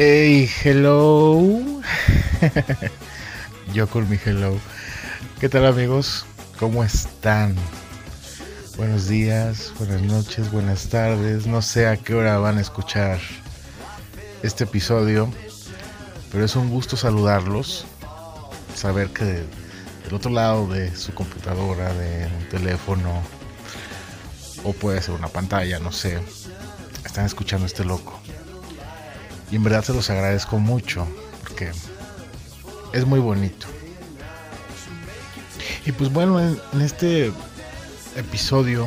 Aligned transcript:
Hey, 0.00 0.48
hello. 0.62 1.82
Yo 3.74 3.88
con 3.88 4.08
mi 4.08 4.16
hello. 4.24 4.56
¿Qué 5.40 5.48
tal 5.48 5.66
amigos? 5.66 6.24
¿Cómo 6.56 6.84
están? 6.84 7.56
Buenos 8.76 9.08
días, 9.08 9.72
buenas 9.76 10.00
noches, 10.02 10.52
buenas 10.52 10.88
tardes. 10.88 11.48
No 11.48 11.62
sé 11.62 11.88
a 11.88 11.96
qué 11.96 12.14
hora 12.14 12.38
van 12.38 12.58
a 12.58 12.60
escuchar 12.60 13.18
este 14.44 14.62
episodio, 14.62 15.28
pero 16.30 16.44
es 16.44 16.54
un 16.54 16.70
gusto 16.70 16.96
saludarlos. 16.96 17.84
Saber 18.76 19.08
que 19.08 19.24
del 19.24 20.14
otro 20.14 20.30
lado 20.30 20.68
de 20.68 20.94
su 20.94 21.12
computadora, 21.12 21.92
de 21.92 22.26
un 22.38 22.48
teléfono, 22.50 23.20
o 24.62 24.72
puede 24.74 25.02
ser 25.02 25.16
una 25.16 25.26
pantalla, 25.26 25.80
no 25.80 25.90
sé, 25.90 26.20
están 27.04 27.26
escuchando 27.26 27.66
este 27.66 27.84
loco. 27.84 28.17
Y 29.50 29.56
en 29.56 29.62
verdad 29.62 29.82
se 29.84 29.94
los 29.94 30.10
agradezco 30.10 30.58
mucho, 30.58 31.06
porque 31.42 31.72
es 32.92 33.06
muy 33.06 33.20
bonito. 33.20 33.66
Y 35.86 35.92
pues 35.92 36.12
bueno, 36.12 36.38
en, 36.40 36.80
este 36.82 37.32
episodio, 38.14 38.86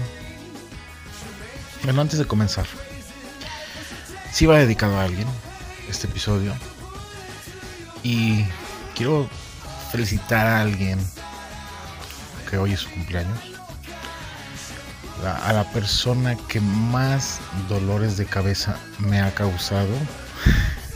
bueno, 1.83 2.01
antes 2.01 2.19
de 2.19 2.25
comenzar, 2.25 2.67
sí 4.31 4.45
va 4.45 4.59
dedicado 4.59 4.99
a 4.99 5.05
alguien 5.05 5.27
este 5.89 6.07
episodio. 6.07 6.53
Y 8.03 8.45
quiero 8.95 9.27
felicitar 9.91 10.45
a 10.45 10.61
alguien 10.61 10.99
que 12.49 12.57
hoy 12.57 12.73
es 12.73 12.81
su 12.81 12.89
cumpleaños. 12.91 13.39
A 15.43 15.53
la 15.53 15.63
persona 15.71 16.35
que 16.47 16.61
más 16.61 17.39
dolores 17.69 18.17
de 18.17 18.25
cabeza 18.25 18.77
me 18.99 19.21
ha 19.21 19.33
causado. 19.33 19.93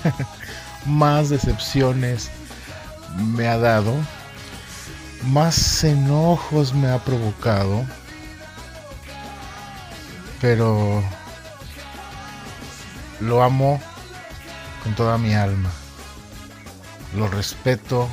más 0.85 1.29
decepciones 1.29 2.29
me 3.17 3.47
ha 3.47 3.57
dado. 3.57 3.93
Más 5.23 5.83
enojos 5.83 6.73
me 6.73 6.89
ha 6.89 6.99
provocado. 6.99 7.85
Pero 10.41 11.03
lo 13.19 13.43
amo 13.43 13.81
con 14.83 14.93
toda 14.95 15.17
mi 15.17 15.33
alma. 15.33 15.71
Lo 17.15 17.27
respeto 17.27 18.09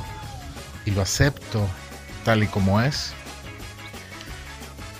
y 0.85 0.91
lo 0.91 1.01
acepto 1.01 1.67
tal 2.23 2.43
y 2.43 2.47
como 2.47 2.81
es. 2.81 3.13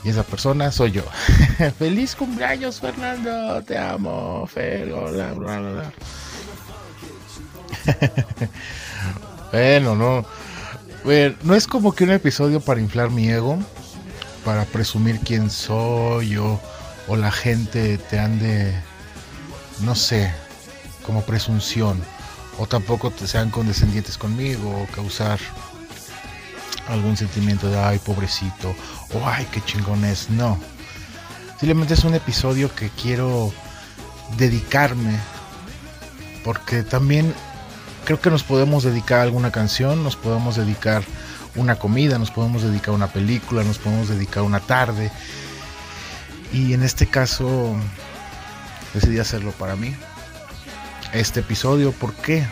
Y 0.04 0.10
esa 0.10 0.24
persona 0.24 0.72
soy 0.72 0.92
yo. 0.92 1.04
Feliz 1.80 2.16
cumpleaños, 2.16 2.82
Fernando. 2.82 3.64
Te 3.64 3.78
amo. 3.78 4.46
Fer, 4.48 4.92
hola, 4.92 5.32
bla, 5.32 5.60
bla, 5.60 5.72
bla. 5.72 5.94
bueno, 9.52 9.96
no. 9.96 10.26
No 11.44 11.56
es 11.56 11.68
como 11.68 11.94
que 11.94 12.06
un 12.06 12.12
episodio 12.12 12.62
para 12.62 12.80
inflar 12.80 13.10
mi 13.10 13.30
ego, 13.30 13.60
para 14.46 14.64
presumir 14.66 15.20
quién 15.20 15.50
soy 15.50 16.38
o, 16.38 16.60
o 17.08 17.16
la 17.18 17.32
gente 17.32 17.98
te 17.98 18.20
ande, 18.20 18.74
no 19.82 19.96
sé, 19.96 20.32
como 21.06 21.24
presunción. 21.24 22.02
O 22.58 22.68
tampoco 22.68 23.12
te 23.12 23.28
sean 23.28 23.50
condescendientes 23.50 24.18
conmigo 24.18 24.70
o 24.70 24.96
causar 24.96 25.40
algún 26.88 27.18
sentimiento 27.18 27.70
de 27.70 27.80
ay 27.80 28.00
pobrecito 28.00 28.76
o 29.14 29.28
ay 29.28 29.48
qué 29.52 29.62
chingón 29.66 30.06
es. 30.06 30.30
No. 30.30 30.58
Simplemente 31.60 31.96
es 31.96 32.04
un 32.04 32.14
episodio 32.14 32.74
que 32.76 32.90
quiero 32.90 33.52
dedicarme 34.38 35.18
porque 36.44 36.84
también 36.84 37.34
creo 38.06 38.20
que 38.20 38.30
nos 38.30 38.44
podemos 38.44 38.84
dedicar 38.84 39.20
a 39.20 39.24
alguna 39.24 39.52
canción, 39.52 40.04
nos 40.04 40.16
podemos 40.16 40.56
dedicar 40.56 41.04
una 41.56 41.76
comida, 41.76 42.18
nos 42.18 42.32
podemos 42.32 42.64
dedicar 42.64 42.90
a 42.90 42.94
una 42.94 43.08
película, 43.08 43.64
nos 43.64 43.78
podemos 43.78 44.10
dedicar 44.10 44.40
a 44.40 44.44
una 44.44 44.60
tarde. 44.60 45.12
Y 46.52 46.74
en 46.74 46.84
este 46.84 47.08
caso 47.08 47.76
decidí 48.94 49.20
hacerlo 49.20 49.52
para 49.52 49.76
mí. 49.76 49.96
Este 51.14 51.42
episodio, 51.42 51.92
¿por 51.92 52.14
qué? 52.14 52.46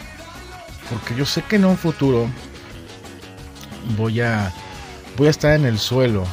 Porque 0.90 1.16
yo 1.16 1.26
sé 1.26 1.42
que 1.44 1.56
en 1.56 1.66
un 1.66 1.78
futuro 1.78 2.28
voy 3.97 4.22
a 4.22 4.52
voy 5.18 5.28
a 5.28 5.31
estar 5.31 5.53
en 5.53 5.66
el 5.66 5.80
suelo. 5.80 6.26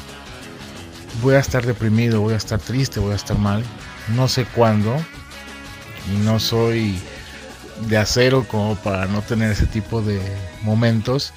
Voy 1.23 1.35
a 1.35 1.41
estar 1.41 1.67
deprimido, 1.67 2.21
voy 2.21 2.35
a 2.35 2.37
estar 2.37 2.61
triste, 2.61 3.01
voy 3.01 3.13
a 3.13 3.17
estar 3.17 3.39
mal. 3.39 3.65
No 4.15 4.29
sé 4.29 4.45
cuándo. 4.45 4.95
No 6.23 6.39
soy 6.39 6.99
de 7.83 7.97
acero 7.97 8.47
como 8.49 8.77
para 8.77 9.07
no 9.07 9.23
tener 9.23 9.53
ese 9.53 9.67
tipo 9.67 10.03
de 10.03 10.21
momentos. 10.63 11.33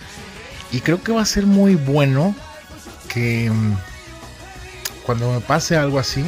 Y 0.72 0.80
creo 0.82 1.04
que 1.04 1.12
va 1.12 1.22
a 1.22 1.26
ser 1.26 1.46
muy 1.46 1.76
bueno 1.76 2.36
que 3.10 3.50
mm, 3.50 3.76
cuando 5.06 5.32
me 5.32 5.42
pase 5.42 5.76
algo 5.76 6.00
así, 6.00 6.24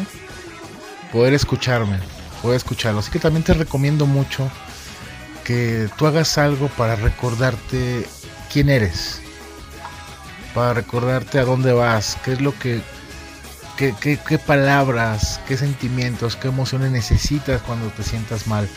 poder 1.12 1.34
escucharme, 1.34 2.00
poder 2.42 2.58
escucharlo. 2.58 3.00
Así 3.00 3.12
que 3.12 3.20
también 3.20 3.44
te 3.44 3.54
recomiendo 3.54 4.06
mucho 4.06 4.50
que 5.44 5.90
tú 5.98 6.08
hagas 6.08 6.38
algo 6.38 6.68
para 6.70 6.96
recordarte 6.96 8.06
quién 8.52 8.70
eres, 8.70 9.22
para 10.54 10.74
recordarte 10.74 11.40
a 11.40 11.46
dónde 11.46 11.74
vas, 11.74 12.18
qué 12.24 12.34
es 12.34 12.42
lo 12.42 12.58
que, 12.58 12.82
qué, 13.78 13.94
qué, 14.00 14.18
qué 14.18 14.38
palabras, 14.38 15.40
qué 15.48 15.58
sentimientos, 15.58 16.36
qué 16.36 16.48
emociones 16.48 16.92
necesitas 16.92 17.62
cuando 17.62 17.88
te 17.90 18.04
sientas 18.04 18.48
mal. 18.48 18.68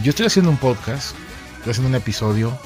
Yo 0.00 0.10
estoy 0.10 0.24
haciendo 0.26 0.50
un 0.50 0.56
podcast, 0.56 1.14
estoy 1.58 1.72
haciendo 1.72 1.90
un 1.90 1.94
episodio. 1.94 2.58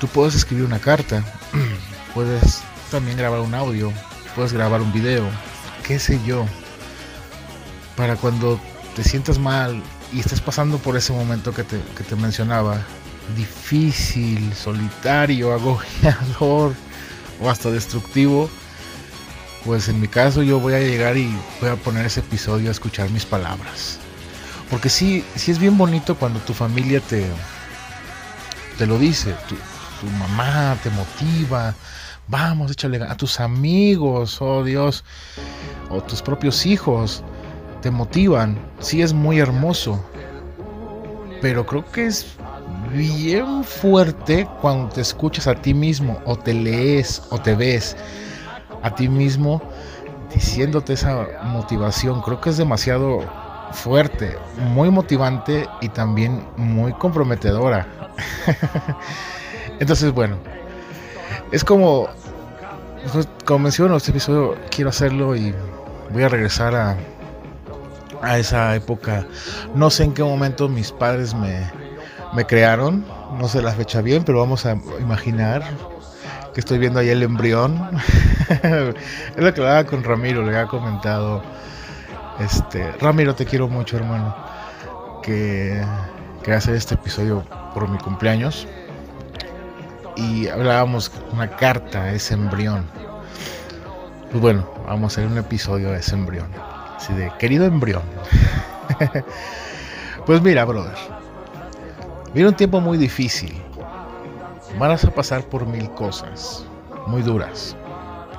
Tú 0.00 0.08
puedes 0.08 0.34
escribir 0.34 0.64
una 0.64 0.80
carta, 0.80 1.22
puedes 2.14 2.60
también 2.90 3.16
grabar 3.16 3.38
un 3.38 3.54
audio, 3.54 3.92
puedes 4.34 4.52
grabar 4.52 4.82
un 4.82 4.92
video, 4.92 5.24
qué 5.86 6.00
sé 6.00 6.20
yo. 6.26 6.44
Para 7.96 8.16
cuando 8.16 8.60
te 8.96 9.04
sientas 9.04 9.38
mal 9.38 9.80
y 10.12 10.18
estés 10.18 10.40
pasando 10.40 10.78
por 10.78 10.96
ese 10.96 11.12
momento 11.12 11.54
que 11.54 11.62
te, 11.62 11.80
que 11.96 12.02
te 12.02 12.16
mencionaba, 12.16 12.80
difícil, 13.36 14.52
solitario, 14.54 15.52
agobiador 15.54 16.74
o 17.40 17.48
hasta 17.48 17.70
destructivo, 17.70 18.50
pues 19.64 19.88
en 19.88 20.00
mi 20.00 20.08
caso 20.08 20.42
yo 20.42 20.58
voy 20.58 20.74
a 20.74 20.80
llegar 20.80 21.16
y 21.16 21.32
voy 21.60 21.70
a 21.70 21.76
poner 21.76 22.04
ese 22.06 22.20
episodio 22.20 22.70
a 22.70 22.72
escuchar 22.72 23.08
mis 23.10 23.24
palabras. 23.24 24.00
Porque 24.70 24.88
sí, 24.88 25.24
sí 25.34 25.50
es 25.50 25.58
bien 25.58 25.76
bonito 25.76 26.16
cuando 26.16 26.40
tu 26.40 26.54
familia 26.54 27.00
te, 27.00 27.26
te 28.78 28.86
lo 28.86 28.98
dice, 28.98 29.34
tu, 29.48 29.54
tu 30.00 30.06
mamá 30.18 30.76
te 30.82 30.90
motiva, 30.90 31.74
vamos, 32.28 32.70
échale 32.70 33.02
a 33.02 33.16
tus 33.16 33.40
amigos, 33.40 34.40
oh 34.40 34.64
Dios, 34.64 35.04
o 35.90 36.00
tus 36.02 36.22
propios 36.22 36.66
hijos 36.66 37.22
te 37.82 37.90
motivan, 37.90 38.58
sí 38.80 39.02
es 39.02 39.12
muy 39.12 39.38
hermoso, 39.38 40.02
pero 41.42 41.66
creo 41.66 41.84
que 41.90 42.06
es 42.06 42.26
bien 42.92 43.64
fuerte 43.64 44.48
cuando 44.60 44.88
te 44.88 45.02
escuchas 45.02 45.46
a 45.46 45.54
ti 45.54 45.74
mismo 45.74 46.20
o 46.24 46.36
te 46.36 46.54
lees 46.54 47.22
o 47.30 47.38
te 47.38 47.54
ves 47.54 47.96
a 48.82 48.94
ti 48.94 49.08
mismo 49.08 49.62
diciéndote 50.34 50.94
esa 50.94 51.26
motivación, 51.44 52.22
creo 52.22 52.40
que 52.40 52.50
es 52.50 52.56
demasiado 52.56 53.24
fuerte, 53.72 54.36
muy 54.72 54.90
motivante 54.90 55.68
y 55.80 55.88
también 55.88 56.44
muy 56.56 56.92
comprometedora. 56.94 57.86
Entonces, 59.80 60.12
bueno, 60.12 60.36
es 61.52 61.64
como, 61.64 62.08
pues, 63.12 63.28
como 63.44 63.60
menciono, 63.60 63.96
este 63.96 64.10
episodio 64.10 64.56
quiero 64.70 64.90
hacerlo 64.90 65.34
y 65.36 65.54
voy 66.10 66.22
a 66.22 66.28
regresar 66.28 66.74
a, 66.74 66.96
a 68.22 68.38
esa 68.38 68.74
época. 68.74 69.26
No 69.74 69.90
sé 69.90 70.04
en 70.04 70.14
qué 70.14 70.22
momento 70.22 70.68
mis 70.68 70.92
padres 70.92 71.34
me, 71.34 71.70
me 72.34 72.44
crearon, 72.44 73.04
no 73.38 73.48
sé 73.48 73.62
la 73.62 73.72
fecha 73.72 74.00
bien, 74.00 74.24
pero 74.24 74.38
vamos 74.38 74.66
a 74.66 74.76
imaginar 75.00 75.62
que 76.52 76.60
estoy 76.60 76.78
viendo 76.78 77.00
ahí 77.00 77.08
el 77.08 77.22
embrión. 77.22 77.90
es 78.48 79.42
lo 79.42 79.52
que 79.52 79.60
hablaba 79.60 79.84
con 79.84 80.02
Ramiro, 80.04 80.42
le 80.42 80.48
había 80.56 80.66
comentado. 80.66 81.42
Este, 82.38 82.92
Ramiro, 82.92 83.34
te 83.34 83.44
quiero 83.44 83.68
mucho, 83.68 83.96
hermano. 83.96 84.34
Que 85.22 85.82
quería 86.42 86.58
hacer 86.58 86.74
este 86.74 86.94
episodio 86.94 87.44
por 87.72 87.88
mi 87.88 87.98
cumpleaños. 87.98 88.66
Y 90.16 90.48
hablábamos 90.48 91.10
una 91.32 91.48
carta 91.48 92.12
ese 92.12 92.34
embrión. 92.34 92.86
Pues 94.30 94.40
bueno, 94.40 94.68
vamos 94.86 95.12
a 95.16 95.20
hacer 95.20 95.30
un 95.30 95.38
episodio 95.38 95.90
de 95.90 95.98
ese 95.98 96.14
embrión. 96.14 96.48
Así 96.96 97.12
de, 97.14 97.32
querido 97.38 97.66
embrión. 97.66 98.02
pues 100.26 100.42
mira, 100.42 100.64
brother. 100.64 100.96
Viene 102.32 102.48
un 102.48 102.56
tiempo 102.56 102.80
muy 102.80 102.98
difícil. 102.98 103.54
Vas 104.78 105.04
a 105.04 105.10
pasar 105.10 105.44
por 105.44 105.66
mil 105.66 105.88
cosas. 105.90 106.64
Muy 107.06 107.22
duras. 107.22 107.76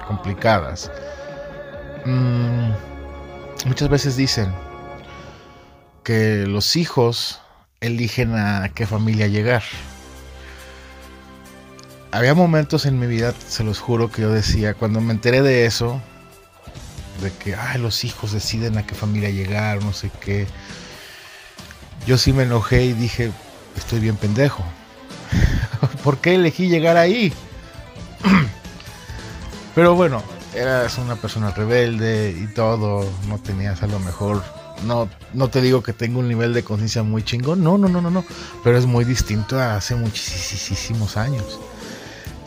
Complicadas. 0.07 0.91
Mm, 2.05 2.71
muchas 3.65 3.89
veces 3.89 4.17
dicen 4.17 4.53
que 6.03 6.45
los 6.47 6.75
hijos 6.75 7.41
eligen 7.81 8.35
a 8.35 8.69
qué 8.73 8.85
familia 8.85 9.27
llegar. 9.27 9.63
Había 12.11 12.33
momentos 12.33 12.85
en 12.85 12.99
mi 12.99 13.07
vida, 13.07 13.33
se 13.47 13.63
los 13.63 13.79
juro, 13.79 14.11
que 14.11 14.21
yo 14.21 14.31
decía, 14.31 14.73
cuando 14.73 15.01
me 15.01 15.13
enteré 15.13 15.41
de 15.41 15.65
eso, 15.65 16.01
de 17.21 17.31
que 17.31 17.55
ay, 17.55 17.79
los 17.79 18.03
hijos 18.03 18.31
deciden 18.31 18.77
a 18.77 18.85
qué 18.85 18.95
familia 18.95 19.29
llegar, 19.29 19.83
no 19.83 19.93
sé 19.93 20.09
qué, 20.21 20.47
yo 22.05 22.17
sí 22.17 22.33
me 22.33 22.43
enojé 22.43 22.85
y 22.85 22.93
dije, 22.93 23.31
estoy 23.75 23.99
bien 23.99 24.15
pendejo. 24.15 24.63
¿Por 26.03 26.19
qué 26.19 26.35
elegí 26.35 26.69
llegar 26.69 26.97
ahí? 26.97 27.33
Pero 29.75 29.95
bueno, 29.95 30.23
eras 30.55 30.97
una 30.97 31.15
persona 31.15 31.51
rebelde 31.51 32.31
y 32.31 32.47
todo, 32.47 33.09
no 33.27 33.37
tenías 33.39 33.83
a 33.83 33.87
lo 33.87 33.99
mejor, 33.99 34.43
no, 34.83 35.09
no 35.33 35.49
te 35.49 35.61
digo 35.61 35.83
que 35.83 35.93
tengo 35.93 36.19
un 36.19 36.27
nivel 36.27 36.53
de 36.53 36.63
conciencia 36.63 37.03
muy 37.03 37.23
chingón, 37.23 37.63
no, 37.63 37.77
no, 37.77 37.89
no, 37.89 38.01
no, 38.01 38.09
no, 38.09 38.25
pero 38.63 38.77
es 38.77 38.85
muy 38.85 39.03
distinto 39.05 39.59
a 39.59 39.75
hace 39.75 39.95
muchísimos 39.95 41.17
años, 41.17 41.59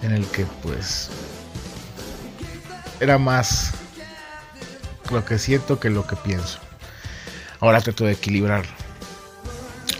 en 0.02 0.12
el 0.12 0.26
que 0.26 0.46
pues 0.62 1.10
era 3.00 3.18
más 3.18 3.72
lo 5.10 5.24
que 5.24 5.38
siento 5.38 5.78
que 5.78 5.90
lo 5.90 6.06
que 6.06 6.16
pienso. 6.16 6.58
Ahora 7.60 7.80
trato 7.80 8.04
de 8.04 8.12
equilibrar. 8.12 8.64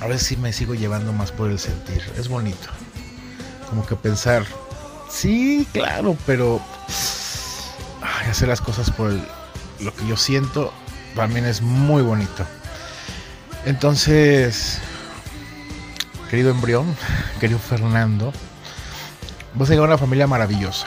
A 0.00 0.06
veces 0.06 0.28
sí 0.28 0.36
me 0.36 0.52
sigo 0.52 0.74
llevando 0.74 1.12
más 1.12 1.32
por 1.32 1.50
el 1.50 1.58
sentir, 1.58 2.02
es 2.16 2.28
bonito. 2.28 2.68
Como 3.68 3.84
que 3.84 3.96
pensar, 3.96 4.44
sí, 5.10 5.66
claro, 5.72 6.16
pero 6.24 6.60
hacer 8.30 8.48
las 8.48 8.60
cosas 8.60 8.90
por 8.90 9.12
lo 9.80 9.94
que 9.94 10.06
yo 10.06 10.16
siento 10.16 10.72
también 11.14 11.46
es 11.46 11.62
muy 11.62 12.02
bonito. 12.02 12.46
Entonces, 13.64 14.78
querido 16.30 16.50
embrión, 16.50 16.96
querido 17.40 17.58
Fernando, 17.58 18.32
vos 19.54 19.70
a 19.70 19.74
a 19.74 19.82
una 19.82 19.98
familia 19.98 20.26
maravillosa, 20.26 20.86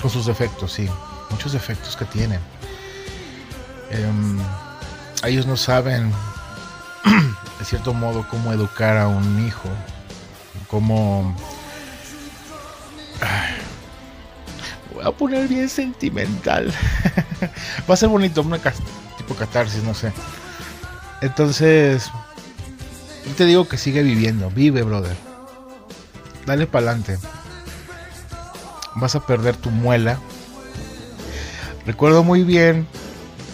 con 0.00 0.10
sus 0.10 0.26
defectos, 0.26 0.72
sí, 0.72 0.88
muchos 1.30 1.52
defectos 1.52 1.96
que 1.96 2.04
tienen. 2.04 2.40
Em, 3.90 4.38
ellos 5.24 5.46
no 5.46 5.56
saben, 5.56 6.12
de 7.58 7.64
cierto 7.64 7.94
modo, 7.94 8.26
cómo 8.28 8.52
educar 8.52 8.96
a 8.96 9.08
un 9.08 9.46
hijo, 9.46 9.68
cómo 10.68 11.34
a 15.08 15.12
poner 15.12 15.48
bien 15.48 15.68
sentimental. 15.68 16.72
Va 17.88 17.94
a 17.94 17.96
ser 17.96 18.08
bonito, 18.08 18.42
una 18.42 18.58
tipo 19.16 19.34
catarsis, 19.34 19.82
no 19.82 19.94
sé. 19.94 20.12
Entonces, 21.20 22.10
te 23.36 23.46
digo 23.46 23.68
que 23.68 23.78
sigue 23.78 24.02
viviendo, 24.02 24.50
vive, 24.50 24.82
brother. 24.82 25.16
Dale 26.46 26.66
para 26.66 26.90
adelante. 26.90 27.18
Vas 28.94 29.14
a 29.14 29.26
perder 29.26 29.56
tu 29.56 29.70
muela. 29.70 30.18
Recuerdo 31.86 32.22
muy 32.22 32.42
bien 32.42 32.86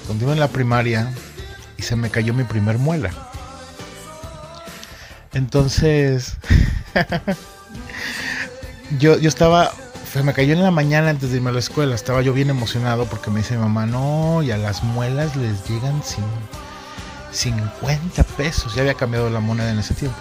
cuando 0.06 0.24
iba 0.24 0.32
en 0.32 0.40
la 0.40 0.48
primaria 0.48 1.12
y 1.76 1.82
se 1.82 1.96
me 1.96 2.10
cayó 2.10 2.34
mi 2.34 2.44
primer 2.44 2.78
muela. 2.78 3.10
Entonces, 5.32 6.36
yo, 8.98 9.18
yo 9.18 9.28
estaba 9.28 9.72
me 10.24 10.34
cayó 10.34 10.52
en 10.54 10.62
la 10.62 10.70
mañana 10.70 11.10
antes 11.10 11.30
de 11.30 11.36
irme 11.36 11.50
a 11.50 11.52
la 11.52 11.60
escuela. 11.60 11.94
Estaba 11.94 12.20
yo 12.22 12.32
bien 12.32 12.50
emocionado 12.50 13.06
porque 13.06 13.30
me 13.30 13.38
dice 13.38 13.56
mi 13.56 13.62
mamá, 13.62 13.86
no, 13.86 14.42
y 14.42 14.50
a 14.50 14.56
las 14.56 14.82
muelas 14.82 15.36
les 15.36 15.66
llegan 15.68 16.02
sin 16.02 16.24
50 17.32 18.22
pesos. 18.24 18.74
Ya 18.74 18.82
había 18.82 18.94
cambiado 18.94 19.30
la 19.30 19.40
moneda 19.40 19.70
en 19.70 19.78
ese 19.78 19.94
tiempo. 19.94 20.18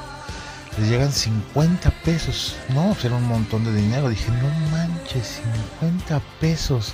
Les 0.77 0.89
llegan 0.89 1.11
50 1.11 1.89
pesos. 2.05 2.55
No, 2.69 2.89
pues 2.93 3.05
era 3.05 3.15
un 3.15 3.27
montón 3.27 3.65
de 3.65 3.73
dinero. 3.73 4.09
Dije, 4.09 4.31
no 4.31 4.49
manches, 4.71 5.41
50 5.81 6.21
pesos. 6.39 6.93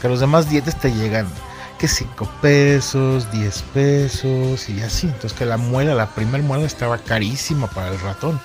Que 0.00 0.08
los 0.08 0.20
demás 0.20 0.48
dietes 0.48 0.78
te 0.78 0.92
llegan 0.92 1.26
que 1.78 1.88
5 1.88 2.30
pesos, 2.40 3.30
10 3.32 3.62
pesos 3.74 4.68
y 4.68 4.80
así. 4.80 5.08
Entonces 5.08 5.32
que 5.32 5.44
la 5.44 5.56
muela, 5.56 5.94
la 5.94 6.14
primer 6.14 6.42
muela 6.42 6.66
estaba 6.66 6.98
carísima 6.98 7.66
para 7.66 7.88
el 7.88 8.00
ratón. 8.00 8.40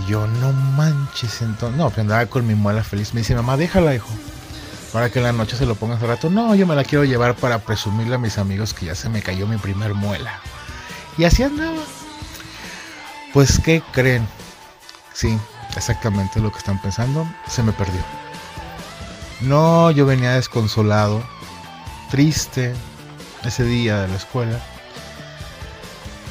Y 0.00 0.10
yo, 0.10 0.26
no 0.26 0.52
manches, 0.52 1.42
entonces. 1.42 1.78
No, 1.78 1.86
pues 1.88 1.98
andaba 2.00 2.26
con 2.26 2.46
mi 2.46 2.54
muela 2.54 2.84
feliz. 2.84 3.14
Me 3.14 3.20
dice, 3.20 3.34
mamá, 3.34 3.56
déjala, 3.56 3.94
hijo. 3.94 4.08
Para 4.92 5.10
que 5.10 5.18
en 5.18 5.24
la 5.24 5.32
noche 5.32 5.56
se 5.56 5.66
lo 5.66 5.74
pongas 5.74 6.00
al 6.02 6.08
rato. 6.08 6.30
No, 6.30 6.54
yo 6.54 6.66
me 6.66 6.74
la 6.74 6.84
quiero 6.84 7.04
llevar 7.04 7.34
para 7.34 7.58
presumirle 7.58 8.14
a 8.14 8.18
mis 8.18 8.38
amigos 8.38 8.74
que 8.74 8.86
ya 8.86 8.94
se 8.94 9.08
me 9.08 9.22
cayó 9.22 9.46
mi 9.46 9.56
primer 9.56 9.94
muela. 9.94 10.40
Y 11.16 11.24
así 11.24 11.42
andaba. 11.42 11.82
Pues, 13.32 13.58
¿qué 13.58 13.82
creen? 13.92 14.26
Sí, 15.12 15.38
exactamente 15.76 16.40
lo 16.40 16.50
que 16.50 16.58
están 16.58 16.80
pensando. 16.80 17.26
Se 17.48 17.62
me 17.62 17.72
perdió. 17.72 18.00
No, 19.40 19.90
yo 19.90 20.06
venía 20.06 20.32
desconsolado, 20.34 21.22
triste 22.10 22.74
ese 23.44 23.64
día 23.64 24.02
de 24.02 24.08
la 24.08 24.16
escuela. 24.16 24.60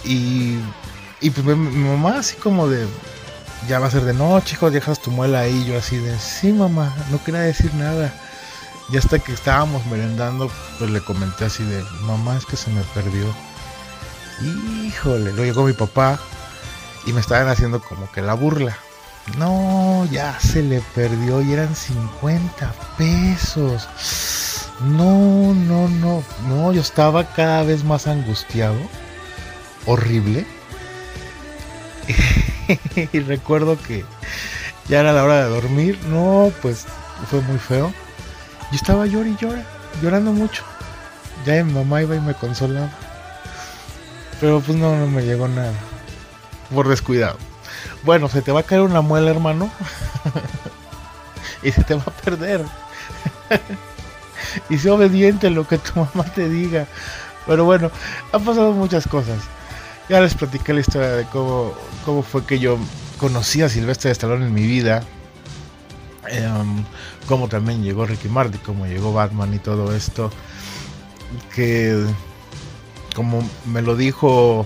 Y, 0.03 0.59
y 1.21 1.29
pues 1.29 1.45
mi 1.57 1.89
mamá 1.89 2.19
así 2.19 2.35
como 2.35 2.67
de, 2.67 2.87
ya 3.67 3.79
va 3.79 3.87
a 3.87 3.91
ser 3.91 4.03
de 4.03 4.13
noche, 4.13 4.55
hijo, 4.55 4.71
dejas 4.71 4.99
tu 5.01 5.11
muela 5.11 5.41
ahí. 5.41 5.65
Yo 5.65 5.77
así 5.77 5.97
de, 5.97 6.17
sí, 6.19 6.53
mamá, 6.53 6.93
no 7.11 7.23
quería 7.23 7.41
decir 7.41 7.73
nada. 7.75 8.13
Y 8.89 8.97
hasta 8.97 9.19
que 9.19 9.33
estábamos 9.33 9.85
merendando, 9.87 10.49
pues 10.79 10.89
le 10.89 11.01
comenté 11.01 11.45
así 11.45 11.63
de, 11.63 11.83
mamá, 12.01 12.37
es 12.37 12.45
que 12.45 12.55
se 12.55 12.69
me 12.69 12.81
perdió. 12.93 13.25
Híjole, 14.41 15.33
luego 15.33 15.43
llegó 15.43 15.63
mi 15.65 15.73
papá 15.73 16.19
y 17.05 17.13
me 17.13 17.19
estaban 17.19 17.49
haciendo 17.49 17.81
como 17.81 18.09
que 18.11 18.21
la 18.21 18.33
burla. 18.33 18.77
No, 19.37 20.07
ya 20.09 20.39
se 20.39 20.63
le 20.63 20.81
perdió 20.95 21.41
y 21.41 21.51
eran 21.51 21.75
50 21.75 22.73
pesos. 22.97 23.89
No, 24.81 25.53
no, 25.53 25.89
no, 25.89 26.23
no, 26.47 26.71
yo 26.71 26.81
estaba 26.81 27.25
cada 27.33 27.63
vez 27.63 27.83
más 27.83 28.07
angustiado. 28.07 28.77
Horrible. 29.85 30.45
y 32.95 33.19
recuerdo 33.19 33.77
que 33.81 34.05
ya 34.87 35.01
era 35.01 35.13
la 35.13 35.23
hora 35.23 35.43
de 35.43 35.49
dormir. 35.49 35.99
No, 36.07 36.51
pues 36.61 36.85
fue 37.29 37.41
muy 37.41 37.57
feo. 37.57 37.93
Yo 38.71 38.75
estaba 38.75 39.05
llorando 39.05 39.37
y 39.41 40.01
llorando, 40.01 40.31
mucho. 40.31 40.63
Ya 41.45 41.63
mi 41.63 41.73
mamá 41.73 42.01
iba 42.01 42.15
y 42.15 42.19
me 42.19 42.33
consolaba. 42.33 42.89
Pero 44.39 44.61
pues 44.61 44.77
no, 44.77 44.95
no 44.95 45.07
me 45.07 45.23
llegó 45.23 45.47
nada. 45.47 45.73
Por 46.73 46.87
descuidado. 46.87 47.37
Bueno, 48.03 48.27
se 48.27 48.41
te 48.41 48.51
va 48.51 48.61
a 48.61 48.63
caer 48.63 48.81
una 48.81 49.01
muela, 49.01 49.31
hermano. 49.31 49.71
y 51.63 51.71
se 51.71 51.83
te 51.83 51.95
va 51.95 52.03
a 52.05 52.11
perder. 52.11 52.63
y 54.69 54.77
sé 54.77 54.89
obediente 54.89 55.49
lo 55.49 55.67
que 55.67 55.77
tu 55.77 55.99
mamá 55.99 56.25
te 56.35 56.49
diga. 56.49 56.85
Pero 57.45 57.65
bueno, 57.65 57.91
han 58.31 58.43
pasado 58.43 58.73
muchas 58.73 59.07
cosas. 59.07 59.37
Ya 60.09 60.21
les 60.21 60.35
platiqué 60.35 60.73
la 60.73 60.79
historia 60.79 61.09
de 61.09 61.25
cómo, 61.25 61.73
cómo 62.05 62.23
fue 62.23 62.45
que 62.45 62.59
yo 62.59 62.77
conocí 63.19 63.61
a 63.61 63.67
Silvestre 63.67 64.09
Stallone 64.11 64.45
en 64.45 64.53
mi 64.53 64.65
vida. 64.65 65.03
Em, 66.29 66.85
cómo 67.27 67.49
también 67.49 67.83
llegó 67.83 68.05
Ricky 68.05 68.29
Martin, 68.29 68.61
cómo 68.65 68.85
llegó 68.85 69.11
Batman 69.11 69.53
y 69.53 69.59
todo 69.59 69.93
esto. 69.93 70.31
Que 71.53 72.05
como 73.15 73.43
me 73.65 73.81
lo 73.81 73.97
dijo 73.97 74.65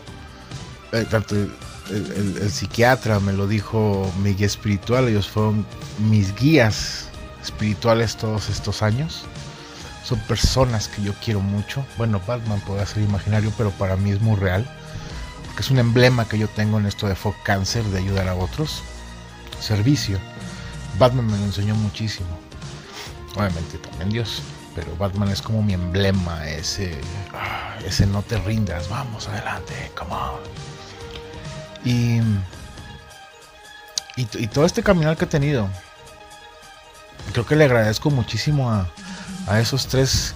eh, 0.91 1.07
tanto 1.09 1.35
el, 1.35 2.51
psiquiatra, 2.51 3.19
me 3.19 3.33
lo 3.33 3.47
dijo 3.47 4.11
mi 4.21 4.33
guía 4.35 4.45
espiritual, 4.45 5.07
ellos 5.07 5.27
fueron 5.27 5.65
mis 5.97 6.35
guías 6.35 7.09
espirituales 7.41 8.15
todos 8.15 8.47
estos 8.49 8.83
años. 8.83 9.23
Son 10.03 10.19
personas 10.27 10.87
que 10.87 11.01
yo 11.01 11.13
quiero 11.23 11.39
mucho. 11.39 11.83
Bueno, 11.97 12.21
Batman 12.27 12.59
puede 12.61 12.85
ser 12.85 13.01
imaginario, 13.01 13.51
pero 13.57 13.71
para 13.71 13.95
mí 13.95 14.11
es 14.11 14.21
muy 14.21 14.35
real 14.35 14.67
es 15.61 15.69
un 15.69 15.77
emblema 15.77 16.27
que 16.27 16.39
yo 16.39 16.47
tengo 16.47 16.79
en 16.79 16.87
esto 16.87 17.07
de 17.07 17.15
Fog 17.15 17.35
Cancer, 17.43 17.83
de 17.83 17.99
ayudar 17.99 18.27
a 18.27 18.33
otros. 18.33 18.81
Servicio. 19.59 20.17
Batman 20.97 21.27
me 21.27 21.37
lo 21.37 21.43
enseñó 21.43 21.75
muchísimo. 21.75 22.29
Obviamente 23.35 23.77
también 23.77 24.09
Dios, 24.09 24.41
pero 24.75 24.95
Batman 24.97 25.29
es 25.29 25.39
como 25.39 25.61
mi 25.61 25.73
emblema, 25.73 26.47
ese, 26.47 26.99
ese 27.85 28.07
no 28.07 28.23
te 28.23 28.39
rindas, 28.39 28.89
vamos 28.89 29.27
adelante, 29.27 29.91
come 29.95 30.13
on. 30.13 30.39
Y, 31.85 32.21
y, 34.17 34.47
todo 34.47 34.65
este 34.65 34.81
caminar 34.81 35.15
que 35.15 35.25
he 35.25 35.27
tenido, 35.27 35.69
creo 37.33 37.45
que 37.45 37.55
le 37.55 37.65
agradezco 37.65 38.09
muchísimo 38.09 38.71
a, 38.71 38.89
a 39.47 39.59
esos 39.59 39.87
tres 39.87 40.33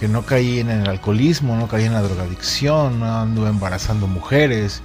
que 0.00 0.08
no 0.08 0.22
caí 0.22 0.60
en 0.60 0.70
el 0.70 0.88
alcoholismo, 0.88 1.54
no 1.56 1.68
caí 1.68 1.84
en 1.84 1.92
la 1.92 2.00
drogadicción, 2.00 3.00
no 3.00 3.20
anduve 3.20 3.50
embarazando 3.50 4.06
mujeres, 4.06 4.80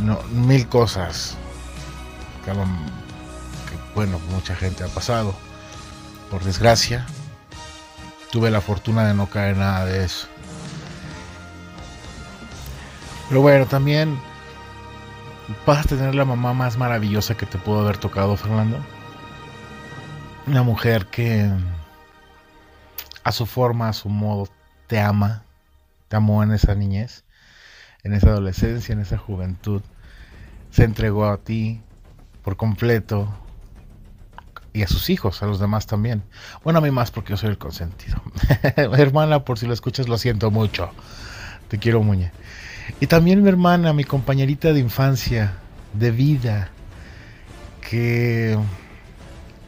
no, 0.00 0.20
mil 0.32 0.66
cosas 0.68 1.36
que, 2.44 2.50
bueno, 3.94 4.18
mucha 4.32 4.56
gente 4.56 4.82
ha 4.82 4.88
pasado. 4.88 5.32
Por 6.28 6.42
desgracia, 6.42 7.06
tuve 8.32 8.50
la 8.50 8.60
fortuna 8.60 9.06
de 9.06 9.14
no 9.14 9.28
caer 9.28 9.52
en 9.52 9.60
nada 9.60 9.84
de 9.84 10.04
eso. 10.04 10.26
Pero 13.28 13.42
bueno, 13.42 13.66
también 13.66 14.18
vas 15.64 15.86
a 15.86 15.88
tener 15.88 16.16
la 16.16 16.24
mamá 16.24 16.52
más 16.52 16.76
maravillosa 16.76 17.36
que 17.36 17.46
te 17.46 17.58
pudo 17.58 17.82
haber 17.82 17.96
tocado, 17.96 18.36
Fernando. 18.36 18.78
Una 20.48 20.64
mujer 20.64 21.06
que 21.06 21.48
a 23.24 23.32
su 23.32 23.46
forma, 23.46 23.88
a 23.88 23.92
su 23.92 24.08
modo, 24.08 24.48
te 24.86 25.00
ama, 25.00 25.44
te 26.08 26.16
amó 26.16 26.42
en 26.42 26.52
esa 26.52 26.74
niñez, 26.74 27.24
en 28.02 28.14
esa 28.14 28.28
adolescencia, 28.28 28.92
en 28.92 29.00
esa 29.00 29.18
juventud. 29.18 29.82
Se 30.70 30.84
entregó 30.84 31.26
a 31.26 31.38
ti 31.38 31.80
por 32.42 32.56
completo 32.56 33.28
y 34.72 34.82
a 34.82 34.88
sus 34.88 35.10
hijos, 35.10 35.42
a 35.42 35.46
los 35.46 35.60
demás 35.60 35.86
también. 35.86 36.22
Bueno, 36.64 36.78
a 36.78 36.82
mí 36.82 36.90
más 36.90 37.10
porque 37.10 37.30
yo 37.30 37.36
soy 37.36 37.50
el 37.50 37.58
consentido. 37.58 38.20
Hermana, 38.76 39.44
por 39.44 39.58
si 39.58 39.66
lo 39.66 39.74
escuchas, 39.74 40.08
lo 40.08 40.18
siento 40.18 40.50
mucho. 40.50 40.90
Te 41.68 41.78
quiero, 41.78 42.02
Muñe. 42.02 42.32
Y 43.00 43.06
también 43.06 43.42
mi 43.42 43.48
hermana, 43.48 43.92
mi 43.92 44.04
compañerita 44.04 44.72
de 44.72 44.80
infancia, 44.80 45.54
de 45.92 46.10
vida, 46.10 46.70
que, 47.88 48.58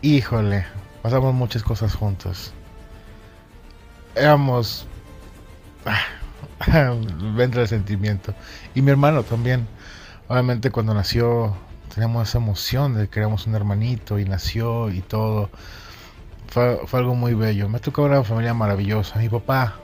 híjole, 0.02 0.64
pasamos 1.02 1.34
muchas 1.34 1.62
cosas 1.62 1.94
juntos. 1.94 2.52
Éramos... 4.14 4.86
Ah, 5.86 6.00
entra 7.38 7.62
el 7.62 7.68
sentimiento. 7.68 8.34
Y 8.74 8.82
mi 8.82 8.90
hermano 8.90 9.22
también. 9.22 9.66
Obviamente 10.28 10.70
cuando 10.70 10.94
nació 10.94 11.54
teníamos 11.94 12.28
esa 12.28 12.38
emoción 12.38 12.94
de 12.94 13.08
que 13.08 13.20
éramos 13.20 13.46
un 13.46 13.54
hermanito 13.54 14.18
y 14.18 14.24
nació 14.24 14.90
y 14.90 15.00
todo. 15.00 15.50
Fue, 16.48 16.80
fue 16.86 17.00
algo 17.00 17.14
muy 17.14 17.34
bello. 17.34 17.68
Me 17.68 17.78
tocó 17.78 18.02
una 18.02 18.24
familia 18.24 18.54
maravillosa. 18.54 19.18
Mi 19.18 19.28
papá, 19.28 19.76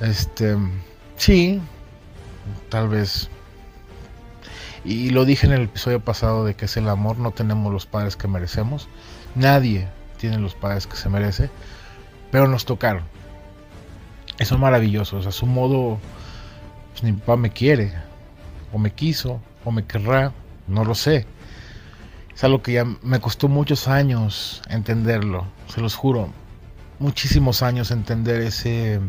este, 0.00 0.56
sí, 1.16 1.60
tal 2.68 2.88
vez. 2.88 3.28
Y 4.84 5.10
lo 5.10 5.24
dije 5.24 5.46
en 5.46 5.52
el 5.52 5.62
episodio 5.62 6.00
pasado 6.00 6.44
de 6.44 6.54
que 6.54 6.64
es 6.64 6.76
el 6.76 6.88
amor, 6.88 7.18
no 7.18 7.32
tenemos 7.32 7.72
los 7.72 7.86
padres 7.86 8.16
que 8.16 8.28
merecemos. 8.28 8.88
Nadie 9.34 9.88
tiene 10.18 10.38
los 10.38 10.54
padres 10.54 10.86
que 10.86 10.96
se 10.96 11.08
merece, 11.08 11.50
pero 12.30 12.48
nos 12.48 12.64
tocaron. 12.64 13.04
Eso 14.38 14.54
es 14.54 14.60
maravilloso, 14.60 15.18
a 15.18 15.32
su 15.32 15.46
modo, 15.46 15.98
pues, 16.92 17.02
mi 17.02 17.12
papá 17.12 17.36
me 17.36 17.50
quiere, 17.50 17.92
o 18.72 18.78
me 18.78 18.92
quiso, 18.92 19.40
o 19.64 19.70
me 19.70 19.84
querrá, 19.84 20.32
no 20.66 20.84
lo 20.84 20.94
sé. 20.94 21.26
Es 22.34 22.44
algo 22.44 22.62
que 22.62 22.72
ya 22.72 22.84
me 22.84 23.20
costó 23.20 23.48
muchos 23.48 23.88
años 23.88 24.62
entenderlo, 24.70 25.46
se 25.68 25.80
los 25.80 25.94
juro. 25.94 26.30
Muchísimos 26.98 27.62
años 27.62 27.90
entender 27.90 28.40
ese 28.40 29.00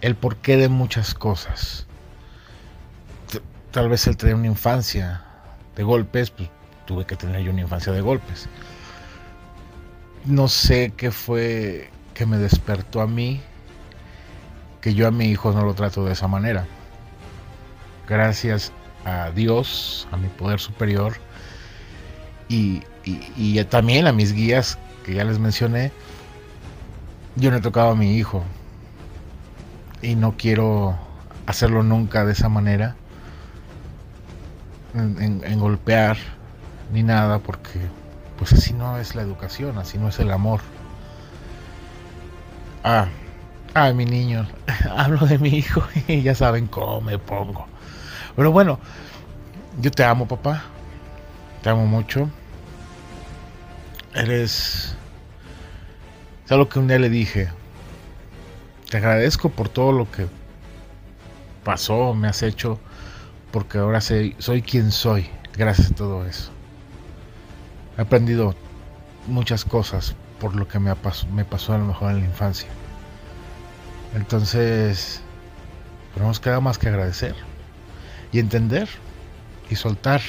el 0.00 0.14
porqué 0.16 0.56
de 0.56 0.68
muchas 0.68 1.14
cosas. 1.14 1.86
Tal 3.70 3.88
vez 3.88 4.06
él 4.06 4.16
tenía 4.16 4.36
una 4.36 4.46
infancia 4.46 5.24
de 5.74 5.82
golpes, 5.82 6.30
pues 6.30 6.50
tuve 6.86 7.06
que 7.06 7.16
tener 7.16 7.42
yo 7.42 7.50
una 7.50 7.62
infancia 7.62 7.92
de 7.92 8.00
golpes. 8.00 8.48
No 10.24 10.46
sé 10.48 10.92
qué 10.96 11.10
fue 11.10 11.90
que 12.14 12.26
me 12.26 12.38
despertó 12.38 13.00
a 13.00 13.06
mí, 13.06 13.40
que 14.80 14.94
yo 14.94 15.06
a 15.06 15.10
mi 15.10 15.26
hijo 15.26 15.52
no 15.52 15.64
lo 15.64 15.74
trato 15.74 16.04
de 16.04 16.12
esa 16.12 16.28
manera. 16.28 16.66
Gracias 18.08 18.72
a 19.04 19.30
Dios, 19.30 20.08
a 20.12 20.16
mi 20.16 20.28
poder 20.28 20.60
superior 20.60 21.14
y, 22.48 22.82
y 23.04 23.62
también 23.64 24.06
a 24.06 24.12
mis 24.12 24.32
guías 24.32 24.78
que 25.04 25.14
ya 25.14 25.24
les 25.24 25.38
mencioné, 25.38 25.92
yo 27.36 27.50
no 27.50 27.58
he 27.58 27.60
tocado 27.60 27.90
a 27.90 27.96
mi 27.96 28.16
hijo 28.16 28.42
y 30.02 30.14
no 30.14 30.36
quiero 30.36 30.96
hacerlo 31.46 31.82
nunca 31.82 32.24
de 32.24 32.32
esa 32.32 32.48
manera, 32.48 32.96
en, 34.94 35.58
golpear 35.58 36.16
ni 36.92 37.02
nada, 37.02 37.38
porque 37.38 37.80
pues 38.38 38.52
así 38.52 38.72
no 38.72 38.98
es 38.98 39.14
la 39.14 39.22
educación, 39.22 39.78
así 39.78 39.98
no 39.98 40.08
es 40.08 40.18
el 40.20 40.30
amor. 40.30 40.60
Ah, 42.86 43.08
ah, 43.72 43.94
mi 43.94 44.04
niño, 44.04 44.46
hablo 44.94 45.24
de 45.26 45.38
mi 45.38 45.48
hijo 45.48 45.82
y 46.06 46.20
ya 46.20 46.34
saben 46.34 46.66
cómo 46.66 47.00
me 47.00 47.18
pongo. 47.18 47.66
Pero 48.36 48.52
bueno, 48.52 48.78
yo 49.80 49.90
te 49.90 50.04
amo, 50.04 50.28
papá. 50.28 50.64
Te 51.62 51.70
amo 51.70 51.86
mucho. 51.86 52.28
Eres... 54.14 54.94
Es 56.44 56.52
algo 56.52 56.68
que 56.68 56.78
un 56.78 56.86
día 56.86 56.98
le 56.98 57.08
dije. 57.08 57.48
Te 58.90 58.98
agradezco 58.98 59.48
por 59.48 59.70
todo 59.70 59.92
lo 59.92 60.10
que 60.10 60.26
pasó, 61.64 62.12
me 62.12 62.28
has 62.28 62.42
hecho, 62.42 62.78
porque 63.50 63.78
ahora 63.78 64.02
soy 64.02 64.62
quien 64.62 64.92
soy, 64.92 65.26
gracias 65.56 65.92
a 65.92 65.94
todo 65.94 66.26
eso. 66.26 66.50
He 67.96 68.02
aprendido 68.02 68.54
muchas 69.26 69.64
cosas 69.64 70.14
por 70.44 70.56
lo 70.56 70.68
que 70.68 70.78
me, 70.78 70.94
pasó, 70.94 71.26
me 71.28 71.46
pasó 71.46 71.72
a 71.72 71.78
lo 71.78 71.86
mejor 71.86 72.10
en 72.10 72.18
la 72.18 72.26
infancia. 72.26 72.68
Entonces, 74.14 75.22
no 76.16 76.26
nos 76.26 76.38
queda 76.38 76.60
más 76.60 76.76
que 76.76 76.88
agradecer 76.88 77.34
y 78.30 78.40
entender 78.40 78.86
y 79.70 79.76
soltar 79.76 80.20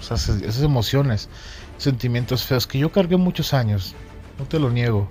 esas 0.00 0.62
emociones, 0.62 1.28
sentimientos 1.76 2.44
feos 2.44 2.66
que 2.66 2.78
yo 2.78 2.90
cargué 2.90 3.18
muchos 3.18 3.52
años, 3.52 3.94
no 4.38 4.46
te 4.46 4.58
lo 4.58 4.70
niego 4.70 5.10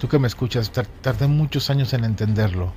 Tú 0.00 0.06
que 0.06 0.20
me 0.20 0.28
escuchas, 0.28 0.70
tardé 1.02 1.26
muchos 1.26 1.68
años 1.68 1.92
en 1.92 2.04
entenderlo. 2.04 2.72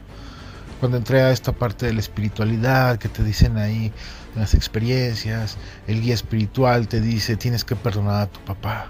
Cuando 0.79 0.97
entré 0.97 1.21
a 1.21 1.29
esta 1.29 1.51
parte 1.51 1.85
de 1.85 1.93
la 1.93 1.99
espiritualidad 1.99 2.97
que 2.97 3.09
te 3.09 3.23
dicen 3.23 3.59
ahí, 3.59 3.93
las 4.35 4.55
experiencias, 4.55 5.55
el 5.85 6.01
guía 6.01 6.15
espiritual 6.15 6.87
te 6.87 6.99
dice 6.99 7.35
tienes 7.35 7.63
que 7.63 7.75
perdonar 7.75 8.23
a 8.23 8.25
tu 8.25 8.39
papá. 8.39 8.89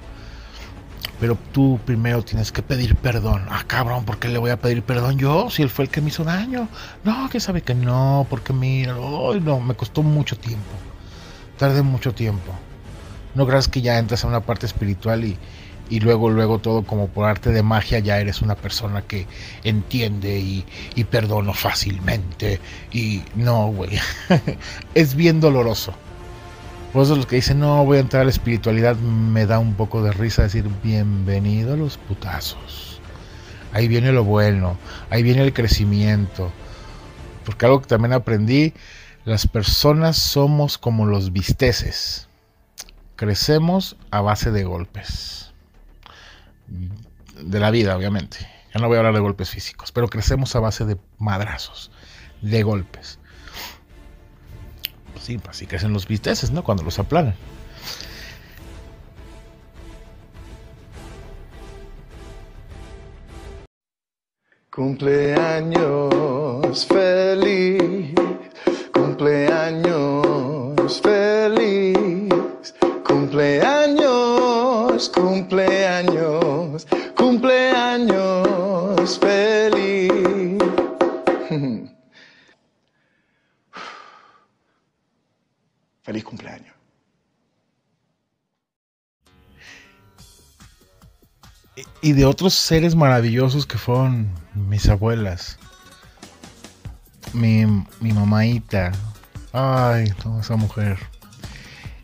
Pero 1.20 1.38
tú 1.52 1.80
primero 1.86 2.24
tienes 2.24 2.52
que 2.52 2.62
pedir 2.62 2.96
perdón. 2.96 3.46
Ah, 3.50 3.64
cabrón, 3.68 4.06
¿por 4.06 4.20
qué 4.20 4.30
le 4.30 4.38
voy 4.38 4.52
a 4.52 4.60
pedir 4.60 4.84
perdón 4.84 5.18
yo? 5.18 5.50
Si 5.50 5.62
él 5.62 5.70
fue 5.70 5.86
el 5.86 5.92
que 5.92 6.02
me 6.02 6.10
hizo 6.10 6.24
daño. 6.24 6.70
No, 7.04 7.30
que 7.30 7.40
sabe 7.40 7.62
que 7.62 7.76
no, 7.76 8.26
porque 8.30 8.54
mira, 8.54 8.94
no, 8.94 9.60
me 9.60 9.76
costó 9.76 10.02
mucho 10.02 10.38
tiempo. 10.38 10.72
Tardé 11.58 11.82
mucho 11.82 12.14
tiempo. 12.14 12.54
No 13.36 13.46
creas 13.46 13.68
que 13.68 13.82
ya 13.82 13.98
entras 13.98 14.24
a 14.24 14.28
una 14.28 14.40
parte 14.42 14.66
espiritual 14.66 15.26
y, 15.26 15.38
y 15.90 16.00
luego, 16.00 16.30
luego 16.30 16.60
todo 16.60 16.84
como 16.84 17.08
por 17.08 17.26
arte 17.26 17.52
de 17.52 17.64
magia 17.64 18.00
ya 18.00 18.20
eres 18.20 18.42
una 18.42 18.56
persona 18.56 19.02
que 19.02 19.28
entiende 19.64 20.40
y, 20.40 20.66
y 20.96 21.04
perdono 21.04 21.54
fácilmente. 21.54 22.62
Y 22.94 23.24
no, 23.36 23.68
güey, 23.68 24.00
es 24.94 25.16
bien 25.16 25.42
doloroso. 25.42 25.94
Por 26.94 27.04
eso 27.04 27.16
los 27.16 27.26
que 27.26 27.36
dicen, 27.36 27.60
no, 27.60 27.86
voy 27.86 27.98
a 27.98 28.02
entrar 28.02 28.22
a 28.22 28.26
la 28.26 28.32
espiritualidad, 28.32 28.96
me 28.96 29.46
da 29.46 29.60
un 29.60 29.76
poco 29.76 30.02
de 30.02 30.12
risa 30.12 30.44
decir, 30.44 30.66
bienvenido 30.84 31.74
a 31.74 31.78
los 31.78 31.98
putazos. 31.98 33.00
Ahí 33.72 33.88
viene 33.88 34.12
lo 34.12 34.24
bueno, 34.24 34.78
ahí 35.10 35.22
viene 35.22 35.44
el 35.44 35.54
crecimiento. 35.54 36.52
Porque 37.46 37.66
algo 37.66 37.82
que 37.82 37.88
también 37.88 38.14
aprendí, 38.14 38.74
las 39.24 39.46
personas 39.46 40.18
somos 40.18 40.78
como 40.80 41.06
los 41.06 41.32
bisteces. 41.32 42.28
Crecemos 43.16 43.96
a 44.10 44.22
base 44.22 44.50
de 44.52 44.64
golpes 44.64 45.40
de 47.42 47.60
la 47.60 47.72
vida, 47.72 47.96
obviamente. 47.96 48.38
Ya 48.74 48.80
no 48.80 48.88
voy 48.88 48.96
a 48.96 49.00
hablar 49.00 49.14
de 49.14 49.20
golpes 49.20 49.50
físicos, 49.50 49.92
pero 49.92 50.08
crecemos 50.08 50.56
a 50.56 50.60
base 50.60 50.86
de 50.86 50.98
madrazos, 51.18 51.92
de 52.42 52.64
golpes. 52.64 53.19
Sí, 55.30 55.40
así 55.48 55.68
crecen 55.68 55.94
los 55.94 56.08
bisteces, 56.08 56.50
¿no? 56.50 56.64
Cuando 56.64 56.82
los 56.82 56.98
aplanan. 56.98 57.36
Cumpleaños 64.74 66.16
feliz, 66.88 68.16
cumpleaños 68.92 71.00
feliz, 71.00 72.74
cumpleaños, 73.06 75.10
cumpleaños 75.10 76.88
cumpleaños 77.16 79.20
feliz. 79.20 79.39
Feliz 86.10 86.24
cumpleaños. 86.24 86.74
Y 92.02 92.14
de 92.14 92.26
otros 92.26 92.56
seres 92.56 92.96
maravillosos 92.96 93.68
que 93.68 93.78
fueron 93.78 94.28
mis 94.56 94.90
abuelas. 94.90 95.60
Mi, 97.34 97.64
mi 98.00 98.12
mamaita. 98.12 98.92
Ay, 99.54 100.10
toda 100.24 100.42
esa 100.42 100.56
mujer. 100.56 100.98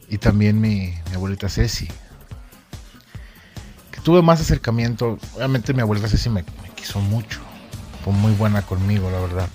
Y 0.08 0.20
también 0.20 0.62
mi, 0.62 0.94
abuelita 1.12 1.50
Ceci 1.50 1.88
tuve 4.04 4.22
más 4.22 4.40
acercamiento. 4.40 5.18
Obviamente 5.36 5.74
mi 5.74 5.82
abuela 5.82 6.08
Ceci 6.08 6.30
me, 6.30 6.44
me 6.44 6.70
quiso 6.76 7.00
mucho. 7.00 7.40
Fue 8.04 8.14
muy 8.14 8.34
buena 8.34 8.62
conmigo, 8.62 9.10
la 9.10 9.20
verdad. 9.20 9.50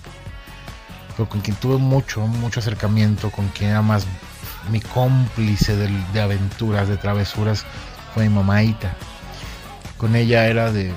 Pero 1.16 1.28
con 1.28 1.40
quien 1.40 1.56
tuve 1.58 1.76
mucho, 1.76 2.26
mucho 2.26 2.58
acercamiento, 2.58 3.30
con 3.30 3.46
quien 3.50 3.70
era 3.70 3.82
más 3.82 4.08
mi 4.68 4.80
cómplice 4.80 5.76
de, 5.76 6.20
aventuras, 6.20 6.88
de 6.88 6.96
travesuras, 6.96 7.64
fue 8.14 8.28
mi 8.28 8.34
mamaita. 8.34 8.94
Con 9.96 10.16
ella 10.16 10.46
era 10.46 10.72
de 10.72 10.92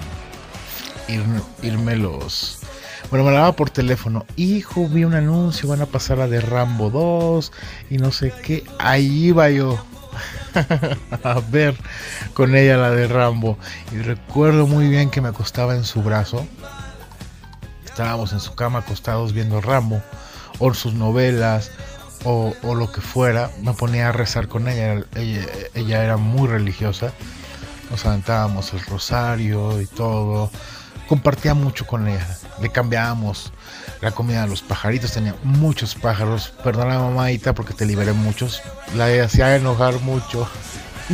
ir, 1.08 1.24
irme 1.62 1.96
los... 1.96 2.60
Bueno, 3.10 3.26
me 3.26 3.32
hablaba 3.32 3.52
por 3.52 3.70
teléfono. 3.70 4.26
Hijo, 4.38 4.88
vi 4.88 5.04
un 5.04 5.14
anuncio, 5.14 5.70
van 5.70 5.82
a 5.82 5.86
pasar 5.86 6.20
a 6.20 6.28
de 6.28 6.42
Rambo 6.42 6.90
2 6.90 7.52
y 7.90 7.98
no 7.98 8.12
sé 8.12 8.34
qué. 8.44 8.64
Ahí 8.80 9.26
iba 9.26 9.50
yo 9.50 9.78
a 11.24 11.40
ver 11.52 11.76
con 12.34 12.56
ella 12.56 12.78
la 12.78 12.92
de 12.92 13.08
Rambo. 13.08 13.58
Y 13.92 13.98
recuerdo 13.98 14.68
muy 14.68 14.88
bien 14.88 15.10
que 15.10 15.22
me 15.22 15.30
acostaba 15.30 15.76
en 15.76 15.84
su 15.84 16.02
brazo. 16.02 16.48
Estábamos 17.86 18.34
en 18.34 18.40
su 18.40 18.56
cama 18.56 18.80
acostados 18.80 19.34
viendo 19.34 19.62
Rambo 19.62 20.02
o 20.60 20.74
sus 20.74 20.94
novelas 20.94 21.72
o, 22.24 22.76
lo 22.76 22.92
que 22.92 23.02
fuera. 23.02 23.52
Me 23.62 23.74
ponía 23.74 24.10
a 24.10 24.12
rezar 24.12 24.48
con 24.48 24.68
ella. 24.68 25.04
ella. 25.16 25.46
Ella 25.74 26.04
era 26.04 26.18
muy 26.18 26.48
religiosa. 26.48 27.14
Nos 27.90 28.06
aventábamos 28.06 28.74
el 28.74 28.82
rosario 28.82 29.82
y 29.82 29.86
todo. 29.86 30.50
Compartía 31.08 31.54
mucho 31.54 31.86
con 31.86 32.08
ella. 32.08 32.38
Le 32.62 32.70
cambiábamos 32.70 33.52
la 34.02 34.12
comida 34.12 34.44
a 34.44 34.48
los 34.48 34.62
pajaritos. 34.62 35.12
Tenía 35.12 35.36
muchos 35.44 35.96
pájaros. 35.96 36.54
Perdona 36.64 37.00
mamadita 37.00 37.54
porque 37.54 37.74
te 37.74 37.86
liberé 37.86 38.14
muchos. 38.14 38.62
La 38.96 39.06
hacía 39.24 39.56
enojar 39.56 40.00
mucho. 40.02 40.48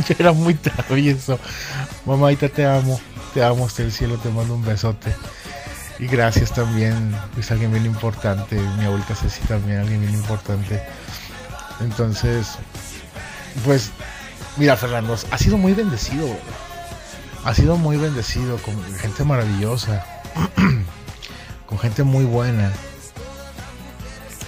Yo 0.08 0.14
era 0.18 0.32
muy 0.32 0.54
travieso. 0.54 1.38
Mamadita 2.06 2.48
te 2.48 2.66
amo. 2.66 3.00
Te 3.34 3.42
amo 3.42 3.66
hasta 3.66 3.82
el 3.82 3.92
cielo. 3.92 4.16
Te 4.18 4.30
mando 4.30 4.54
un 4.54 4.64
besote. 4.64 5.14
Y 6.00 6.06
gracias 6.06 6.52
también. 6.52 7.14
Es 7.38 7.50
alguien 7.50 7.72
bien 7.72 7.86
importante. 7.86 8.58
Mi 8.78 8.86
abuelita 8.86 9.14
Ceci 9.14 9.42
también. 9.42 9.80
Alguien 9.80 10.00
bien 10.00 10.14
importante. 10.14 10.82
Entonces, 11.80 12.56
pues, 13.64 13.90
mira, 14.56 14.76
Fernando, 14.76 15.16
ha 15.30 15.38
sido 15.38 15.58
muy 15.58 15.74
bendecido. 15.74 16.26
Ha 17.44 17.54
sido 17.54 17.76
muy 17.76 17.96
bendecido 17.96 18.56
con 18.58 18.74
gente 18.94 19.24
maravillosa. 19.24 20.04
con 21.66 21.78
gente 21.78 22.02
muy 22.02 22.24
buena. 22.24 22.72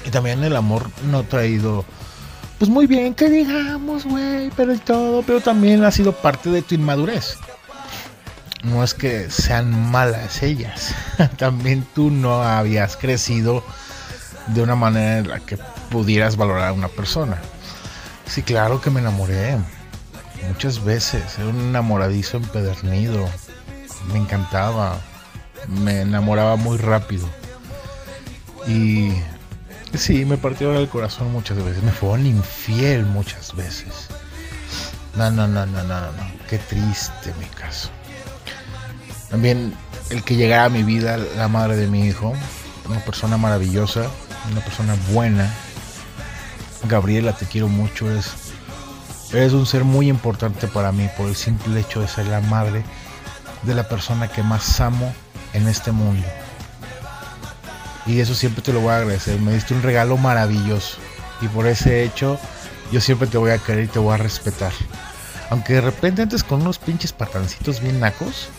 Y 0.05 0.11
también 0.11 0.43
el 0.43 0.57
amor 0.57 0.91
no 1.11 1.19
ha 1.19 1.23
traído, 1.23 1.85
pues 2.59 2.69
muy 2.69 2.87
bien 2.87 3.15
que 3.15 3.31
digamos, 3.31 4.05
güey, 4.05 4.51
pero 4.57 4.73
el 4.73 4.81
todo, 4.81 5.23
pero 5.23 5.41
también 5.41 5.85
ha 5.85 5.93
sido 5.93 6.13
parte 6.13 6.51
de 6.51 6.63
tu 6.63 6.75
inmadurez. 6.75 7.39
No 8.63 8.85
es 8.85 8.95
que 8.95 9.29
sean 9.31 9.91
malas 9.91 10.43
ellas, 10.43 10.95
también 11.37 11.87
tú 11.95 12.11
no 12.11 12.43
habías 12.43 12.97
crecido 12.97 13.65
de 14.49 14.63
una 14.63 14.77
manera 14.77 15.19
en 15.19 15.29
la 15.29 15.41
que 15.41 15.59
pudieras 15.91 16.37
valorar 16.37 16.69
a 16.69 16.73
una 16.73 16.89
persona. 16.89 17.39
Sí, 18.27 18.43
claro 18.43 18.81
que 18.81 18.91
me 18.91 19.01
enamoré. 19.01 19.59
Muchas 20.49 20.83
veces. 20.83 21.39
Era 21.39 21.49
un 21.49 21.61
enamoradizo 21.61 22.39
empedernido. 22.39 23.29
Me 24.13 24.19
encantaba. 24.19 24.99
Me 25.69 26.01
enamoraba 26.01 26.57
muy 26.57 26.79
rápido. 26.79 27.29
Y 28.67 29.13
sí, 29.95 30.25
me 30.25 30.37
partió 30.37 30.75
el 30.75 30.89
corazón 30.89 31.33
muchas 31.33 31.63
veces. 31.63 31.83
Me 31.83 31.93
fueron 31.93 32.27
infiel 32.27 33.05
muchas 33.05 33.55
veces. 33.55 34.09
No, 35.15 35.31
no, 35.31 35.47
no, 35.47 35.67
no, 35.67 35.83
no, 35.85 36.01
no. 36.01 36.33
Qué 36.49 36.59
triste 36.59 37.35
mi 37.39 37.47
caso. 37.47 37.91
También 39.33 39.75
el 40.11 40.23
que 40.23 40.37
llegara 40.37 40.67
a 40.67 40.69
mi 40.69 40.83
vida 40.83 41.17
la 41.17 41.49
madre 41.49 41.75
de 41.75 41.89
mi 41.89 42.07
hijo. 42.07 42.35
Una 42.87 43.01
persona 43.01 43.39
maravillosa. 43.39 44.07
Una 44.51 44.61
persona 44.61 44.95
buena. 45.11 45.51
Gabriela, 46.85 47.33
te 47.33 47.47
quiero 47.47 47.67
mucho. 47.67 48.11
Eres, 48.11 48.31
eres 49.33 49.55
un 49.55 49.65
ser 49.65 49.85
muy 49.85 50.11
importante 50.11 50.69
para 50.69 50.93
mí 50.93 51.09
por 51.17 51.29
el 51.29 51.35
simple 51.35 51.81
hecho 51.81 52.03
de 52.03 52.09
ser 52.09 52.27
la 52.27 52.43
madre 52.43 52.85
de 53.63 53.75
la 53.75 53.89
persona 53.89 54.29
que 54.29 54.43
más 54.43 54.79
amo 54.83 55.11
en 55.55 55.67
este 55.67 55.93
mundo. 55.93 56.27
Y 58.05 58.21
eso 58.21 58.35
siempre 58.35 58.63
te 58.63 58.75
lo 58.75 58.81
voy 58.81 58.91
a 58.91 58.99
agradecer. 58.99 59.41
Me 59.41 59.55
diste 59.55 59.73
un 59.73 59.83
regalo 59.83 60.19
maravilloso. 60.19 60.99
Y 61.41 61.49
por 61.49 61.67
ese 61.67 62.05
hecho, 62.05 62.39
yo 62.93 63.01
siempre 63.01 63.29
te 63.29 63.39
voy 63.39 63.53
a 63.53 63.59
querer 63.59 63.85
y 63.85 63.89
te 63.89 63.99
voy 63.99 64.13
a 64.13 64.19
respetar. 64.19 64.73
Aunque 65.49 65.73
de 65.73 65.81
repente 65.81 66.21
antes 66.21 66.45
con 66.45 66.61
unos 66.61 66.79
pinches 66.79 67.15
patancitos 67.15 67.81
bien 67.81 67.99
nacos, 67.99 68.51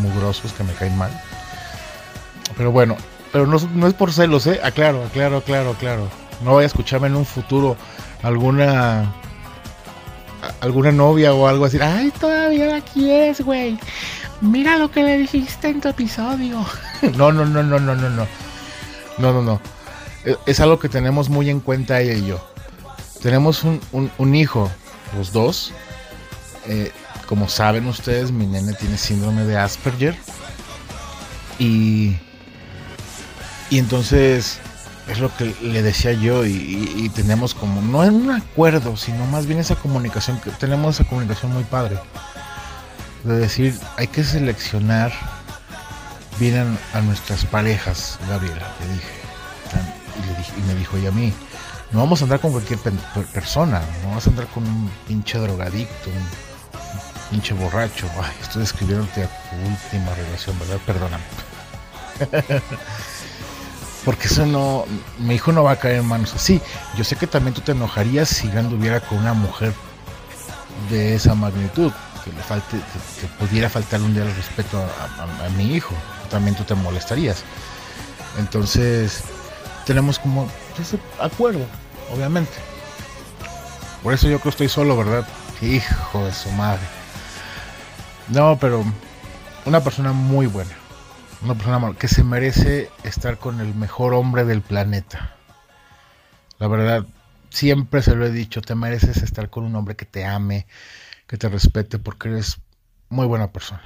mugrosos 0.00 0.52
que 0.52 0.64
me 0.64 0.72
caen 0.72 0.96
mal. 0.96 1.10
Pero 2.56 2.72
bueno, 2.72 2.96
pero 3.32 3.46
no, 3.46 3.86
es 3.86 3.94
por 3.94 4.12
celos, 4.12 4.46
¿eh? 4.46 4.60
Aclaro, 4.62 5.04
aclaro, 5.04 5.38
aclaro, 5.38 5.70
aclaro. 5.70 6.08
No 6.44 6.52
voy 6.52 6.64
a 6.64 6.66
escucharme 6.66 7.08
en 7.08 7.16
un 7.16 7.26
futuro 7.26 7.76
alguna 8.22 9.12
alguna 10.60 10.92
novia 10.92 11.32
o 11.32 11.48
algo 11.48 11.64
así. 11.64 11.78
Ay, 11.80 12.12
todavía 12.12 12.66
la 12.66 12.80
quieres, 12.80 13.40
güey. 13.40 13.78
Mira 14.40 14.76
lo 14.76 14.90
que 14.90 15.02
le 15.02 15.18
dijiste 15.18 15.68
en 15.68 15.80
tu 15.80 15.88
episodio. 15.88 16.64
no, 17.16 17.32
no, 17.32 17.44
no, 17.44 17.62
no, 17.62 17.80
no, 17.80 17.94
no, 17.94 18.10
no. 18.10 18.26
No, 19.18 19.32
no, 19.32 19.42
no. 19.42 19.60
Es 20.46 20.60
algo 20.60 20.78
que 20.78 20.88
tenemos 20.88 21.28
muy 21.28 21.50
en 21.50 21.60
cuenta 21.60 22.00
ella 22.00 22.14
y 22.14 22.26
yo. 22.26 22.46
Tenemos 23.22 23.64
un, 23.64 23.80
un, 23.92 24.10
un 24.18 24.34
hijo, 24.34 24.70
los 25.16 25.32
dos. 25.32 25.72
Eh, 26.66 26.92
como 27.26 27.48
saben 27.48 27.86
ustedes, 27.86 28.30
mi 28.30 28.46
nene 28.46 28.74
tiene 28.74 28.98
síndrome 28.98 29.44
de 29.44 29.56
Asperger. 29.56 30.16
Y, 31.58 32.16
y 33.70 33.78
entonces 33.78 34.60
es 35.08 35.18
lo 35.18 35.34
que 35.36 35.54
le 35.62 35.82
decía 35.82 36.12
yo 36.12 36.46
y, 36.46 37.10
tenemos 37.14 37.54
como, 37.54 37.82
no 37.82 38.04
en 38.04 38.14
un 38.14 38.30
acuerdo, 38.30 38.96
sino 38.96 39.26
más 39.26 39.46
bien 39.46 39.58
esa 39.58 39.76
comunicación, 39.76 40.40
que 40.40 40.50
tenemos 40.50 40.96
esa 40.96 41.08
comunicación 41.08 41.52
muy 41.52 41.64
padre. 41.64 41.98
De 43.24 43.36
decir, 43.38 43.78
hay 43.96 44.06
que 44.08 44.24
seleccionar 44.24 45.12
bien 46.38 46.78
a, 46.92 47.00
nuestras 47.00 47.44
parejas, 47.44 48.18
Gabriela, 48.28 48.68
le 48.80 48.94
dije. 48.94 49.24
Y, 50.58 50.62
me 50.62 50.74
dijo, 50.74 50.96
y 50.98 51.06
a 51.06 51.10
mí, 51.10 51.32
no 51.90 51.98
vamos 52.00 52.20
a 52.20 52.24
andar 52.24 52.40
con 52.40 52.52
cualquier 52.52 52.78
persona, 53.32 53.80
no 54.02 54.08
vamos 54.08 54.26
a 54.26 54.30
andar 54.30 54.46
con 54.48 54.64
un 54.64 54.90
pinche 55.06 55.38
drogadicto, 55.38 56.10
pinche 57.30 57.54
borracho. 57.54 58.08
Ay, 58.22 58.32
estoy 58.40 58.62
describiéndote 58.62 59.24
a 59.24 59.28
tu 59.28 59.56
última 59.56 60.14
relación, 60.14 60.58
¿verdad? 60.58 60.78
Perdóname. 60.86 61.24
Porque 64.04 64.26
eso 64.26 64.44
no, 64.44 64.84
mi 65.18 65.36
hijo 65.36 65.52
no 65.52 65.64
va 65.64 65.72
a 65.72 65.76
caer 65.76 65.96
en 65.96 66.06
manos 66.06 66.34
así. 66.34 66.60
Yo 66.96 67.04
sé 67.04 67.16
que 67.16 67.26
también 67.26 67.54
tú 67.54 67.62
te 67.62 67.72
enojarías 67.72 68.28
si 68.28 68.50
yo 68.50 68.58
anduviera 68.58 69.00
con 69.00 69.18
una 69.18 69.32
mujer 69.32 69.72
de 70.90 71.14
esa 71.14 71.34
magnitud, 71.34 71.90
que 72.22 72.32
le 72.32 72.42
falte, 72.42 72.76
que, 73.20 73.26
pudiera 73.38 73.70
faltar 73.70 74.02
un 74.02 74.12
día 74.12 74.24
el 74.24 74.34
respeto 74.34 74.78
a, 74.78 75.48
mi 75.56 75.74
hijo. 75.74 75.94
También 76.30 76.54
tú 76.54 76.64
te 76.64 76.74
molestarías. 76.74 77.44
Entonces, 78.38 79.22
tenemos 79.86 80.18
como 80.18 80.48
ese 80.78 80.98
acuerdo, 81.18 81.64
obviamente. 82.14 82.52
Por 84.02 84.12
eso 84.12 84.28
yo 84.28 84.38
creo 84.38 84.42
que 84.42 84.48
estoy 84.50 84.68
solo, 84.68 84.98
¿verdad? 84.98 85.26
Hijo 85.62 86.26
de 86.26 86.34
su 86.34 86.50
madre. 86.50 86.82
No, 88.28 88.58
pero 88.58 88.84
una 89.66 89.80
persona 89.80 90.12
muy 90.12 90.46
buena 90.46 90.70
una 91.44 91.54
persona 91.54 91.94
que 91.98 92.08
se 92.08 92.24
merece 92.24 92.90
estar 93.02 93.38
con 93.38 93.60
el 93.60 93.74
mejor 93.74 94.14
hombre 94.14 94.44
del 94.44 94.62
planeta. 94.62 95.36
La 96.58 96.68
verdad, 96.68 97.06
siempre 97.50 98.02
se 98.02 98.14
lo 98.14 98.24
he 98.24 98.30
dicho, 98.30 98.62
te 98.62 98.74
mereces 98.74 99.18
estar 99.18 99.50
con 99.50 99.64
un 99.64 99.76
hombre 99.76 99.94
que 99.94 100.06
te 100.06 100.24
ame, 100.24 100.66
que 101.26 101.36
te 101.36 101.48
respete, 101.48 101.98
porque 101.98 102.30
eres 102.30 102.58
muy 103.10 103.26
buena 103.26 103.52
persona. 103.52 103.82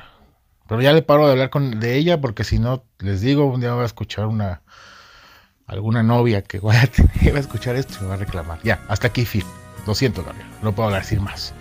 Pero 0.68 0.81
ya 0.81 0.92
le 0.92 1.03
paro 1.03 1.27
de 1.27 1.33
hablar 1.33 1.51
con, 1.51 1.81
de 1.81 1.96
ella, 1.96 2.20
porque 2.20 2.44
si 2.44 2.59
no, 2.59 2.85
les 2.98 3.20
digo, 3.20 3.46
un 3.46 3.61
día 3.61 3.72
voy 3.72 3.83
a 3.83 3.87
escuchar 3.87 4.27
una 4.27 4.62
alguna 5.66 6.03
novia 6.03 6.42
que 6.42 6.61
vaya 6.61 6.83
a 6.83 6.87
tener, 6.87 7.35
va 7.35 7.38
a 7.38 7.40
escuchar 7.40 7.74
esto 7.74 7.94
y 7.98 8.03
me 8.03 8.09
va 8.09 8.14
a 8.14 8.18
reclamar. 8.18 8.61
Ya, 8.62 8.81
hasta 8.88 9.09
aquí, 9.09 9.24
fin. 9.24 9.44
Lo 9.87 9.94
siento, 9.94 10.22
Gabriel, 10.22 10.46
no 10.62 10.72
puedo 10.72 10.88
hablar 10.88 11.03
decir 11.03 11.20
más. 11.20 11.55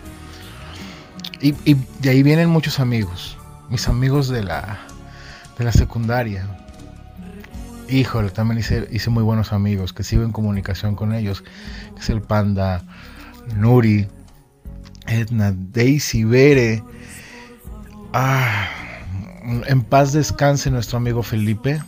Y, 1.42 1.52
de 2.00 2.10
ahí 2.10 2.24
vienen 2.24 2.50
muchos 2.50 2.80
amigos, 2.80 3.38
mis 3.70 3.88
amigos 3.88 4.28
de 4.28 4.44
la 4.44 4.80
de 5.58 5.66
la 5.66 5.72
secundaria. 5.72 6.48
Híjole, 7.90 8.30
también 8.30 8.60
hice, 8.60 8.88
hice 8.92 9.10
muy 9.10 9.24
buenos 9.24 9.54
amigos, 9.54 9.94
que 9.94 10.04
sigo 10.04 10.24
en 10.24 10.32
comunicación 10.32 10.96
con 10.96 11.14
ellos, 11.14 11.44
es 11.98 12.10
el 12.10 12.22
Panda, 12.22 12.84
Nuri, 13.56 14.08
Edna, 15.08 15.54
Daisy, 15.56 16.24
Bere. 16.24 16.84
Ah, 18.14 18.68
en 19.68 19.82
paz 19.84 20.14
descanse 20.14 20.70
nuestro 20.70 20.98
amigo 20.98 21.24
Felipe, 21.24 21.82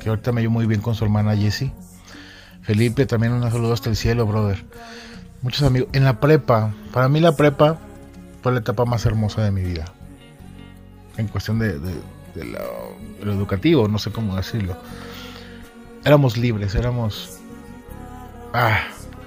que 0.00 0.08
ahorita 0.08 0.32
me 0.32 0.40
llevo 0.40 0.54
muy 0.54 0.66
bien 0.66 0.80
con 0.80 0.94
su 0.94 1.04
hermana 1.04 1.36
Jessie. 1.36 1.72
Felipe, 2.62 3.06
también 3.06 3.32
un 3.32 3.48
saludo 3.50 3.72
hasta 3.72 3.90
el 3.90 3.96
cielo, 3.96 4.26
brother. 4.26 4.64
Muchos 5.42 5.62
amigos. 5.62 5.88
En 5.92 6.04
la 6.04 6.20
prepa, 6.20 6.74
para 6.92 7.08
mí 7.08 7.20
la 7.20 7.36
prepa 7.36 7.78
fue 8.42 8.52
la 8.52 8.58
etapa 8.58 8.84
más 8.84 9.06
hermosa 9.06 9.42
de 9.42 9.50
mi 9.50 9.62
vida. 9.62 9.84
En 11.16 11.28
cuestión 11.28 11.58
de, 11.58 11.74
lo, 11.74 11.88
de 12.34 13.24
lo, 13.24 13.32
educativo, 13.32 13.88
no 13.88 13.98
sé 13.98 14.10
cómo 14.10 14.36
decirlo. 14.36 14.76
Éramos 16.04 16.36
libres, 16.36 16.74
éramos... 16.74 17.38
Ah, 18.52 18.80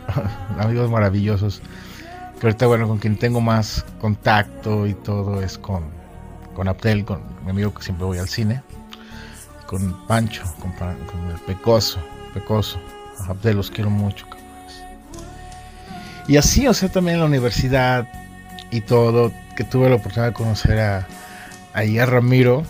amigos 0.60 0.89
maravillosos. 0.91 1.62
Que 2.39 2.47
ahorita, 2.47 2.67
bueno, 2.67 2.88
con 2.88 2.97
quien 2.99 3.17
tengo 3.17 3.39
más 3.39 3.86
contacto 4.01 4.86
y 4.86 4.93
todo 4.93 5.41
es 5.41 5.58
con, 5.58 5.86
con 6.54 6.67
Abdel, 6.67 7.06
con 7.06 7.21
mi 7.43 7.51
amigo 7.51 7.73
que 7.73 7.84
siempre 7.84 8.06
voy 8.06 8.17
al 8.17 8.28
cine. 8.28 8.62
Con 9.65 10.06
Pancho, 10.08 10.43
con, 10.60 10.71
con 10.73 11.32
el 11.32 11.39
Pecoso, 11.47 11.99
Pecoso. 12.34 12.78
Abdel 13.28 13.56
los 13.56 13.71
quiero 13.71 13.89
mucho, 13.89 14.25
Y 16.28 16.38
así, 16.38 16.67
o 16.67 16.73
sea, 16.73 16.89
también 16.89 17.15
en 17.15 17.21
la 17.21 17.28
universidad 17.28 18.08
y 18.76 18.82
todo, 18.82 19.32
que 19.56 19.64
tuve 19.64 19.90
la 19.90 19.96
oportunidad 19.96 20.28
de 20.28 20.34
conocer 20.34 20.80
a, 20.80 21.08
Ramiro, 22.06 22.64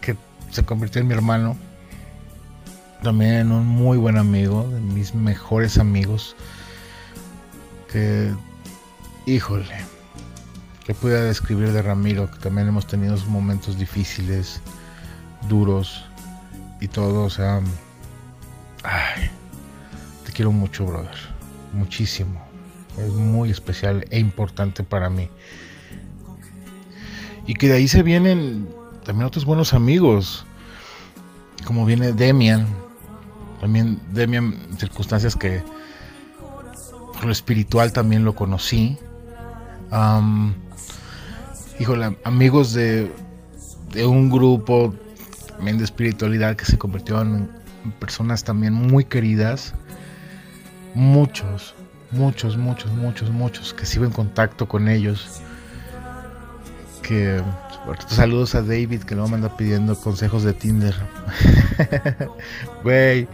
que 0.00 0.16
se 0.50 0.64
convirtió 0.64 1.02
en 1.02 1.08
mi 1.08 1.14
hermano 1.14 1.56
también 3.02 3.52
un 3.52 3.66
muy 3.66 3.98
buen 3.98 4.16
amigo, 4.16 4.66
de 4.66 4.80
mis 4.80 5.14
mejores 5.14 5.76
amigos, 5.76 6.34
que, 7.92 8.32
híjole, 9.26 9.76
que 10.86 10.94
pudiera 10.94 11.22
describir 11.22 11.72
de 11.72 11.82
Ramiro, 11.82 12.30
que 12.30 12.38
también 12.38 12.68
hemos 12.68 12.86
tenido 12.86 13.14
momentos 13.28 13.78
difíciles, 13.78 14.62
duros 15.50 16.06
y 16.80 16.88
todo, 16.88 17.24
o 17.24 17.30
sea, 17.30 17.60
ay, 18.84 19.30
te 20.24 20.32
quiero 20.32 20.50
mucho, 20.50 20.86
brother, 20.86 21.16
muchísimo, 21.74 22.43
es 22.98 23.12
muy 23.12 23.50
especial 23.50 24.06
e 24.10 24.18
importante 24.18 24.82
para 24.82 25.10
mí. 25.10 25.28
Y 27.46 27.54
que 27.54 27.68
de 27.68 27.74
ahí 27.74 27.88
se 27.88 28.02
vienen 28.02 28.68
también 29.04 29.26
otros 29.26 29.44
buenos 29.44 29.74
amigos, 29.74 30.46
como 31.64 31.84
viene 31.84 32.12
Demian, 32.12 32.66
también 33.60 34.00
Demian, 34.12 34.56
circunstancias 34.78 35.36
que 35.36 35.62
por 37.12 37.26
lo 37.26 37.32
espiritual 37.32 37.92
también 37.92 38.24
lo 38.24 38.34
conocí. 38.34 38.98
híjole, 41.78 42.16
amigos 42.24 42.72
de, 42.72 43.10
de 43.92 44.06
un 44.06 44.30
grupo 44.30 44.94
también 45.48 45.78
de 45.78 45.84
espiritualidad 45.84 46.56
que 46.56 46.64
se 46.64 46.76
convirtió 46.76 47.20
en, 47.20 47.48
personas 47.98 48.44
también 48.44 48.72
muy 48.72 49.04
queridas. 49.04 49.74
Muchos, 50.94 51.74
muchos, 52.14 52.56
muchos, 52.56 52.92
muchos, 52.92 53.30
muchos 53.30 53.74
que 53.74 53.86
sigo 53.86 54.04
en 54.04 54.12
contacto 54.12 54.66
con 54.66 54.88
ellos. 54.88 55.40
Que 57.02 57.42
saludos 58.08 58.54
a 58.54 58.62
David 58.62 59.02
que 59.02 59.14
no 59.14 59.28
me 59.28 59.34
anda 59.34 59.56
pidiendo 59.56 59.94
consejos 59.96 60.42
de 60.42 60.52
Tinder. 60.54 60.94
Güey, 62.82 63.28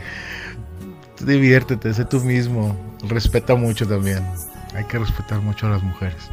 diviértete, 1.20 1.94
sé 1.94 2.04
tú 2.04 2.20
mismo. 2.20 2.76
Respeta 3.08 3.54
mucho 3.54 3.86
también. 3.86 4.24
Hay 4.74 4.84
que 4.84 4.98
respetar 4.98 5.40
mucho 5.40 5.66
a 5.66 5.70
las 5.70 5.82
mujeres. 5.82 6.30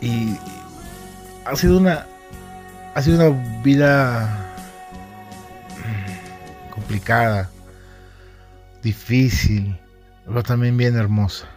y 0.00 0.36
ha 1.44 1.56
sido 1.56 1.78
una 1.78 2.06
ha 2.96 3.02
sido 3.02 3.28
una 3.28 3.60
vida 3.62 4.54
complicada, 6.70 7.50
difícil, 8.86 9.76
pero 10.24 10.44
también 10.44 10.76
bien 10.76 10.94
hermosa. 10.94 11.48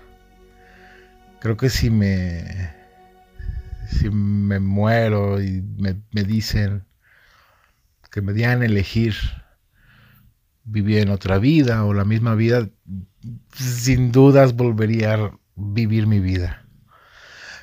Creo 1.39 1.57
que 1.57 1.69
si 1.69 1.91
me 1.91 2.73
si 3.87 4.09
me 4.09 4.59
muero 4.59 5.41
y 5.41 5.63
me, 5.77 6.23
dicen 6.23 6.85
que 8.11 8.21
me 8.21 8.33
dieran 8.33 8.63
elegir 8.63 9.13
vivir 10.63 10.99
en 10.99 11.09
otra 11.09 11.37
vida 11.37 11.85
o 11.85 11.93
la 11.93 12.03
misma 12.03 12.33
vida, 12.33 12.67
sin 13.53 14.11
dudas 14.11 14.55
volvería 14.55 15.13
a 15.13 15.39
vivir 15.55 16.07
mi 16.07 16.19
vida. 16.19 16.65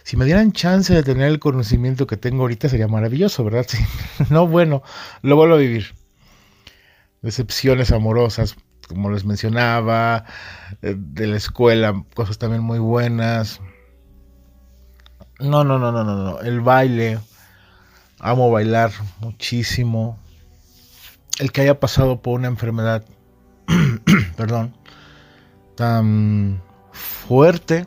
Si 0.04 0.16
me 0.16 0.24
dieran 0.26 0.52
chance 0.52 0.94
de 0.94 1.02
tener 1.02 1.26
el 1.26 1.40
conocimiento 1.40 2.06
que 2.06 2.16
tengo 2.16 2.42
ahorita 2.42 2.68
sería 2.68 2.86
maravilloso, 2.86 3.42
¿verdad? 3.42 3.66
No, 4.30 4.46
bueno, 4.46 4.82
lo 5.22 5.34
vuelvo 5.34 5.56
a 5.56 5.58
vivir. 5.58 5.94
Decepciones 7.22 7.90
amorosas, 7.90 8.56
como 8.88 9.10
les 9.10 9.24
mencionaba, 9.24 10.24
eh, 10.82 10.94
de 10.96 11.26
la 11.26 11.36
escuela, 11.36 12.04
cosas 12.14 12.38
también 12.38 12.62
muy 12.62 12.78
buenas, 12.78 13.60
no, 15.38 15.64
no, 15.64 15.78
no, 15.78 15.92
no, 15.92 16.02
no, 16.02 16.16
no. 16.16 16.40
El 16.40 16.60
baile. 16.60 17.18
Amo 18.20 18.50
bailar 18.50 18.90
muchísimo. 19.20 20.18
El 21.38 21.52
que 21.52 21.60
haya 21.60 21.78
pasado 21.78 22.22
por 22.22 22.38
una 22.38 22.48
enfermedad, 22.48 23.04
perdón, 24.36 24.74
tan 25.74 26.62
fuerte, 26.92 27.86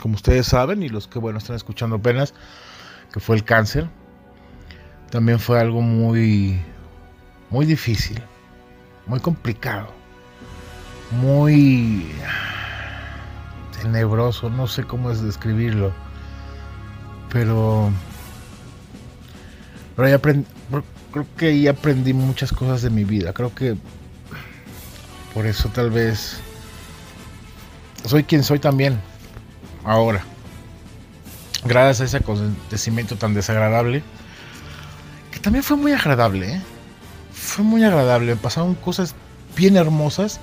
como 0.00 0.16
ustedes 0.16 0.48
saben, 0.48 0.82
y 0.82 0.88
los 0.88 1.06
que, 1.06 1.20
bueno, 1.20 1.38
están 1.38 1.54
escuchando 1.54 1.96
apenas, 1.96 2.34
que 3.12 3.20
fue 3.20 3.36
el 3.36 3.44
cáncer, 3.44 3.88
también 5.10 5.38
fue 5.38 5.60
algo 5.60 5.82
muy, 5.82 6.60
muy 7.50 7.64
difícil, 7.64 8.20
muy 9.06 9.20
complicado, 9.20 9.88
muy 11.10 12.12
tenebroso, 13.80 14.50
no 14.50 14.66
sé 14.66 14.84
cómo 14.84 15.10
es 15.10 15.22
describirlo 15.22 15.92
pero 17.32 17.90
pero 19.96 20.08
ahí 20.08 20.14
aprendí, 20.14 20.46
creo 21.10 21.26
que 21.36 21.46
ahí 21.46 21.66
aprendí 21.66 22.12
muchas 22.12 22.52
cosas 22.52 22.82
de 22.82 22.90
mi 22.90 23.04
vida. 23.04 23.32
Creo 23.32 23.54
que 23.54 23.76
por 25.34 25.46
eso 25.46 25.68
tal 25.70 25.90
vez 25.90 26.40
soy 28.04 28.24
quien 28.24 28.44
soy 28.44 28.58
también 28.58 29.00
ahora. 29.84 30.24
Gracias 31.64 32.00
a 32.00 32.04
ese 32.04 32.16
acontecimiento 32.18 33.16
tan 33.16 33.34
desagradable, 33.34 34.02
que 35.30 35.38
también 35.38 35.62
fue 35.62 35.76
muy 35.76 35.92
agradable, 35.92 36.54
¿eh? 36.54 36.60
Fue 37.42 37.64
muy 37.64 37.84
agradable. 37.84 38.36
Pasaron 38.36 38.74
cosas 38.74 39.14
bien 39.56 39.76
hermosas 39.76 40.40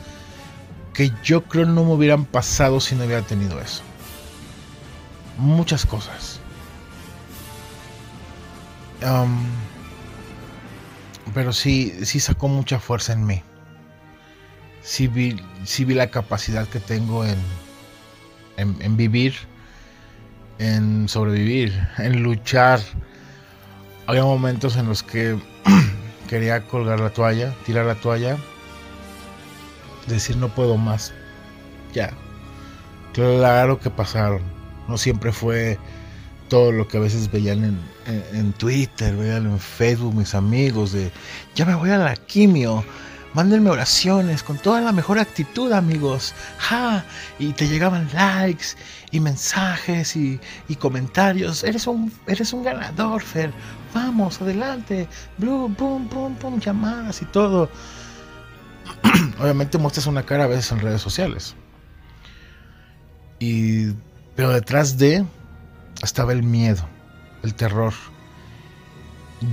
que 0.93 1.11
yo 1.23 1.43
creo 1.43 1.65
no 1.65 1.83
me 1.83 1.93
hubieran 1.93 2.25
pasado 2.25 2.79
si 2.79 2.95
no 2.95 3.05
hubiera 3.05 3.21
tenido 3.21 3.59
eso. 3.59 3.81
Muchas 5.37 5.85
cosas 5.85 6.39
pero 11.33 11.53
sí, 11.53 11.93
sí 12.03 12.19
sacó 12.19 12.47
mucha 12.47 12.79
fuerza 12.79 13.13
en 13.13 13.25
mí. 13.25 13.41
Sí 14.81 15.07
vi, 15.07 15.39
vi 15.77 15.93
la 15.93 16.09
capacidad 16.09 16.67
que 16.67 16.79
tengo 16.79 17.25
en, 17.25 17.37
en, 18.57 18.97
vivir, 18.97 19.35
en 20.57 21.07
sobrevivir, 21.07 21.87
en 21.97 22.23
luchar. 22.23 22.79
Había 24.07 24.23
momentos 24.23 24.75
en 24.75 24.87
los 24.87 25.03
que 25.03 25.37
quería 26.29 26.61
colgar 26.61 26.99
la 26.99 27.09
toalla, 27.09 27.53
tirar 27.65 27.85
la 27.87 27.95
toalla, 27.95 28.37
decir 30.07 30.37
no 30.37 30.49
puedo 30.49 30.77
más. 30.77 31.11
Ya. 31.93 32.11
Claro 33.13 33.79
que 33.79 33.89
pasaron. 33.89 34.41
No 34.87 34.97
siempre 34.97 35.31
fue 35.31 35.79
todo 36.47 36.71
lo 36.71 36.87
que 36.87 36.97
a 36.97 36.99
veces 36.99 37.31
veían 37.31 37.79
en, 38.33 38.53
Twitter, 38.53 39.15
veían 39.15 39.45
en 39.45 39.59
Facebook 39.59 40.15
mis 40.15 40.33
amigos 40.33 40.91
de 40.91 41.11
ya 41.55 41.65
me 41.65 41.75
voy 41.75 41.91
a 41.91 41.97
la 41.97 42.15
quimio, 42.15 42.83
mándenme 43.33 43.69
oraciones 43.69 44.43
con 44.43 44.57
toda 44.57 44.81
la 44.81 44.91
mejor 44.91 45.19
actitud 45.19 45.71
amigos, 45.71 46.33
ja, 46.57 47.03
y 47.37 47.53
te 47.53 47.67
llegaban 47.67 48.09
likes 48.13 48.67
y 49.11 49.19
mensajes 49.19 50.15
y, 50.15 50.39
comentarios, 50.79 51.63
eres 51.63 51.87
un, 51.87 52.11
eres 52.27 52.53
un 52.53 52.63
ganador, 52.63 53.21
Fer, 53.21 53.51
vamos, 53.93 54.41
adelante, 54.41 55.07
blue, 55.37 55.73
boom, 55.77 56.09
boom, 56.09 56.37
boom, 56.41 56.59
llamadas 56.59 57.21
y 57.21 57.25
todo. 57.25 57.69
Obviamente 59.39 59.77
muestras 59.77 60.07
una 60.07 60.23
cara 60.23 60.45
a 60.45 60.47
veces 60.47 60.71
en 60.71 60.79
redes 60.79 61.01
sociales. 61.01 61.55
Y, 63.39 63.91
pero 64.35 64.49
detrás 64.49 64.97
de 64.97 65.25
estaba 66.03 66.33
el 66.33 66.43
miedo, 66.43 66.87
el 67.43 67.53
terror. 67.55 67.93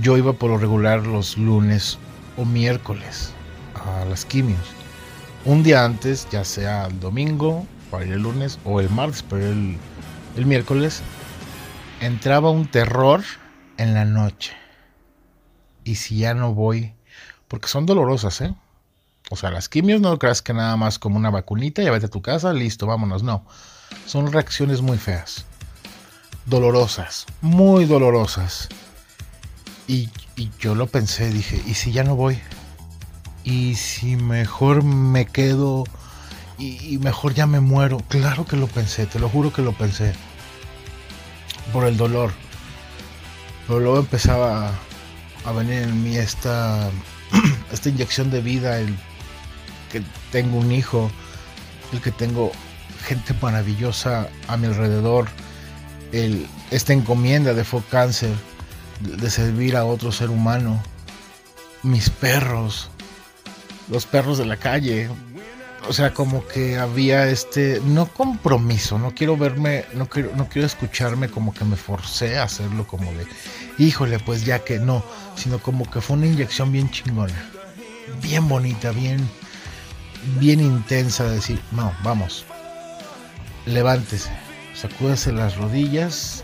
Yo 0.01 0.17
iba 0.17 0.33
por 0.33 0.51
lo 0.51 0.57
regular 0.57 1.05
los 1.07 1.37
lunes 1.37 1.97
o 2.35 2.43
miércoles 2.43 3.33
a 3.87 4.05
las 4.05 4.25
quimios. 4.25 4.59
Un 5.45 5.63
día 5.63 5.85
antes, 5.85 6.27
ya 6.31 6.43
sea 6.43 6.87
el 6.87 6.99
domingo 6.99 7.65
para 7.89 8.05
ir 8.05 8.13
el 8.13 8.21
lunes 8.21 8.59
o 8.65 8.79
el 8.79 8.89
martes 8.89 9.23
para 9.23 9.45
el, 9.45 9.77
el 10.35 10.45
miércoles, 10.45 11.01
entraba 12.01 12.51
un 12.51 12.67
terror 12.67 13.23
en 13.77 13.93
la 13.93 14.05
noche. 14.05 14.53
Y 15.83 15.95
si 15.95 16.17
ya 16.17 16.33
no 16.33 16.53
voy, 16.53 16.93
porque 17.47 17.67
son 17.67 17.85
dolorosas, 17.85 18.41
¿eh? 18.41 18.53
O 19.29 19.35
sea, 19.35 19.51
las 19.51 19.69
quimios 19.69 20.01
no 20.01 20.17
creas 20.19 20.41
que 20.41 20.53
nada 20.53 20.75
más 20.77 20.99
como 20.99 21.17
una 21.17 21.29
vacunita, 21.29 21.81
ya 21.81 21.91
vete 21.91 22.05
a 22.07 22.09
tu 22.09 22.21
casa, 22.21 22.53
listo, 22.53 22.87
vámonos. 22.87 23.23
No, 23.23 23.45
son 24.05 24.31
reacciones 24.31 24.81
muy 24.81 24.97
feas 24.97 25.45
dolorosas, 26.47 27.25
muy 27.41 27.85
dolorosas. 27.85 28.69
Y, 29.87 30.09
yo 30.59 30.75
lo 30.75 30.87
pensé, 30.87 31.29
dije, 31.29 31.61
¿y 31.65 31.73
si 31.73 31.91
ya 31.91 32.03
no 32.03 32.15
voy? 32.15 32.39
¿Y 33.47 33.75
si 33.75 34.17
mejor 34.17 34.83
me 34.83 35.25
quedo 35.25 35.85
y, 36.57 36.97
mejor 36.97 37.33
ya 37.33 37.47
me 37.47 37.61
muero? 37.61 37.99
Claro 38.09 38.45
que 38.45 38.57
lo 38.57 38.67
pensé, 38.67 39.05
te 39.05 39.19
lo 39.19 39.29
juro 39.29 39.53
que 39.53 39.61
lo 39.61 39.71
pensé. 39.71 40.13
Por 41.71 41.85
el 41.85 41.95
dolor. 41.95 42.33
Pero 43.65 43.79
luego 43.79 43.99
empezaba 43.99 44.73
a 45.45 45.51
venir 45.53 45.83
en 45.83 46.03
mí 46.03 46.17
esta, 46.17 46.89
esta 47.71 47.87
inyección 47.87 48.31
de 48.31 48.41
vida, 48.41 48.79
el 48.79 48.93
que 49.91 50.03
tengo 50.31 50.57
un 50.57 50.73
hijo, 50.73 51.09
el 51.93 52.01
que 52.01 52.11
tengo 52.11 52.51
gente 53.05 53.33
maravillosa 53.41 54.27
a 54.49 54.57
mi 54.57 54.67
alrededor, 54.67 55.27
el, 56.11 56.47
esta 56.69 56.91
encomienda 56.91 57.53
de 57.53 57.63
Fo 57.63 57.81
Cáncer, 57.89 58.35
de 58.99 59.29
servir 59.29 59.77
a 59.77 59.85
otro 59.85 60.11
ser 60.11 60.31
humano, 60.31 60.81
mis 61.83 62.09
perros, 62.09 62.89
los 63.89 64.05
perros 64.05 64.37
de 64.37 64.45
la 64.45 64.57
calle. 64.57 65.09
O 65.87 65.93
sea, 65.93 66.13
como 66.13 66.45
que 66.47 66.77
había 66.77 67.27
este, 67.29 67.81
no 67.85 68.07
compromiso, 68.07 68.99
no 68.99 69.13
quiero 69.13 69.37
verme, 69.37 69.85
no 69.93 70.09
quiero, 70.09 70.35
no 70.35 70.49
quiero 70.49 70.65
escucharme 70.65 71.29
como 71.29 71.53
que 71.53 71.63
me 71.63 71.77
forcé 71.77 72.37
a 72.37 72.43
hacerlo 72.43 72.85
como 72.85 73.11
de, 73.13 73.25
híjole, 73.77 74.19
pues 74.19 74.43
ya 74.43 74.59
que 74.59 74.79
no, 74.79 75.03
sino 75.35 75.59
como 75.59 75.89
que 75.89 76.01
fue 76.01 76.17
una 76.17 76.25
inyección 76.25 76.71
bien 76.71 76.89
chingona, 76.89 77.49
bien 78.21 78.49
bonita, 78.49 78.91
bien, 78.91 79.29
bien 80.39 80.59
intensa 80.59 81.25
de 81.25 81.35
decir, 81.35 81.61
no, 81.71 81.93
vamos, 82.03 82.43
levántese, 83.65 84.31
sacúdese 84.73 85.31
las 85.31 85.55
rodillas 85.55 86.43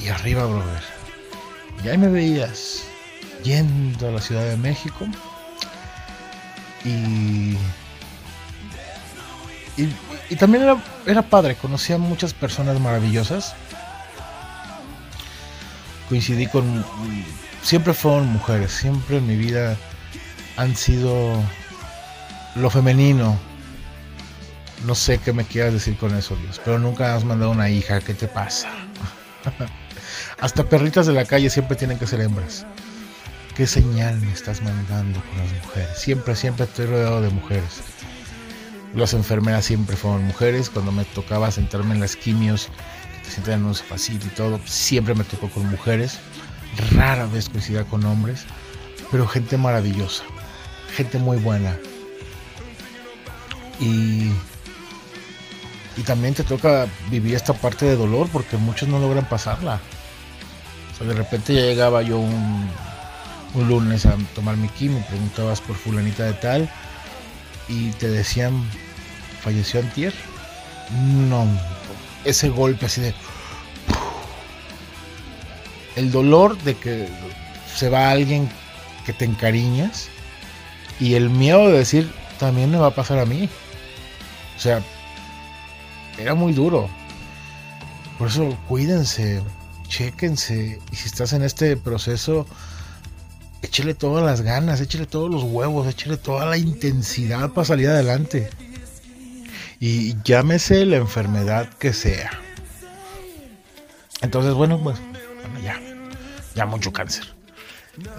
y 0.00 0.08
arriba, 0.08 0.46
brother. 0.46 0.82
Y 1.84 1.88
ahí 1.88 1.98
me 1.98 2.08
veías 2.08 2.84
yendo 3.44 4.08
a 4.08 4.12
la 4.12 4.20
Ciudad 4.20 4.44
de 4.44 4.56
México 4.56 5.06
y, 6.84 7.56
y, 10.30 10.36
también 10.36 10.64
era, 10.64 10.82
era 11.06 11.22
padre, 11.22 11.56
conocía 11.56 11.96
a 11.96 11.98
muchas 11.98 12.34
personas 12.34 12.80
maravillosas. 12.80 13.54
Coincidí 16.08 16.46
con... 16.46 16.84
Siempre 17.62 17.92
fueron 17.92 18.28
mujeres, 18.28 18.72
siempre 18.72 19.18
en 19.18 19.26
mi 19.26 19.36
vida 19.36 19.76
han 20.56 20.74
sido 20.76 21.42
lo 22.54 22.70
femenino. 22.70 23.38
No 24.84 24.94
sé 24.94 25.18
qué 25.18 25.32
me 25.32 25.44
quieras 25.44 25.72
decir 25.72 25.96
con 25.96 26.14
eso, 26.16 26.36
Dios, 26.36 26.60
pero 26.64 26.78
nunca 26.78 27.14
has 27.14 27.24
mandado 27.24 27.50
una 27.50 27.68
hija, 27.68 28.00
¿qué 28.00 28.14
te 28.14 28.28
pasa? 28.28 28.68
Hasta 30.40 30.64
perritas 30.64 31.06
de 31.06 31.12
la 31.12 31.24
calle 31.24 31.50
siempre 31.50 31.76
tienen 31.76 31.98
que 31.98 32.06
ser 32.06 32.20
hembras. 32.20 32.64
¿Qué 33.58 33.66
señal 33.66 34.20
me 34.20 34.32
estás 34.32 34.62
mandando 34.62 35.20
con 35.20 35.38
las 35.38 35.52
mujeres? 35.64 35.98
Siempre, 35.98 36.36
siempre 36.36 36.64
estoy 36.64 36.86
rodeado 36.86 37.20
de 37.20 37.30
mujeres. 37.30 37.80
Las 38.94 39.14
enfermeras 39.14 39.64
siempre 39.64 39.96
fueron 39.96 40.22
mujeres. 40.22 40.70
Cuando 40.70 40.92
me 40.92 41.04
tocaba 41.04 41.50
sentarme 41.50 41.94
en 41.94 42.00
las 42.00 42.14
quimios, 42.14 42.68
que 43.16 43.24
te 43.24 43.30
sientan 43.32 43.54
en 43.54 43.64
un 43.64 43.74
sofacito 43.74 44.28
y 44.28 44.30
todo, 44.30 44.60
siempre 44.64 45.16
me 45.16 45.24
tocó 45.24 45.50
con 45.50 45.68
mujeres. 45.68 46.20
Rara 46.92 47.26
vez 47.26 47.48
coincidía 47.48 47.82
con 47.82 48.04
hombres, 48.04 48.44
pero 49.10 49.26
gente 49.26 49.58
maravillosa, 49.58 50.22
gente 50.94 51.18
muy 51.18 51.38
buena. 51.38 51.76
Y, 53.80 54.30
y 55.96 56.02
también 56.06 56.32
te 56.32 56.44
toca 56.44 56.86
vivir 57.10 57.34
esta 57.34 57.54
parte 57.54 57.86
de 57.86 57.96
dolor 57.96 58.28
porque 58.32 58.56
muchos 58.56 58.88
no 58.88 59.00
logran 59.00 59.28
pasarla. 59.28 59.80
O 60.92 60.96
sea, 60.96 61.08
de 61.08 61.14
repente 61.14 61.54
ya 61.54 61.62
llegaba 61.62 62.02
yo 62.02 62.20
un, 62.20 62.70
un 63.54 63.68
lunes 63.68 64.06
a 64.06 64.16
tomar 64.34 64.56
mi 64.56 64.68
quimio, 64.68 65.04
preguntabas 65.08 65.60
por 65.60 65.76
fulanita 65.76 66.24
de 66.24 66.34
tal 66.34 66.70
y 67.68 67.90
te 67.92 68.08
decían, 68.08 68.68
falleció 69.42 69.80
antier. 69.80 70.12
No, 71.28 71.46
ese 72.24 72.48
golpe 72.48 72.86
así 72.86 73.00
de... 73.00 73.14
El 75.96 76.12
dolor 76.12 76.56
de 76.62 76.76
que 76.76 77.08
se 77.74 77.88
va 77.88 78.10
alguien 78.10 78.48
que 79.04 79.12
te 79.12 79.24
encariñas 79.24 80.08
y 81.00 81.14
el 81.14 81.30
miedo 81.30 81.68
de 81.68 81.78
decir, 81.78 82.10
también 82.38 82.70
me 82.70 82.78
va 82.78 82.88
a 82.88 82.94
pasar 82.94 83.18
a 83.18 83.26
mí. 83.26 83.48
O 84.56 84.60
sea, 84.60 84.82
era 86.18 86.34
muy 86.34 86.52
duro. 86.52 86.88
Por 88.18 88.28
eso 88.28 88.56
cuídense, 88.68 89.42
chequense. 89.86 90.80
Y 90.90 90.96
si 90.96 91.06
estás 91.06 91.32
en 91.32 91.42
este 91.42 91.76
proceso, 91.76 92.46
échele 93.62 93.94
todas 93.94 94.24
las 94.24 94.42
ganas, 94.42 94.80
échele 94.80 95.06
todos 95.06 95.30
los 95.30 95.42
huevos, 95.42 95.86
échele 95.86 96.16
toda 96.16 96.46
la 96.46 96.56
intensidad 96.56 97.50
para 97.50 97.64
salir 97.64 97.88
adelante. 97.88 98.50
Y 99.80 100.16
llámese 100.24 100.84
la 100.86 100.96
enfermedad 100.96 101.68
que 101.78 101.92
sea. 101.92 102.30
Entonces, 104.20 104.54
bueno, 104.54 104.80
pues, 104.82 104.98
ya, 105.62 105.80
ya 106.54 106.66
mucho 106.66 106.92
cáncer. 106.92 107.24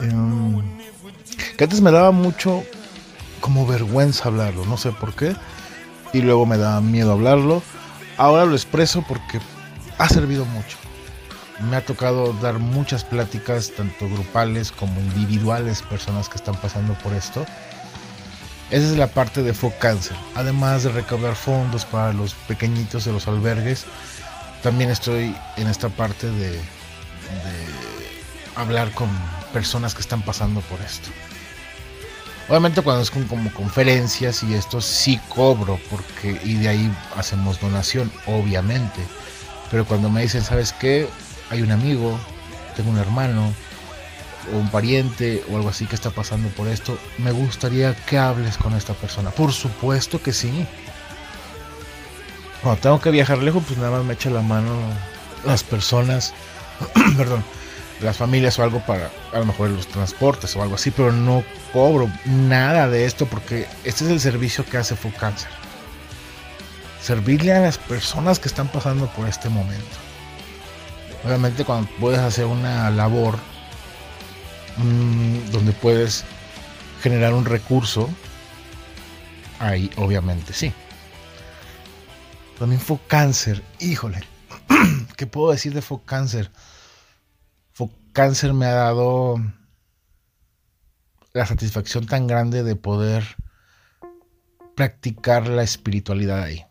Em, 0.02 0.62
que 1.58 1.64
antes 1.64 1.82
me 1.82 1.92
daba 1.92 2.12
mucho 2.12 2.64
como 3.42 3.66
vergüenza 3.68 4.30
hablarlo, 4.30 4.66
no 4.66 4.78
sé 4.78 4.92
por 4.92 5.14
qué. 5.14 5.36
Y 6.14 6.22
luego 6.22 6.46
me 6.46 6.58
daba 6.58 6.82
miedo 6.82 7.12
hablarlo. 7.12 7.62
Ahora 8.18 8.46
lo 8.46 8.54
expreso 8.54 9.04
porque 9.08 9.40
ha 9.98 10.10
servido 10.10 10.46
mucho 10.46 10.78
me 11.62 11.76
ha 11.76 11.86
tocado 11.86 12.34
dar 12.34 12.60
muchas 12.60 13.04
pláticas, 13.04 13.72
tanto 13.76 14.08
grupales 14.10 14.72
como 14.72 15.00
individuales, 15.00 15.82
personas 15.82 16.30
que 16.30 16.38
están 16.38 16.56
pasando 16.56 16.94
por 16.96 17.14
esto. 17.14 17.46
Esa 18.72 18.86
es 18.86 18.98
la 18.98 19.08
parte 19.08 19.42
de 19.42 19.54
Folk 19.54 19.78
Cancer. 19.80 20.16
Además 20.36 20.84
de 20.84 20.92
recaudar 20.92 21.36
fondos 21.36 21.86
para 21.86 22.14
los 22.14 22.34
pequeñitos 22.34 23.06
de 23.06 23.12
los 23.12 23.28
albergues, 23.28 23.86
también 24.62 24.90
estoy 24.90 25.36
en 25.58 25.68
esta 25.68 25.90
parte 25.90 26.30
de, 26.30 26.52
de 26.52 26.60
hablar 28.56 28.92
con 28.92 29.10
personas 29.54 29.96
que 29.96 30.02
están 30.02 30.22
pasando 30.22 30.62
por 30.62 30.80
esto. 30.82 31.10
Obviamente 32.48 32.82
cuando 32.82 33.04
es 33.04 33.12
como 33.12 33.54
conferencias 33.54 34.42
y 34.42 34.56
esto 34.56 34.82
sí 34.82 35.20
cobro 35.30 35.80
porque 35.90 36.40
y 36.44 36.56
de 36.56 36.70
ahí 36.70 36.92
hacemos 37.16 37.60
donación, 37.60 38.12
obviamente. 38.26 39.02
Pero 39.70 39.86
cuando 39.86 40.10
me 40.10 40.24
dicen, 40.24 40.44
¿sabes 40.44 40.74
qué? 40.74 41.08
Hay 41.50 41.62
un 41.62 41.72
amigo, 41.72 42.20
tengo 42.76 42.92
un 42.92 42.98
hermano 42.98 43.54
o 44.54 44.58
un 44.58 44.70
pariente 44.70 45.44
o 45.52 45.58
algo 45.58 45.70
así 45.70 45.86
que 45.86 45.96
está 45.96 46.10
pasando 46.10 46.50
por 46.50 46.68
esto, 46.68 46.98
me 47.18 47.32
gustaría 47.32 47.96
que 48.06 48.18
hables 48.18 48.58
con 48.58 48.76
esta 48.76 48.94
persona. 48.94 49.32
Por 49.32 49.52
supuesto 49.52 50.22
que 50.22 50.34
sí. 50.34 50.66
Cuando 52.62 52.82
tengo 52.82 53.00
que 53.02 53.12
viajar 53.12 53.38
lejos, 53.40 53.64
pues 53.66 53.78
nada 53.78 53.92
más 53.98 54.06
me 54.06 54.14
echa 54.14 54.30
la 54.30 54.42
mano 54.42 54.74
las 55.46 55.64
personas, 55.64 56.34
perdón, 57.18 57.44
las 58.02 58.18
familias 58.18 58.58
o 58.60 58.64
algo 58.64 58.80
para 58.82 59.12
a 59.34 59.40
lo 59.40 59.46
mejor 59.46 59.70
los 59.70 59.88
transportes 59.88 60.56
o 60.56 60.62
algo 60.62 60.76
así, 60.76 60.92
pero 60.92 61.12
no 61.12 61.44
cobro 61.74 62.10
nada 62.26 62.88
de 62.90 63.06
esto 63.06 63.26
porque 63.26 63.68
este 63.84 64.06
es 64.06 64.12
el 64.12 64.20
servicio 64.20 64.66
que 64.66 64.78
hace 64.78 64.96
Cancer. 65.20 65.50
Servirle 67.02 67.54
a 67.54 67.62
las 67.62 67.78
personas 67.78 68.40
que 68.40 68.50
están 68.50 68.68
pasando 68.68 69.08
por 69.08 69.28
este 69.28 69.48
momento. 69.50 70.09
Obviamente 71.24 71.66
cuando 71.66 71.90
puedes 72.00 72.20
hacer 72.20 72.46
una 72.46 72.90
labor 72.90 73.38
mm, 74.78 75.52
donde 75.52 75.74
puedes 75.74 76.24
generar 77.02 77.34
un 77.34 77.46
recurso, 77.46 78.10
ahí 79.60 79.90
obviamente 79.98 80.54
sí. 80.54 80.72
También 82.58 82.82
fue 82.82 83.00
cáncer, 83.08 83.64
híjole, 83.80 84.22
¿qué 85.18 85.28
puedo 85.28 85.52
decir 85.52 85.74
de 85.74 85.82
fue 85.82 86.00
cáncer? 86.06 86.52
Fue 87.74 87.90
cáncer 88.14 88.54
me 88.54 88.66
ha 88.66 88.74
dado 88.74 89.36
la 91.34 91.46
satisfacción 91.46 92.06
tan 92.06 92.28
grande 92.28 92.64
de 92.64 92.76
poder 92.76 93.24
practicar 94.76 95.48
la 95.48 95.64
espiritualidad 95.64 96.44
ahí 96.44 96.69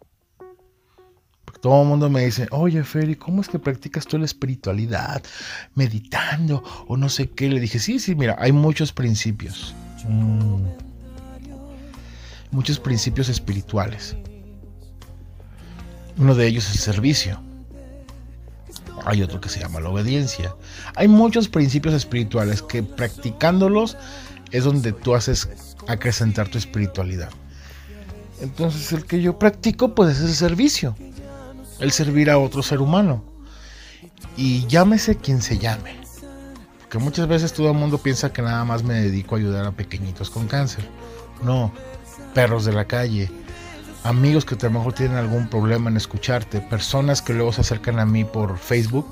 todo 1.60 1.82
el 1.82 1.88
mundo 1.88 2.08
me 2.08 2.24
dice, 2.24 2.46
oye 2.50 2.84
Ferry, 2.84 3.16
¿cómo 3.16 3.40
es 3.40 3.48
que 3.48 3.58
practicas 3.58 4.06
tú 4.06 4.18
la 4.18 4.24
espiritualidad? 4.24 5.22
Meditando 5.74 6.62
o 6.86 6.96
no 6.96 7.08
sé 7.08 7.30
qué. 7.30 7.48
Le 7.48 7.60
dije, 7.60 7.78
sí, 7.78 7.98
sí, 7.98 8.14
mira, 8.14 8.36
hay 8.38 8.52
muchos 8.52 8.92
principios. 8.92 9.74
Mm. 10.08 10.62
muchos 12.52 12.78
principios 12.78 13.28
espirituales. 13.28 14.16
Uno 16.16 16.34
de 16.34 16.46
ellos 16.46 16.68
es 16.68 16.76
el 16.76 16.80
servicio. 16.80 17.40
Hay 19.04 19.22
otro 19.22 19.40
que 19.40 19.48
se 19.48 19.60
llama 19.60 19.80
la 19.80 19.88
obediencia. 19.88 20.54
Hay 20.94 21.08
muchos 21.08 21.48
principios 21.48 21.94
espirituales 21.94 22.62
que 22.62 22.82
practicándolos 22.82 23.96
es 24.50 24.64
donde 24.64 24.92
tú 24.92 25.14
haces 25.14 25.48
acrecentar 25.88 26.48
tu 26.48 26.58
espiritualidad. 26.58 27.30
Entonces 28.40 28.92
el 28.92 29.04
que 29.04 29.20
yo 29.20 29.38
practico 29.38 29.94
pues 29.94 30.18
es 30.18 30.22
el 30.22 30.34
servicio 30.34 30.96
el 31.78 31.92
servir 31.92 32.30
a 32.30 32.38
otro 32.38 32.62
ser 32.62 32.80
humano. 32.80 33.22
Y 34.36 34.66
llámese 34.66 35.16
quien 35.16 35.42
se 35.42 35.58
llame. 35.58 35.96
Porque 36.80 36.98
muchas 36.98 37.28
veces 37.28 37.52
todo 37.52 37.70
el 37.70 37.76
mundo 37.76 37.98
piensa 37.98 38.32
que 38.32 38.42
nada 38.42 38.64
más 38.64 38.82
me 38.82 38.94
dedico 38.94 39.34
a 39.34 39.38
ayudar 39.38 39.66
a 39.66 39.72
pequeñitos 39.72 40.30
con 40.30 40.46
cáncer. 40.46 40.88
No, 41.42 41.72
perros 42.34 42.64
de 42.64 42.72
la 42.72 42.86
calle, 42.86 43.30
amigos 44.04 44.44
que 44.44 44.54
a 44.54 44.70
lo 44.70 44.78
mejor 44.78 44.92
tienen 44.92 45.16
algún 45.16 45.48
problema 45.48 45.90
en 45.90 45.96
escucharte, 45.96 46.60
personas 46.60 47.22
que 47.22 47.34
luego 47.34 47.52
se 47.52 47.60
acercan 47.60 47.98
a 47.98 48.06
mí 48.06 48.24
por 48.24 48.58
Facebook 48.58 49.06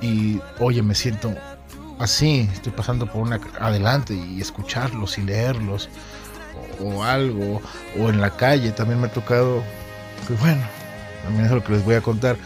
y, 0.00 0.40
oye, 0.58 0.82
me 0.82 0.94
siento 0.94 1.34
así, 1.98 2.48
estoy 2.52 2.72
pasando 2.72 3.10
por 3.10 3.22
una 3.22 3.40
adelante 3.60 4.14
y 4.14 4.40
escucharlos 4.40 5.18
y 5.18 5.22
leerlos 5.22 5.88
o, 6.82 7.02
algo, 7.02 7.60
o 7.98 8.08
en 8.08 8.20
la 8.20 8.30
calle 8.30 8.72
también 8.72 9.00
me 9.00 9.06
ha 9.06 9.12
tocado, 9.12 9.62
pues 10.26 10.38
bueno, 10.40 10.62
también 11.26 11.46
es 11.46 11.50
lo 11.50 11.62
que 11.62 11.72
les 11.72 11.84
voy 11.84 11.96
a 11.96 12.00
contar. 12.00 12.36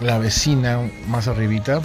La 0.00 0.18
vecina 0.18 0.80
más 1.06 1.28
arribita, 1.28 1.80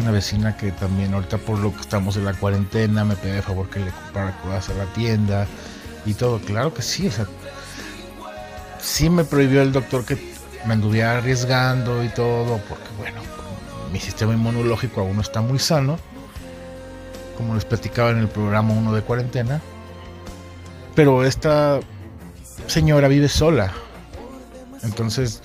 una 0.00 0.10
vecina 0.10 0.56
que 0.56 0.72
también 0.72 1.12
ahorita 1.12 1.38
por 1.38 1.58
lo 1.58 1.74
que 1.74 1.80
estamos 1.80 2.16
en 2.16 2.24
la 2.24 2.32
cuarentena 2.32 3.04
me 3.04 3.16
pide 3.16 3.34
de 3.34 3.42
favor 3.42 3.68
que 3.68 3.80
le 3.80 3.90
comprara 3.90 4.32
cosas 4.40 4.70
a 4.70 4.74
la 4.74 4.84
tienda 4.86 5.46
y 6.06 6.14
todo, 6.14 6.38
claro 6.38 6.72
que 6.72 6.82
sí, 6.82 7.06
o 7.08 7.12
sea, 7.12 7.26
sí 8.80 9.10
me 9.10 9.24
prohibió 9.24 9.60
el 9.60 9.72
doctor 9.72 10.04
que 10.04 10.16
me 10.66 10.72
anduviera 10.72 11.18
arriesgando 11.18 12.02
y 12.02 12.08
todo, 12.08 12.58
porque 12.68 12.88
bueno, 12.98 13.20
mi 13.92 14.00
sistema 14.00 14.32
inmunológico 14.32 15.02
aún 15.02 15.16
no 15.16 15.22
está 15.22 15.42
muy 15.42 15.58
sano, 15.58 15.98
como 17.36 17.54
les 17.54 17.64
platicaba 17.64 18.10
en 18.10 18.18
el 18.18 18.28
programa 18.28 18.72
1 18.72 18.94
de 18.94 19.02
cuarentena, 19.02 19.60
pero 20.94 21.24
esta 21.24 21.80
señora 22.66 23.06
vive 23.08 23.28
sola, 23.28 23.72
entonces 24.82 25.42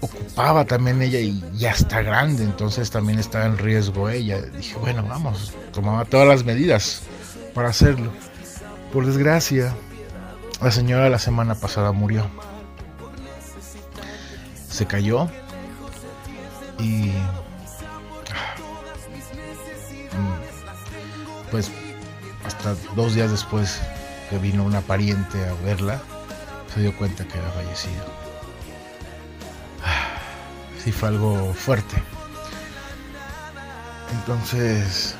ocupaba 0.00 0.64
también 0.64 1.00
ella 1.00 1.20
y 1.20 1.42
ya 1.54 1.70
está 1.70 2.02
grande, 2.02 2.44
entonces 2.44 2.90
también 2.90 3.18
estaba 3.18 3.46
en 3.46 3.58
riesgo 3.58 4.08
ella. 4.08 4.40
Dije, 4.40 4.76
bueno, 4.76 5.04
vamos, 5.08 5.52
tomaba 5.72 6.04
todas 6.04 6.28
las 6.28 6.44
medidas 6.44 7.02
para 7.54 7.68
hacerlo. 7.68 8.10
Por 8.92 9.06
desgracia, 9.06 9.74
la 10.60 10.70
señora 10.70 11.08
la 11.08 11.18
semana 11.18 11.54
pasada 11.54 11.92
murió. 11.92 12.26
Se 14.68 14.86
cayó 14.86 15.28
y 16.78 17.12
pues 21.50 21.70
hasta 22.44 22.74
dos 22.96 23.14
días 23.14 23.30
después 23.30 23.80
que 24.28 24.38
vino 24.38 24.64
una 24.64 24.80
pariente 24.80 25.38
a 25.44 25.54
verla, 25.64 26.00
se 26.72 26.80
dio 26.80 26.96
cuenta 26.96 27.24
que 27.24 27.38
había 27.38 27.50
fallecido. 27.50 28.23
Sí 30.84 30.92
fue 30.92 31.08
algo 31.08 31.54
fuerte. 31.54 31.96
Entonces, 34.12 35.14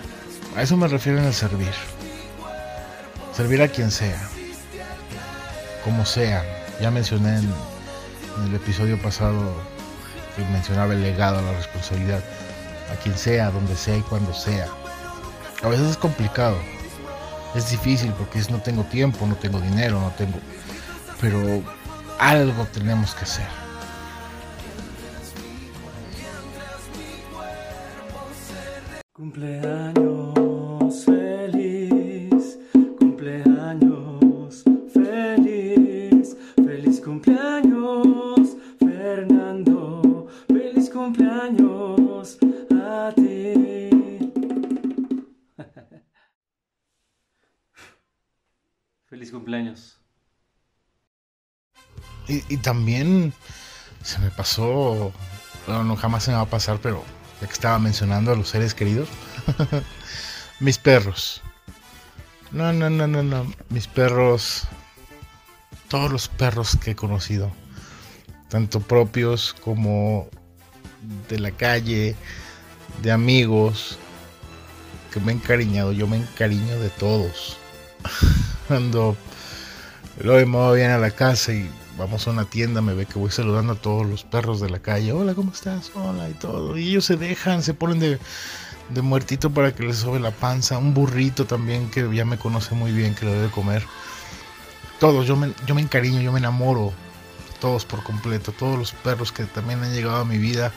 a 0.54 0.60
eso 0.60 0.76
me 0.76 0.86
refiero 0.88 1.18
en 1.20 1.24
el 1.24 1.32
servir. 1.32 1.72
Servir 3.34 3.62
a 3.62 3.68
quien 3.68 3.90
sea, 3.90 4.20
como 5.82 6.04
sea. 6.04 6.44
Ya 6.82 6.90
mencioné 6.90 7.38
en, 7.38 7.52
el 8.46 8.54
episodio 8.54 9.00
pasado 9.00 9.54
que 10.36 10.44
mencionaba 10.52 10.92
el 10.92 11.02
legado, 11.02 11.40
la 11.40 11.52
responsabilidad. 11.52 12.22
A 12.92 12.96
quien 13.02 13.16
sea, 13.16 13.50
donde 13.50 13.74
sea 13.74 13.96
y 13.96 14.02
cuando 14.02 14.34
sea. 14.34 14.68
A 15.62 15.68
veces 15.68 15.92
es 15.92 15.96
complicado. 15.96 16.58
Es 17.54 17.70
difícil 17.70 18.12
porque 18.18 18.38
es, 18.38 18.50
no 18.50 18.58
tengo 18.58 18.84
tiempo, 18.84 19.26
no 19.26 19.36
tengo 19.36 19.60
dinero, 19.60 19.98
no 19.98 20.10
tengo... 20.10 20.38
Pero 21.22 21.62
algo 22.18 22.66
tenemos 22.66 23.14
que 23.14 23.22
hacer. 23.22 23.63
Cumpleaños. 29.34 31.04
Cumpleaños 32.98 34.62
feliz, 34.92 36.36
feliz 36.54 37.00
cumpleaños 37.00 38.56
Fernando, 38.78 40.28
feliz 40.46 40.88
cumpleaños 40.88 42.38
a 42.80 43.12
ti. 43.16 43.90
feliz 49.06 49.32
cumpleaños. 49.32 50.00
Y, 52.28 52.56
también 52.58 53.32
se 54.00 54.20
me 54.20 54.30
pasó, 54.30 55.12
bueno, 55.66 55.82
no 55.82 55.96
jamás 55.96 56.22
se 56.22 56.30
me 56.30 56.36
va 56.36 56.44
a 56.44 56.46
pasar, 56.46 56.78
pero 56.80 57.02
que 57.46 57.52
estaba 57.52 57.78
mencionando 57.78 58.32
a 58.32 58.36
los 58.36 58.48
seres 58.48 58.74
queridos, 58.74 59.08
mis 60.60 60.78
perros. 60.78 61.42
No, 62.54 62.72
no, 62.72 62.88
no, 62.88 63.08
no, 63.08 63.22
no. 63.24 63.52
Mis 63.68 63.88
perros. 63.88 64.62
Todos 65.88 66.12
los 66.12 66.28
perros 66.28 66.78
que 66.80 66.92
he 66.92 66.96
conocido. 66.96 67.50
Tanto 68.48 68.78
propios 68.78 69.54
como 69.54 70.28
de 71.28 71.40
la 71.40 71.50
calle, 71.50 72.14
de 73.02 73.10
amigos. 73.10 73.98
Que 75.12 75.18
me 75.18 75.32
he 75.32 75.34
encariñado. 75.34 75.90
Yo 75.90 76.06
me 76.06 76.16
encariño 76.16 76.78
de 76.78 76.90
todos. 76.90 77.56
Cuando 78.68 79.16
luego 80.22 80.46
me 80.48 80.56
voy 80.58 80.78
bien 80.78 80.92
a 80.92 80.98
la 80.98 81.10
casa 81.10 81.52
y 81.52 81.68
vamos 81.98 82.26
a 82.26 82.30
una 82.30 82.44
tienda, 82.44 82.80
me 82.80 82.94
ve 82.94 83.06
que 83.06 83.18
voy 83.18 83.30
saludando 83.30 83.74
a 83.74 83.76
todos 83.76 84.06
los 84.06 84.24
perros 84.24 84.60
de 84.60 84.70
la 84.70 84.80
calle. 84.80 85.12
Hola, 85.12 85.34
¿cómo 85.34 85.52
estás? 85.52 85.90
Hola 85.94 86.28
y 86.28 86.34
todo. 86.34 86.76
Y 86.76 86.90
ellos 86.90 87.04
se 87.04 87.16
dejan, 87.16 87.62
se 87.62 87.74
ponen 87.74 88.00
de 88.00 89.02
muertito 89.02 89.50
para 89.50 89.74
que 89.74 89.84
le 89.84 89.94
sobe 89.94 90.20
la 90.20 90.30
panza, 90.30 90.78
un 90.78 90.94
burrito 90.94 91.46
también 91.46 91.90
que 91.90 92.08
ya 92.14 92.24
me 92.24 92.38
conoce 92.38 92.74
muy 92.74 92.92
bien 92.92 93.14
que 93.14 93.24
lo 93.24 93.32
debe 93.32 93.50
comer. 93.50 93.86
Todos, 95.00 95.26
yo 95.26 95.36
me, 95.36 95.52
yo 95.66 95.74
me 95.74 95.82
encariño, 95.82 96.20
yo 96.20 96.32
me 96.32 96.38
enamoro, 96.38 96.92
todos 97.60 97.84
por 97.84 98.02
completo, 98.02 98.52
todos 98.52 98.78
los 98.78 98.92
perros 98.92 99.32
que 99.32 99.44
también 99.44 99.82
han 99.82 99.92
llegado 99.92 100.16
a 100.16 100.24
mi 100.24 100.38
vida. 100.38 100.72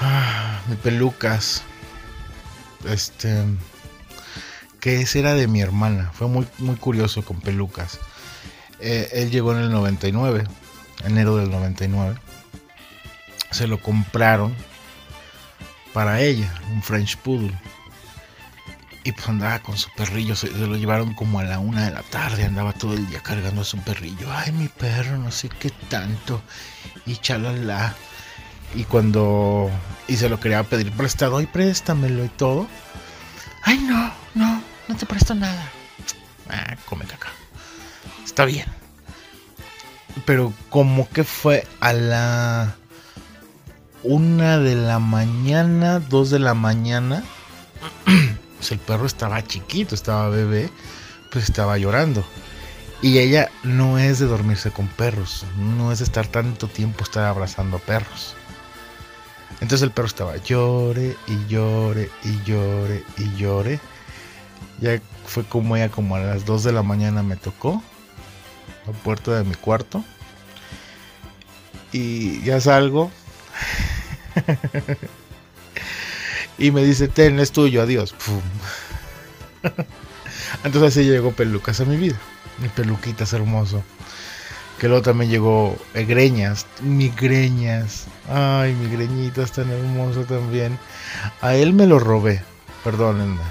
Ah, 0.00 0.60
mi 0.68 0.76
pelucas, 0.76 1.62
este, 2.88 3.44
que 4.80 5.00
ese 5.00 5.20
era 5.20 5.34
de 5.34 5.46
mi 5.46 5.60
hermana, 5.60 6.10
fue 6.12 6.26
muy, 6.26 6.46
muy 6.58 6.76
curioso 6.76 7.24
con 7.24 7.40
pelucas. 7.40 8.00
Eh, 8.84 9.08
él 9.12 9.30
llegó 9.30 9.52
en 9.52 9.62
el 9.62 9.70
99, 9.70 10.44
enero 11.04 11.36
del 11.36 11.50
99. 11.50 12.18
Se 13.52 13.68
lo 13.68 13.80
compraron 13.80 14.56
para 15.92 16.20
ella, 16.20 16.52
un 16.72 16.82
French 16.82 17.16
Poodle. 17.18 17.56
Y 19.04 19.12
pues 19.12 19.28
andaba 19.28 19.60
con 19.60 19.76
su 19.78 19.88
perrillo, 19.90 20.34
se, 20.34 20.50
lo 20.50 20.76
llevaron 20.76 21.14
como 21.14 21.38
a 21.38 21.44
la 21.44 21.60
una 21.60 21.84
de 21.84 21.92
la 21.92 22.02
tarde, 22.02 22.44
andaba 22.44 22.72
todo 22.72 22.94
el 22.94 23.06
día 23.08 23.20
cargando 23.20 23.62
a 23.62 23.64
su 23.64 23.78
perrillo. 23.78 24.26
Ay, 24.32 24.50
mi 24.50 24.66
perro, 24.66 25.16
no 25.16 25.30
sé 25.30 25.48
qué 25.48 25.70
tanto. 25.88 26.42
Y 27.06 27.16
chalala. 27.16 27.94
Y 28.74 28.84
cuando. 28.84 29.70
Y 30.08 30.16
se 30.16 30.28
lo 30.28 30.40
quería 30.40 30.64
pedir 30.64 30.90
prestado, 30.92 31.40
y 31.40 31.46
préstamelo 31.46 32.24
y 32.24 32.28
todo. 32.30 32.66
Ay, 33.62 33.78
no, 33.78 34.12
no, 34.34 34.60
no 34.88 34.96
te 34.96 35.06
presto 35.06 35.36
nada. 35.36 35.68
Ah, 36.48 36.76
come 36.86 37.04
caca. 37.04 37.28
Está 38.32 38.46
bien. 38.46 38.64
Pero 40.24 40.54
como 40.70 41.06
que 41.10 41.22
fue 41.22 41.66
a 41.80 41.92
la 41.92 42.76
una 44.02 44.58
de 44.58 44.74
la 44.74 44.98
mañana, 44.98 45.98
dos 46.00 46.30
de 46.30 46.38
la 46.38 46.54
mañana, 46.54 47.22
pues 48.56 48.72
el 48.72 48.78
perro 48.78 49.04
estaba 49.04 49.44
chiquito, 49.44 49.94
estaba 49.94 50.30
bebé, 50.30 50.70
pues 51.30 51.44
estaba 51.44 51.76
llorando. 51.76 52.24
Y 53.02 53.18
ella 53.18 53.50
no 53.64 53.98
es 53.98 54.18
de 54.18 54.24
dormirse 54.24 54.70
con 54.70 54.86
perros, 54.86 55.44
no 55.58 55.92
es 55.92 55.98
de 55.98 56.06
estar 56.06 56.26
tanto 56.26 56.68
tiempo 56.68 57.04
estar 57.04 57.26
abrazando 57.26 57.80
perros. 57.80 58.34
Entonces 59.60 59.82
el 59.82 59.90
perro 59.90 60.08
estaba 60.08 60.38
llore 60.38 61.18
y 61.26 61.46
llore 61.48 62.10
y 62.24 62.42
llore 62.44 63.04
y 63.18 63.36
llore. 63.36 63.78
Ya 64.80 65.02
fue 65.26 65.44
como 65.44 65.76
ella 65.76 65.90
como 65.90 66.16
a 66.16 66.20
las 66.20 66.46
2 66.46 66.64
de 66.64 66.72
la 66.72 66.82
mañana 66.82 67.22
me 67.22 67.36
tocó 67.36 67.82
la 68.86 68.92
puerta 68.92 69.36
de 69.36 69.44
mi 69.44 69.54
cuarto. 69.54 70.04
Y 71.92 72.42
ya 72.42 72.60
salgo, 72.60 73.10
y 76.58 76.70
me 76.70 76.84
dice, 76.84 77.08
ten, 77.08 77.38
es 77.40 77.52
tuyo, 77.52 77.82
adiós. 77.82 78.14
Entonces 80.64 80.96
así 80.96 81.04
llegó 81.04 81.32
Pelucas 81.32 81.80
a 81.80 81.84
mi 81.84 81.96
vida. 81.96 82.16
Mi 82.58 82.68
peluquitas 82.68 83.32
hermoso. 83.32 83.82
Que 84.78 84.88
luego 84.88 85.02
también 85.02 85.30
llegó 85.30 85.76
Greñas, 85.94 86.66
migreñas. 86.80 88.06
Ay, 88.28 88.74
migreñitas 88.74 89.52
tan 89.52 89.70
hermoso 89.70 90.24
también. 90.24 90.78
A 91.40 91.54
él 91.54 91.72
me 91.72 91.86
lo 91.86 91.98
robé. 91.98 92.42
Perdónenme. 92.84 93.42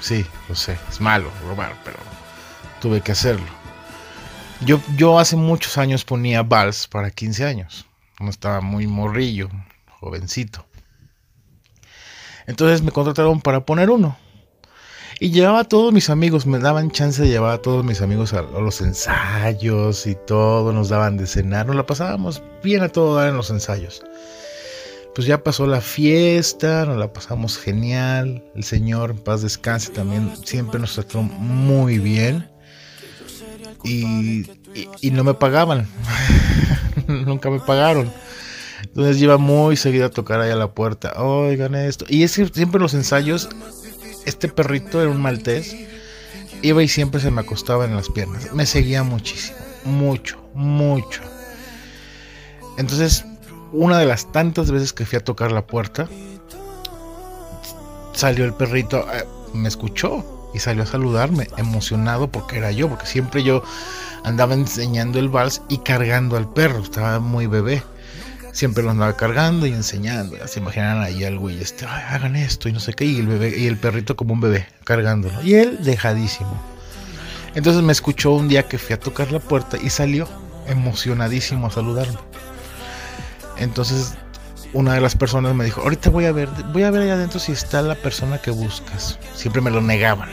Sí, 0.00 0.24
lo 0.48 0.54
sé. 0.54 0.78
Es 0.88 1.00
malo 1.00 1.30
robar, 1.48 1.74
pero 1.84 1.98
tuve 2.80 3.00
que 3.00 3.12
hacerlo. 3.12 3.57
Yo, 4.64 4.80
yo 4.96 5.18
hace 5.18 5.36
muchos 5.36 5.78
años 5.78 6.04
ponía 6.04 6.42
vals 6.42 6.86
para 6.86 7.10
15 7.10 7.44
años. 7.44 7.86
No 8.20 8.30
estaba 8.30 8.60
muy 8.60 8.86
morrillo, 8.86 9.48
jovencito. 10.00 10.66
Entonces 12.46 12.82
me 12.82 12.90
contrataron 12.90 13.40
para 13.40 13.64
poner 13.64 13.90
uno. 13.90 14.16
Y 15.20 15.30
llevaba 15.30 15.60
a 15.60 15.64
todos 15.64 15.92
mis 15.92 16.10
amigos, 16.10 16.46
me 16.46 16.58
daban 16.58 16.90
chance 16.90 17.22
de 17.22 17.28
llevar 17.28 17.52
a 17.52 17.62
todos 17.62 17.84
mis 17.84 18.00
amigos 18.02 18.32
a, 18.34 18.42
los 18.42 18.80
ensayos 18.80 20.06
y 20.06 20.14
todo, 20.14 20.72
nos 20.72 20.88
daban 20.88 21.16
de 21.16 21.26
cenar, 21.26 21.66
nos 21.66 21.74
la 21.74 21.86
pasábamos 21.86 22.40
bien 22.62 22.82
a 22.82 22.88
todo 22.88 23.16
dar 23.16 23.28
en 23.28 23.36
los 23.36 23.50
ensayos. 23.50 24.02
Pues 25.16 25.26
ya 25.26 25.42
pasó 25.42 25.66
la 25.66 25.80
fiesta, 25.80 26.86
nos 26.86 26.98
la 26.98 27.12
pasamos 27.12 27.58
genial, 27.58 28.44
el 28.54 28.62
Señor, 28.62 29.16
paz 29.24 29.42
descanse 29.42 29.90
también, 29.90 30.30
siempre 30.44 30.78
nos 30.78 30.94
trató 30.94 31.22
muy 31.22 31.98
bien. 31.98 32.48
Y, 33.84 34.46
y 35.00 35.10
no 35.10 35.24
me 35.24 35.34
pagaban, 35.34 35.86
nunca 37.06 37.50
me 37.50 37.60
pagaron. 37.60 38.12
Entonces 38.82 39.20
iba 39.22 39.38
muy 39.38 39.76
seguido 39.76 40.06
a 40.06 40.10
tocar 40.10 40.40
ahí 40.40 40.50
a 40.50 40.56
la 40.56 40.72
puerta. 40.72 41.22
Oigan 41.22 41.74
esto. 41.74 42.04
Y 42.08 42.22
es 42.22 42.36
que 42.36 42.46
siempre 42.46 42.78
en 42.78 42.82
los 42.82 42.94
ensayos, 42.94 43.48
este 44.26 44.48
perrito 44.48 45.00
era 45.00 45.10
un 45.10 45.20
maltés. 45.20 45.76
Iba 46.62 46.82
y 46.82 46.88
siempre 46.88 47.20
se 47.20 47.30
me 47.30 47.40
acostaba 47.40 47.84
en 47.84 47.94
las 47.94 48.08
piernas. 48.08 48.52
Me 48.52 48.66
seguía 48.66 49.02
muchísimo. 49.02 49.58
Mucho, 49.84 50.38
mucho. 50.54 51.22
Entonces, 52.76 53.24
una 53.72 53.98
de 53.98 54.06
las 54.06 54.30
tantas 54.32 54.70
veces 54.70 54.92
que 54.92 55.06
fui 55.06 55.18
a 55.18 55.24
tocar 55.24 55.52
la 55.52 55.66
puerta, 55.66 56.08
salió 58.12 58.44
el 58.44 58.54
perrito, 58.54 59.06
eh, 59.12 59.24
me 59.54 59.68
escuchó 59.68 60.37
y 60.54 60.58
salió 60.58 60.82
a 60.82 60.86
saludarme, 60.86 61.48
emocionado 61.56 62.30
porque 62.30 62.58
era 62.58 62.72
yo, 62.72 62.88
porque 62.88 63.06
siempre 63.06 63.42
yo 63.42 63.62
andaba 64.24 64.54
enseñando 64.54 65.18
el 65.18 65.28
vals 65.28 65.62
y 65.68 65.78
cargando 65.78 66.36
al 66.36 66.48
perro, 66.52 66.82
estaba 66.82 67.20
muy 67.20 67.46
bebé 67.46 67.82
siempre 68.58 68.82
lo 68.82 68.90
andaba 68.90 69.16
cargando 69.16 69.66
y 69.66 69.72
enseñando. 69.72 70.36
Se 70.48 70.58
imaginan 70.58 71.00
ahí 71.00 71.24
al 71.24 71.38
güey, 71.38 71.60
este, 71.60 71.86
hagan 71.86 72.34
esto 72.34 72.68
y 72.68 72.72
no 72.72 72.80
sé 72.80 72.92
qué, 72.92 73.04
y 73.04 73.20
el 73.20 73.28
bebé, 73.28 73.56
y 73.56 73.66
el 73.68 73.76
perrito 73.76 74.16
como 74.16 74.34
un 74.34 74.40
bebé, 74.40 74.66
cargándolo. 74.84 75.40
Y 75.42 75.54
él 75.54 75.78
dejadísimo. 75.80 76.60
Entonces 77.54 77.82
me 77.82 77.92
escuchó 77.92 78.32
un 78.32 78.48
día 78.48 78.64
que 78.64 78.78
fui 78.78 78.94
a 78.94 79.00
tocar 79.00 79.30
la 79.30 79.38
puerta 79.38 79.78
y 79.80 79.90
salió 79.90 80.28
emocionadísimo 80.66 81.68
a 81.68 81.70
saludarme. 81.70 82.18
Entonces 83.58 84.14
una 84.72 84.94
de 84.94 85.00
las 85.00 85.16
personas 85.16 85.54
me 85.54 85.64
dijo, 85.64 85.80
ahorita 85.80 86.10
voy 86.10 86.26
a 86.26 86.32
ver, 86.32 86.48
voy 86.72 86.82
a 86.82 86.90
ver 86.90 87.02
allá 87.02 87.14
adentro 87.14 87.40
si 87.40 87.52
está 87.52 87.82
la 87.82 87.94
persona 87.94 88.38
que 88.38 88.50
buscas. 88.50 89.18
Siempre 89.34 89.62
me 89.62 89.70
lo 89.70 89.80
negaban. 89.80 90.28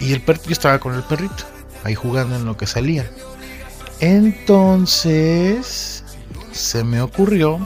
Y 0.00 0.12
el 0.12 0.22
perrito, 0.22 0.46
yo 0.46 0.52
estaba 0.52 0.78
con 0.78 0.94
el 0.94 1.02
perrito, 1.02 1.44
ahí 1.84 1.94
jugando 1.94 2.36
en 2.36 2.46
lo 2.46 2.56
que 2.56 2.66
salía. 2.66 3.10
Entonces 4.00 6.04
se 6.52 6.84
me 6.84 7.02
ocurrió, 7.02 7.58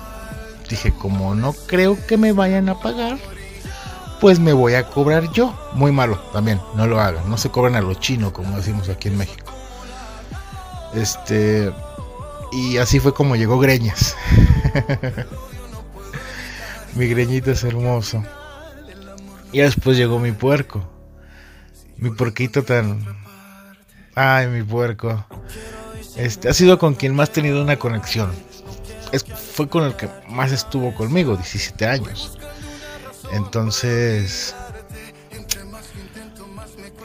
dije, 0.68 0.92
como 0.92 1.34
no 1.34 1.52
creo 1.52 1.96
que 2.06 2.16
me 2.16 2.32
vayan 2.32 2.68
a 2.68 2.80
pagar, 2.80 3.18
pues 4.20 4.40
me 4.40 4.52
voy 4.52 4.74
a 4.74 4.88
cobrar 4.88 5.30
yo. 5.32 5.56
Muy 5.74 5.92
malo 5.92 6.18
también, 6.32 6.60
no 6.74 6.88
lo 6.88 7.00
hagan, 7.00 7.30
no 7.30 7.36
se 7.36 7.50
cobran 7.50 7.76
a 7.76 7.80
lo 7.80 7.94
chino, 7.94 8.32
como 8.32 8.56
decimos 8.56 8.88
aquí 8.88 9.08
en 9.08 9.18
México. 9.18 9.52
Este, 10.94 11.72
y 12.54 12.78
así 12.78 13.00
fue 13.00 13.12
como 13.12 13.36
llegó 13.36 13.58
Greñas. 13.58 14.16
mi 16.94 17.08
greñito 17.08 17.50
es 17.50 17.64
hermoso. 17.64 18.22
Y 19.52 19.60
después 19.60 19.96
llegó 19.96 20.18
mi 20.18 20.32
puerco. 20.32 20.88
Mi 21.96 22.10
puerquito 22.10 22.62
tan. 22.62 23.04
Ay, 24.14 24.46
mi 24.46 24.62
puerco. 24.62 25.24
Este 26.16 26.48
ha 26.48 26.54
sido 26.54 26.78
con 26.78 26.94
quien 26.94 27.14
más 27.14 27.30
tenido 27.30 27.62
una 27.62 27.76
conexión 27.76 28.30
fue 29.22 29.68
con 29.68 29.84
el 29.84 29.96
que 29.96 30.08
más 30.28 30.52
estuvo 30.52 30.94
conmigo, 30.94 31.36
17 31.36 31.86
años. 31.86 32.36
Entonces, 33.32 34.54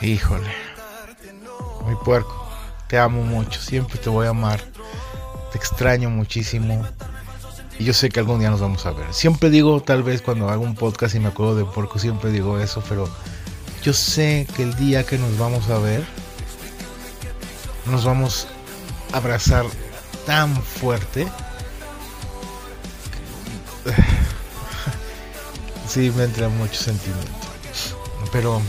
híjole, 0.01 0.49
mi 1.87 1.95
puerco, 2.03 2.47
te 2.87 2.97
amo 2.97 3.23
mucho, 3.23 3.61
siempre 3.61 3.97
te 3.97 4.09
voy 4.09 4.27
a 4.27 4.29
amar, 4.29 4.61
te 5.51 5.57
extraño 5.57 6.09
muchísimo. 6.09 6.85
Y 7.77 7.85
yo 7.85 7.93
sé 7.93 8.09
que 8.09 8.19
algún 8.19 8.39
día 8.39 8.49
nos 8.49 8.59
vamos 8.59 8.85
a 8.85 8.91
ver. 8.91 9.13
Siempre 9.13 9.49
digo, 9.49 9.81
tal 9.81 10.03
vez 10.03 10.21
cuando 10.21 10.49
hago 10.49 10.63
un 10.63 10.75
podcast 10.75 11.15
y 11.15 11.19
me 11.19 11.29
acuerdo 11.29 11.55
de 11.55 11.65
Puerco, 11.65 11.97
siempre 11.97 12.31
digo 12.31 12.59
eso, 12.59 12.83
pero 12.89 13.09
yo 13.83 13.93
sé 13.93 14.47
que 14.55 14.63
el 14.63 14.75
día 14.75 15.05
que 15.05 15.17
nos 15.17 15.37
vamos 15.37 15.69
a 15.69 15.77
ver, 15.77 16.03
nos 17.85 18.03
vamos 18.03 18.47
a 19.13 19.17
abrazar 19.17 19.65
tan 20.25 20.61
fuerte 20.61 21.25
sí, 25.87 26.11
me 26.15 26.23
entra 26.23 26.49
mucho 26.49 26.75
sentimiento. 26.75 27.31
Pero 28.31 28.61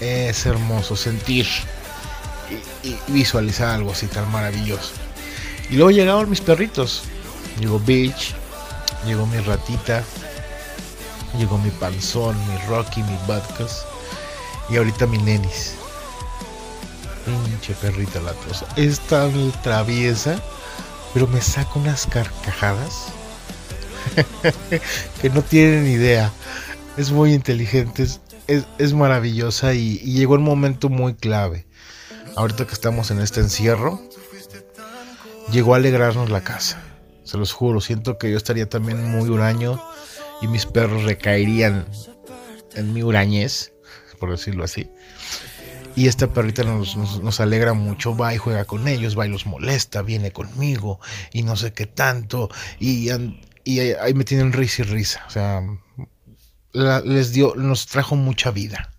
es 0.00 0.46
hermoso 0.46 0.96
sentir 0.96 1.46
y, 2.82 2.96
visualizar 3.08 3.68
algo 3.68 3.92
así 3.92 4.06
tan 4.06 4.30
maravilloso. 4.30 4.92
Y 5.74 5.76
luego 5.76 5.90
llegaron 5.90 6.30
mis 6.30 6.40
perritos. 6.40 7.02
Llegó 7.58 7.80
Beach, 7.80 8.32
llegó 9.04 9.26
mi 9.26 9.38
ratita, 9.38 10.04
llegó 11.36 11.58
mi 11.58 11.70
panzón, 11.70 12.36
mi 12.46 12.56
Rocky, 12.68 13.02
mi 13.02 13.18
Badcas 13.26 13.84
y 14.70 14.76
ahorita 14.76 15.08
mi 15.08 15.18
Nenis. 15.18 15.74
Pinche 17.24 17.74
perrita 17.74 18.20
la 18.20 18.34
cosa. 18.34 18.68
Es 18.76 19.00
tan 19.00 19.50
traviesa, 19.62 20.40
pero 21.12 21.26
me 21.26 21.40
saca 21.40 21.72
unas 21.74 22.06
carcajadas 22.06 23.06
que 25.20 25.28
no 25.30 25.42
tienen 25.42 25.88
idea. 25.88 26.30
Es 26.96 27.10
muy 27.10 27.34
inteligente, 27.34 28.06
es, 28.46 28.92
maravillosa 28.92 29.74
y, 29.74 29.98
llegó 29.98 30.34
un 30.34 30.44
momento 30.44 30.88
muy 30.88 31.14
clave. 31.14 31.66
Ahorita 32.36 32.64
que 32.64 32.74
estamos 32.74 33.10
en 33.10 33.18
este 33.18 33.40
encierro, 33.40 34.00
llegó 35.50 35.74
a 35.74 35.78
alegrarnos 35.78 36.30
la 36.30 36.42
casa. 36.42 36.82
Se 37.24 37.38
los 37.38 37.52
juro, 37.52 37.80
siento 37.80 38.18
que 38.18 38.30
yo 38.30 38.36
estaría 38.36 38.68
también 38.68 39.02
muy 39.10 39.28
huraño 39.28 39.82
y 40.42 40.46
mis 40.48 40.66
perros 40.66 41.04
recaerían 41.04 41.86
en 42.74 42.92
mi 42.92 43.02
hurañez, 43.02 43.72
por 44.18 44.30
decirlo 44.30 44.64
así. 44.64 44.90
Y 45.96 46.08
esta 46.08 46.32
perrita 46.32 46.64
nos, 46.64 47.40
alegra 47.40 47.72
mucho, 47.72 48.16
va 48.16 48.34
y 48.34 48.38
juega 48.38 48.64
con 48.64 48.88
ellos, 48.88 49.16
va 49.16 49.26
y 49.26 49.30
los 49.30 49.46
molesta, 49.46 50.02
viene 50.02 50.32
conmigo 50.32 50.98
y 51.32 51.42
no 51.42 51.56
sé 51.56 51.72
qué 51.72 51.86
tanto. 51.86 52.50
Y, 52.80 53.10
ahí 53.10 54.14
me 54.14 54.24
tienen 54.24 54.52
risa 54.52 54.82
y 54.82 54.86
risa. 54.86 55.24
O 55.28 55.30
sea, 55.30 55.62
les 56.72 57.32
dio, 57.32 57.54
nos 57.54 57.86
trajo 57.86 58.16
mucha 58.16 58.50
vida. 58.50 58.92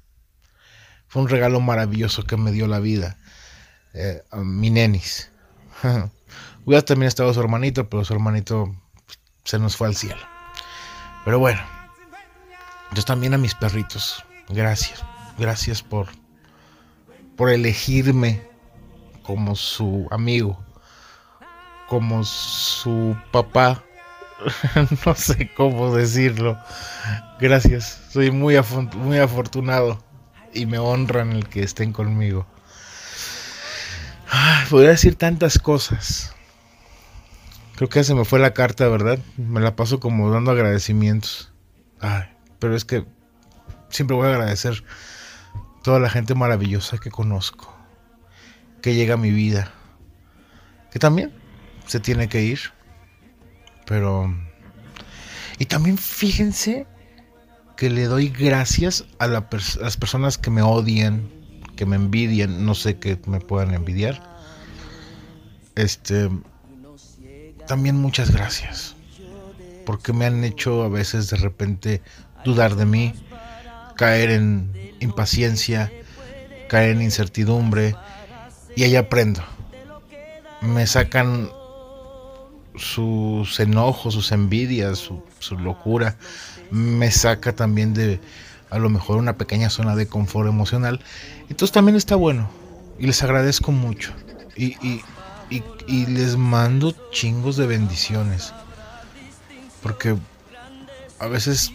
Fue 1.08 1.22
un 1.22 1.30
regalo 1.30 1.60
maravilloso 1.60 2.24
que 2.24 2.38
me 2.38 2.52
dio 2.52 2.68
la 2.68 2.80
vida. 2.80 3.18
Eh, 3.93 4.22
mi 4.34 4.70
nenis. 4.70 5.30
Hubiera 6.66 6.84
también 6.84 7.07
estado 7.07 7.34
su 7.34 7.39
hermanito, 7.39 7.89
pero 7.89 8.03
su 8.03 8.13
hermanito 8.13 8.76
se 9.43 9.59
nos 9.59 9.78
fue 9.78 9.88
al 9.88 9.95
cielo. 9.95 10.22
Pero 11.24 11.39
bueno, 11.39 11.61
yo 12.93 13.03
también 13.03 13.34
a 13.34 13.38
mis 13.38 13.53
perritos. 13.55 14.24
Gracias. 14.49 15.03
Gracias 15.38 15.82
por, 15.82 16.07
por 17.36 17.49
elegirme 17.49 18.41
como 19.24 19.55
su 19.55 20.07
amigo, 20.11 20.63
como 21.88 22.24
su 22.24 23.18
papá, 23.32 23.84
no 25.05 25.16
sé 25.16 25.51
cómo 25.55 25.95
decirlo. 25.95 26.57
Gracias, 27.39 28.01
soy 28.11 28.32
muy, 28.32 28.55
muy 28.95 29.18
afortunado 29.18 29.99
y 30.53 30.66
me 30.66 30.78
honran 30.78 31.32
el 31.32 31.49
que 31.49 31.63
estén 31.63 31.91
conmigo. 31.91 32.45
podría 34.70 34.91
decir 34.91 35.16
tantas 35.16 35.59
cosas. 35.59 36.34
Creo 37.76 37.89
que 37.89 38.03
se 38.03 38.15
me 38.15 38.26
fue 38.26 38.39
la 38.39 38.53
carta, 38.53 38.88
¿verdad? 38.88 39.19
Me 39.38 39.59
la 39.59 39.76
paso 39.76 39.99
como 39.99 40.32
dando 40.32 40.51
agradecimientos. 40.51 41.51
pero 42.59 42.76
es 42.76 42.86
que 42.86 43.05
siempre 43.89 44.15
voy 44.15 44.28
a 44.28 44.32
agradecer 44.32 44.84
toda 45.84 45.99
la 45.99 46.09
gente 46.09 46.36
maravillosa 46.36 46.97
que 46.97 47.11
conozco, 47.11 47.76
que 48.82 48.95
llega 48.95 49.15
a 49.15 49.17
mi 49.17 49.32
vida, 49.32 49.71
que 50.91 50.99
también 50.99 51.32
se 51.86 51.99
tiene 51.99 52.30
que 52.30 52.41
ir 52.41 52.59
pero... 53.86 54.34
Y 55.57 55.65
también 55.65 55.97
fíjense 55.97 56.86
que 57.78 57.89
le 57.89 58.05
doy 58.05 58.30
gracias 58.30 59.05
a, 59.19 59.28
las 59.28 59.97
personas 59.97 60.38
que 60.38 60.49
me 60.49 60.61
odian, 60.61 61.30
que 61.78 61.86
me 61.86 61.95
envidian, 61.95 62.65
no 62.65 62.76
sé 62.76 62.97
qué 62.99 63.19
me 63.26 63.39
puedan 63.39 63.73
envidiar. 63.73 64.21
Este... 65.76 66.30
También 67.68 67.97
muchas 67.97 68.32
gracias. 68.32 68.95
Porque 69.86 70.13
me 70.13 70.26
han 70.26 70.43
hecho 70.43 70.84
a 70.84 70.89
veces 70.89 71.30
de 71.30 71.38
repente 71.38 72.01
dudar 72.43 72.76
de 72.76 72.86
mí, 72.86 73.13
caer 73.95 74.32
en 74.32 74.72
impaciencia, 74.99 75.91
caer 76.70 76.91
en 76.91 77.01
incertidumbre. 77.01 77.95
Y 78.76 78.84
ahí 78.84 78.95
aprendo. 78.95 79.43
Me 80.61 80.88
sacan 80.88 81.49
sus 82.78 83.59
enojos, 83.59 84.13
sus 84.13 84.32
envidias, 84.32 84.97
su, 85.39 85.57
locura, 85.57 86.18
me 86.72 87.11
saca 87.11 87.55
también 87.55 87.93
de 87.93 88.20
a 88.70 88.80
lo 88.80 88.89
mejor 88.89 89.18
una 89.18 89.38
pequeña 89.38 89.70
zona 89.70 89.95
de 89.95 90.07
confort 90.07 90.49
emocional. 90.49 90.99
Entonces 91.49 91.72
también 91.72 91.95
está 91.95 92.16
bueno. 92.16 92.49
Y 92.97 93.07
les 93.07 93.22
agradezco 93.24 93.72
mucho. 93.72 94.13
Y, 94.55 94.76
y, 94.86 95.01
y, 95.50 95.64
y 95.88 96.06
les 96.08 96.38
mando 96.38 96.96
chingos 97.12 97.58
de 97.58 97.68
bendiciones. 97.68 98.54
Porque 99.82 100.18
a 101.20 101.28
veces 101.28 101.72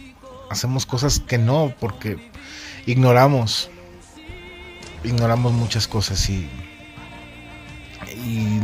hacemos 0.49 0.85
cosas 0.85 1.19
que 1.19 1.37
no, 1.37 1.73
porque 1.79 2.17
ignoramos. 2.85 3.69
Ignoramos 5.03 5.53
muchas 5.53 5.87
cosas 5.87 6.29
y, 6.29 6.47
y 8.23 8.59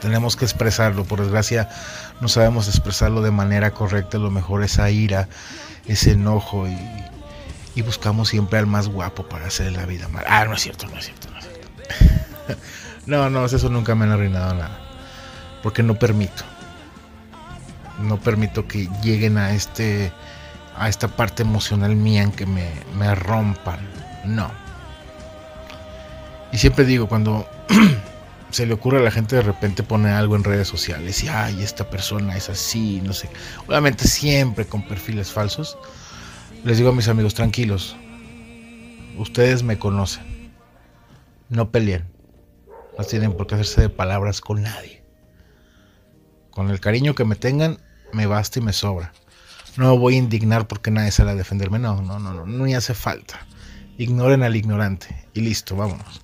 tenemos 0.00 0.36
que 0.36 0.44
expresarlo. 0.44 1.04
Por 1.04 1.20
desgracia, 1.20 1.68
no 2.20 2.28
sabemos 2.28 2.68
expresarlo 2.68 3.20
de 3.22 3.32
manera 3.32 3.72
correcta. 3.72 4.18
Lo 4.18 4.30
mejor 4.30 4.62
esa 4.62 4.90
ira, 4.90 5.28
ese 5.86 6.12
enojo 6.12 6.68
y, 6.68 6.78
y 7.74 7.82
buscamos 7.82 8.28
siempre 8.28 8.58
al 8.58 8.66
más 8.66 8.88
guapo 8.88 9.28
para 9.28 9.46
hacer 9.46 9.72
la 9.72 9.86
vida 9.86 10.06
mal. 10.08 10.24
Ah, 10.28 10.44
no 10.44 10.54
es 10.54 10.62
cierto, 10.62 10.86
no 10.86 10.98
es 10.98 11.06
cierto, 11.06 11.30
no 11.30 11.38
es 11.38 11.46
cierto. 11.46 12.29
No, 13.10 13.28
no, 13.28 13.44
eso 13.44 13.68
nunca 13.68 13.94
me 13.94 14.04
han 14.04 14.12
arruinado 14.12 14.54
nada. 14.54 14.78
Porque 15.62 15.82
no 15.82 15.96
permito. 15.96 16.44
No 18.00 18.18
permito 18.18 18.66
que 18.66 18.88
lleguen 19.02 19.36
a 19.36 19.52
este 19.52 20.12
a 20.76 20.88
esta 20.88 21.08
parte 21.08 21.42
emocional 21.42 21.94
mía 21.96 22.22
en 22.22 22.32
que 22.32 22.46
me, 22.46 22.70
me 22.96 23.14
rompan. 23.14 23.80
No. 24.24 24.50
Y 26.52 26.58
siempre 26.58 26.84
digo, 26.84 27.08
cuando 27.08 27.46
se 28.50 28.64
le 28.64 28.74
ocurre 28.74 28.98
a 28.98 29.02
la 29.02 29.10
gente 29.10 29.36
de 29.36 29.42
repente 29.42 29.82
poner 29.82 30.12
algo 30.12 30.36
en 30.36 30.44
redes 30.44 30.68
sociales 30.68 31.22
y, 31.22 31.28
ay, 31.28 31.62
esta 31.62 31.90
persona 31.90 32.36
es 32.36 32.48
así, 32.48 33.02
no 33.04 33.12
sé. 33.12 33.28
Obviamente 33.66 34.06
siempre 34.08 34.64
con 34.66 34.86
perfiles 34.86 35.30
falsos. 35.30 35.76
Les 36.64 36.78
digo 36.78 36.90
a 36.90 36.94
mis 36.94 37.08
amigos, 37.08 37.34
tranquilos. 37.34 37.96
Ustedes 39.18 39.62
me 39.62 39.78
conocen. 39.78 40.52
No 41.48 41.70
peleen. 41.70 42.09
No 43.00 43.06
tienen 43.06 43.32
por 43.32 43.46
qué 43.46 43.54
hacerse 43.54 43.80
de 43.80 43.88
palabras 43.88 44.42
con 44.42 44.60
nadie. 44.60 45.02
Con 46.50 46.68
el 46.68 46.80
cariño 46.80 47.14
que 47.14 47.24
me 47.24 47.34
tengan, 47.34 47.78
me 48.12 48.26
basta 48.26 48.58
y 48.58 48.62
me 48.62 48.74
sobra. 48.74 49.14
No 49.78 49.96
voy 49.96 50.16
a 50.16 50.18
indignar 50.18 50.68
porque 50.68 50.90
nadie 50.90 51.10
sale 51.10 51.30
a 51.30 51.34
defenderme. 51.34 51.78
No, 51.78 52.02
no, 52.02 52.18
no, 52.18 52.34
no, 52.34 52.44
no 52.44 52.76
hace 52.76 52.92
falta. 52.92 53.46
Ignoren 53.96 54.42
al 54.42 54.54
ignorante. 54.54 55.26
Y 55.32 55.40
listo, 55.40 55.76
vámonos. 55.76 56.20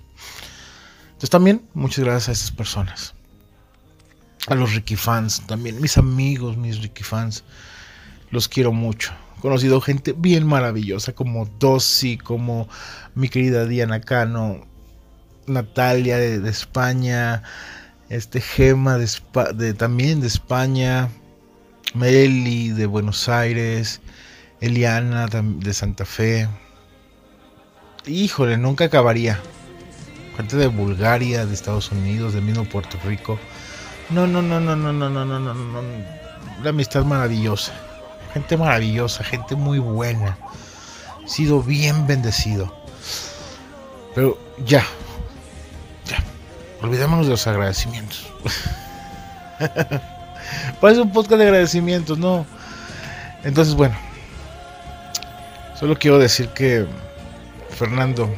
Entonces 1.07 1.31
también, 1.31 1.67
muchas 1.73 2.05
gracias 2.05 2.29
a 2.29 2.31
estas 2.33 2.51
personas. 2.51 3.15
A 4.45 4.53
los 4.53 4.75
Ricky 4.75 4.97
fans, 4.97 5.41
también 5.47 5.81
mis 5.81 5.97
amigos, 5.97 6.57
mis 6.57 6.79
Ricky 6.83 7.01
fans. 7.01 7.43
Los 8.29 8.47
quiero 8.47 8.71
mucho. 8.71 9.13
He 9.39 9.41
conocido 9.41 9.81
gente 9.81 10.13
bien 10.15 10.45
maravillosa 10.45 11.13
como 11.13 11.47
Dossi, 11.57 12.19
como 12.19 12.69
mi 13.15 13.29
querida 13.29 13.65
Diana 13.65 13.99
Cano, 13.99 14.67
Natalia 15.47 16.17
de, 16.17 16.39
de 16.39 16.49
España, 16.49 17.43
este 18.09 18.41
Gema 18.41 18.97
de, 18.97 19.09
de- 19.55 19.73
también 19.73 20.21
de 20.21 20.27
España, 20.27 21.09
Meli 21.93 22.69
de 22.69 22.85
Buenos 22.85 23.27
Aires, 23.29 24.01
Eliana 24.61 25.27
de 25.27 25.73
Santa 25.73 26.05
Fe. 26.05 26.47
Híjole, 28.05 28.57
nunca 28.57 28.85
acabaría. 28.85 29.39
Gente 30.35 30.55
de 30.55 30.67
Bulgaria, 30.67 31.45
de 31.45 31.53
Estados 31.53 31.91
Unidos, 31.91 32.33
del 32.33 32.43
mismo 32.43 32.63
Puerto 32.65 32.97
Rico. 33.05 33.39
No, 34.09 34.27
no, 34.27 34.41
no, 34.41 34.59
no, 34.59 34.75
no, 34.75 34.93
no, 34.93 35.09
no, 35.09 35.25
no, 35.25 35.39
no, 35.39 35.53
no. 35.53 35.81
La 36.63 36.69
amistad 36.69 37.03
maravillosa. 37.03 37.73
Gente 38.33 38.55
maravillosa, 38.55 39.23
gente 39.23 39.55
muy 39.55 39.79
buena. 39.79 40.37
Sido 41.25 41.61
bien 41.63 42.05
bendecido. 42.07 42.73
Pero 44.15 44.37
ya. 44.65 44.83
Ya. 46.07 46.23
Olvidémonos 46.81 47.25
de 47.25 47.31
los 47.31 47.47
agradecimientos. 47.47 48.27
Parece 50.81 51.01
un 51.01 51.11
podcast 51.11 51.39
de 51.39 51.45
agradecimientos, 51.45 52.17
no. 52.17 52.45
Entonces, 53.43 53.73
bueno. 53.75 53.95
Solo 55.79 55.97
quiero 55.97 56.17
decir 56.17 56.49
que, 56.49 56.87
Fernando, 57.69 58.33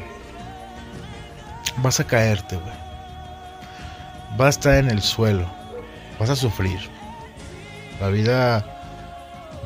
vas 1.78 2.00
a 2.00 2.04
caerte, 2.04 2.56
güey. 2.58 2.80
Vas 4.38 4.48
a 4.48 4.50
estar 4.50 4.76
en 4.76 4.90
el 4.90 5.02
suelo. 5.02 5.48
Vas 6.20 6.30
a 6.30 6.36
sufrir. 6.36 6.80
La 8.00 8.08
vida 8.10 8.66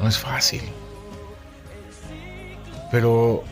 no 0.01 0.08
es 0.08 0.18
fácil. 0.18 0.62
Pero 2.91 3.43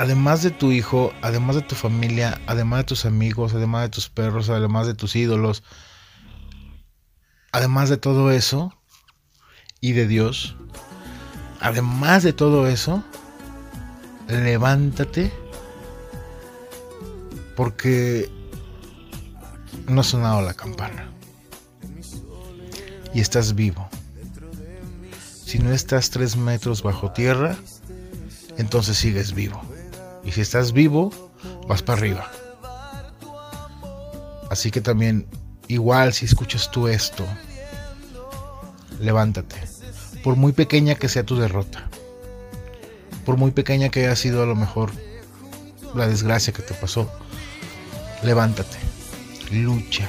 además 0.00 0.42
de 0.42 0.50
tu 0.50 0.72
hijo, 0.72 1.12
además 1.20 1.56
de 1.56 1.60
tu 1.60 1.74
familia, 1.74 2.40
además 2.46 2.80
de 2.80 2.84
tus 2.84 3.04
amigos, 3.04 3.52
además 3.52 3.82
de 3.82 3.88
tus 3.90 4.08
perros, 4.08 4.48
además 4.48 4.86
de 4.86 4.94
tus 4.94 5.14
ídolos, 5.14 5.62
además 7.52 7.90
de 7.90 7.98
todo 7.98 8.30
eso 8.30 8.72
y 9.78 9.92
de 9.92 10.06
Dios, 10.06 10.56
además 11.60 12.22
de 12.22 12.32
todo 12.32 12.66
eso, 12.66 13.04
levántate 14.26 15.30
porque 17.54 18.32
no 19.86 20.00
ha 20.00 20.04
sonado 20.04 20.40
la 20.40 20.54
campana 20.54 21.10
y 23.12 23.20
estás 23.20 23.54
vivo. 23.54 23.86
Si 25.44 25.58
no 25.58 25.70
estás 25.72 26.08
tres 26.08 26.38
metros 26.38 26.82
bajo 26.82 27.12
tierra, 27.12 27.54
entonces 28.56 28.96
sigues 28.96 29.34
vivo. 29.34 29.69
Y 30.24 30.32
si 30.32 30.40
estás 30.40 30.72
vivo, 30.72 31.12
vas 31.66 31.82
para 31.82 31.98
arriba. 31.98 32.30
Así 34.50 34.70
que 34.70 34.80
también, 34.80 35.26
igual 35.68 36.12
si 36.12 36.24
escuchas 36.26 36.70
tú 36.70 36.88
esto, 36.88 37.24
levántate. 39.00 39.56
Por 40.24 40.36
muy 40.36 40.52
pequeña 40.52 40.96
que 40.96 41.08
sea 41.08 41.24
tu 41.24 41.36
derrota. 41.36 41.88
Por 43.24 43.36
muy 43.36 43.52
pequeña 43.52 43.88
que 43.88 44.00
haya 44.00 44.16
sido 44.16 44.42
a 44.42 44.46
lo 44.46 44.56
mejor 44.56 44.90
la 45.94 46.06
desgracia 46.06 46.52
que 46.52 46.62
te 46.62 46.74
pasó. 46.74 47.10
Levántate. 48.22 48.78
Lucha. 49.52 50.08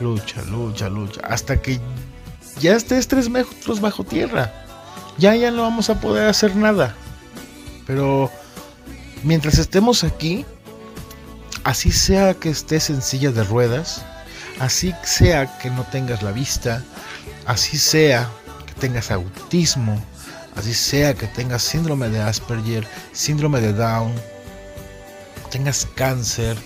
Lucha, 0.00 0.42
lucha, 0.42 0.88
lucha. 0.88 1.20
Hasta 1.22 1.62
que 1.62 1.80
ya 2.60 2.74
estés 2.74 3.08
tres 3.08 3.28
metros 3.28 3.80
bajo 3.80 4.04
tierra. 4.04 4.52
Ya, 5.18 5.36
ya 5.36 5.50
no 5.50 5.62
vamos 5.62 5.88
a 5.88 6.00
poder 6.00 6.28
hacer 6.28 6.56
nada. 6.56 6.94
Pero 7.86 8.30
mientras 9.24 9.58
estemos 9.58 10.04
aquí, 10.04 10.44
así 11.64 11.90
sea 11.90 12.34
que 12.34 12.50
estés 12.50 12.90
en 12.90 13.02
silla 13.02 13.30
de 13.32 13.42
ruedas, 13.44 14.04
así 14.60 14.94
sea 15.02 15.58
que 15.58 15.70
no 15.70 15.82
tengas 15.84 16.22
la 16.22 16.32
vista, 16.32 16.84
así 17.46 17.78
sea 17.78 18.30
que 18.66 18.74
tengas 18.74 19.10
autismo, 19.10 20.02
así 20.56 20.74
sea 20.74 21.14
que 21.14 21.26
tengas 21.26 21.62
síndrome 21.62 22.08
de 22.08 22.20
Asperger, 22.20 22.86
síndrome 23.12 23.60
de 23.60 23.72
Down, 23.72 24.12
tengas 25.50 25.86
cáncer, 25.94 26.56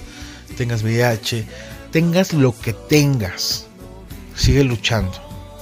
tengas 0.56 0.82
VIH, 0.82 1.46
tengas 1.92 2.32
lo 2.32 2.58
que 2.58 2.72
tengas, 2.72 3.66
sigue 4.34 4.64
luchando. 4.64 5.12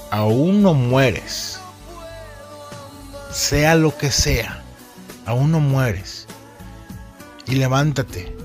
Aún 0.09 0.63
no 0.63 0.73
mueres. 0.73 1.59
Sea 3.31 3.75
lo 3.75 3.95
que 3.97 4.09
sea, 4.09 4.63
aún 5.25 5.51
no 5.51 5.59
mueres. 5.59 6.26
Y 7.47 7.55
levántate. 7.55 8.35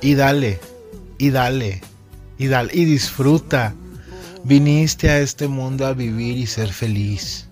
Y 0.00 0.14
dale. 0.14 0.60
Y 1.18 1.30
dale. 1.30 1.80
Y 2.38 2.46
dale. 2.46 2.70
Y 2.74 2.84
disfruta. 2.84 3.74
Viniste 4.44 5.10
a 5.10 5.18
este 5.18 5.48
mundo 5.48 5.86
a 5.86 5.92
vivir 5.92 6.36
y 6.38 6.46
ser 6.46 6.72
feliz. 6.72 7.46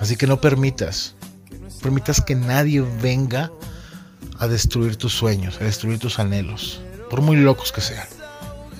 Así 0.00 0.16
que 0.16 0.26
no 0.26 0.40
permitas. 0.40 1.14
Permitas 1.82 2.20
que 2.20 2.34
nadie 2.34 2.82
venga 3.02 3.50
a 4.38 4.48
destruir 4.48 4.96
tus 4.96 5.12
sueños, 5.12 5.58
a 5.60 5.64
destruir 5.64 5.98
tus 5.98 6.18
anhelos. 6.18 6.80
Por 7.08 7.20
muy 7.20 7.36
locos 7.36 7.72
que 7.72 7.80
sean. 7.80 8.06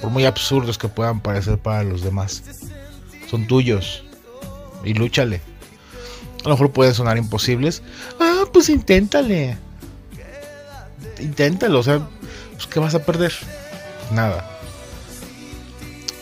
Por 0.01 0.11
muy 0.11 0.24
absurdos 0.24 0.78
que 0.78 0.88
puedan 0.88 1.20
parecer 1.20 1.59
para 1.59 1.82
los 1.82 2.03
demás. 2.03 2.43
Son 3.30 3.47
tuyos. 3.47 4.05
Y 4.84 4.95
lúchale. 4.95 5.43
A 6.45 6.49
lo 6.49 6.55
mejor 6.55 6.72
pueden 6.72 6.95
sonar 6.95 7.18
imposibles. 7.18 7.82
Ah, 8.18 8.45
pues 8.53 8.70
inténtale. 8.70 9.59
Inténtalo, 11.20 11.78
o 11.78 11.82
sea, 11.82 12.00
pues 12.52 12.66
¿qué 12.66 12.80
vas 12.80 12.94
a 12.94 13.04
perder? 13.04 13.32
Nada. 14.10 14.48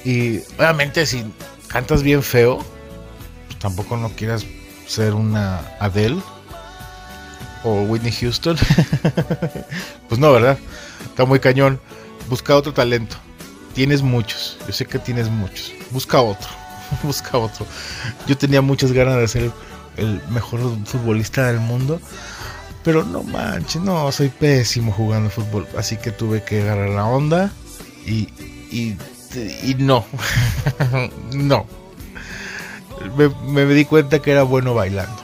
Y 0.04 0.38
obviamente 0.58 1.06
si 1.06 1.24
cantas 1.68 2.02
bien 2.02 2.22
feo, 2.22 2.64
pues 3.46 3.58
tampoco 3.58 3.96
no 3.96 4.10
quieras 4.10 4.44
ser 4.86 5.14
una 5.14 5.60
Adele 5.80 6.20
o 7.64 7.82
Whitney 7.82 8.12
Houston. 8.12 8.56
pues 10.08 10.18
no, 10.18 10.32
¿verdad? 10.32 10.58
Está 11.04 11.24
muy 11.24 11.40
cañón. 11.40 11.80
Busca 12.28 12.56
otro 12.56 12.72
talento. 12.72 13.16
tienes 13.74 14.02
muchos. 14.02 14.58
Yo 14.66 14.72
sé 14.72 14.86
que 14.86 14.98
tienes 14.98 15.28
muchos. 15.28 15.72
Busca 15.90 16.20
otro. 16.20 16.48
Busca 17.02 17.38
otro. 17.38 17.66
Yo 18.26 18.36
tenía 18.36 18.62
muchas 18.62 18.92
ganas 18.92 19.16
de 19.16 19.28
ser 19.28 19.50
el 19.96 20.20
mejor 20.30 20.60
futbolista 20.84 21.46
del 21.46 21.60
mundo. 21.60 22.00
Pero 22.88 23.04
no 23.04 23.22
manches, 23.22 23.82
no, 23.82 24.10
soy 24.10 24.30
pésimo 24.30 24.92
jugando 24.92 25.28
fútbol. 25.28 25.68
Así 25.76 25.98
que 25.98 26.10
tuve 26.10 26.42
que 26.42 26.62
agarrar 26.62 26.88
la 26.88 27.04
onda. 27.04 27.52
Y, 28.06 28.30
y, 28.70 28.96
y 29.62 29.74
no. 29.74 30.06
no. 31.34 31.66
Me, 33.14 33.28
me 33.28 33.66
di 33.74 33.84
cuenta 33.84 34.22
que 34.22 34.30
era 34.30 34.42
bueno 34.42 34.72
bailando. 34.72 35.22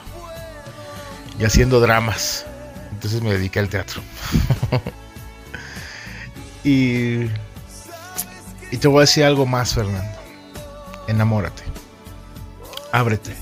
Y 1.38 1.44
haciendo 1.44 1.80
dramas. 1.80 2.44
Entonces 2.92 3.22
me 3.22 3.32
dediqué 3.32 3.60
al 3.60 3.70
teatro. 3.70 4.02
y, 6.64 7.30
y 8.70 8.76
te 8.78 8.88
voy 8.88 8.98
a 8.98 9.00
decir 9.00 9.24
algo 9.24 9.46
más, 9.46 9.72
Fernando. 9.72 10.18
Enamórate. 11.08 11.62
Ábrete. 12.92 13.34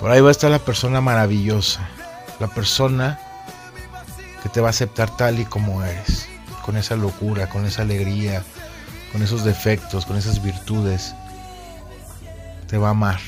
Por 0.00 0.10
ahí 0.10 0.22
va 0.22 0.28
a 0.28 0.32
estar 0.32 0.50
la 0.50 0.60
persona 0.60 1.02
maravillosa. 1.02 1.90
La 2.40 2.48
persona 2.48 3.18
que 4.42 4.48
te 4.48 4.60
va 4.60 4.68
a 4.68 4.70
aceptar 4.70 5.16
tal 5.16 5.40
y 5.40 5.44
como 5.44 5.82
eres. 5.82 6.28
Con 6.64 6.76
esa 6.76 6.96
locura, 6.96 7.48
con 7.48 7.64
esa 7.64 7.82
alegría, 7.82 8.42
con 9.12 9.22
esos 9.22 9.44
defectos, 9.44 10.04
con 10.04 10.16
esas 10.16 10.42
virtudes. 10.42 11.14
Te 12.68 12.76
va 12.78 12.88
a 12.88 12.90
amar. 12.90 13.20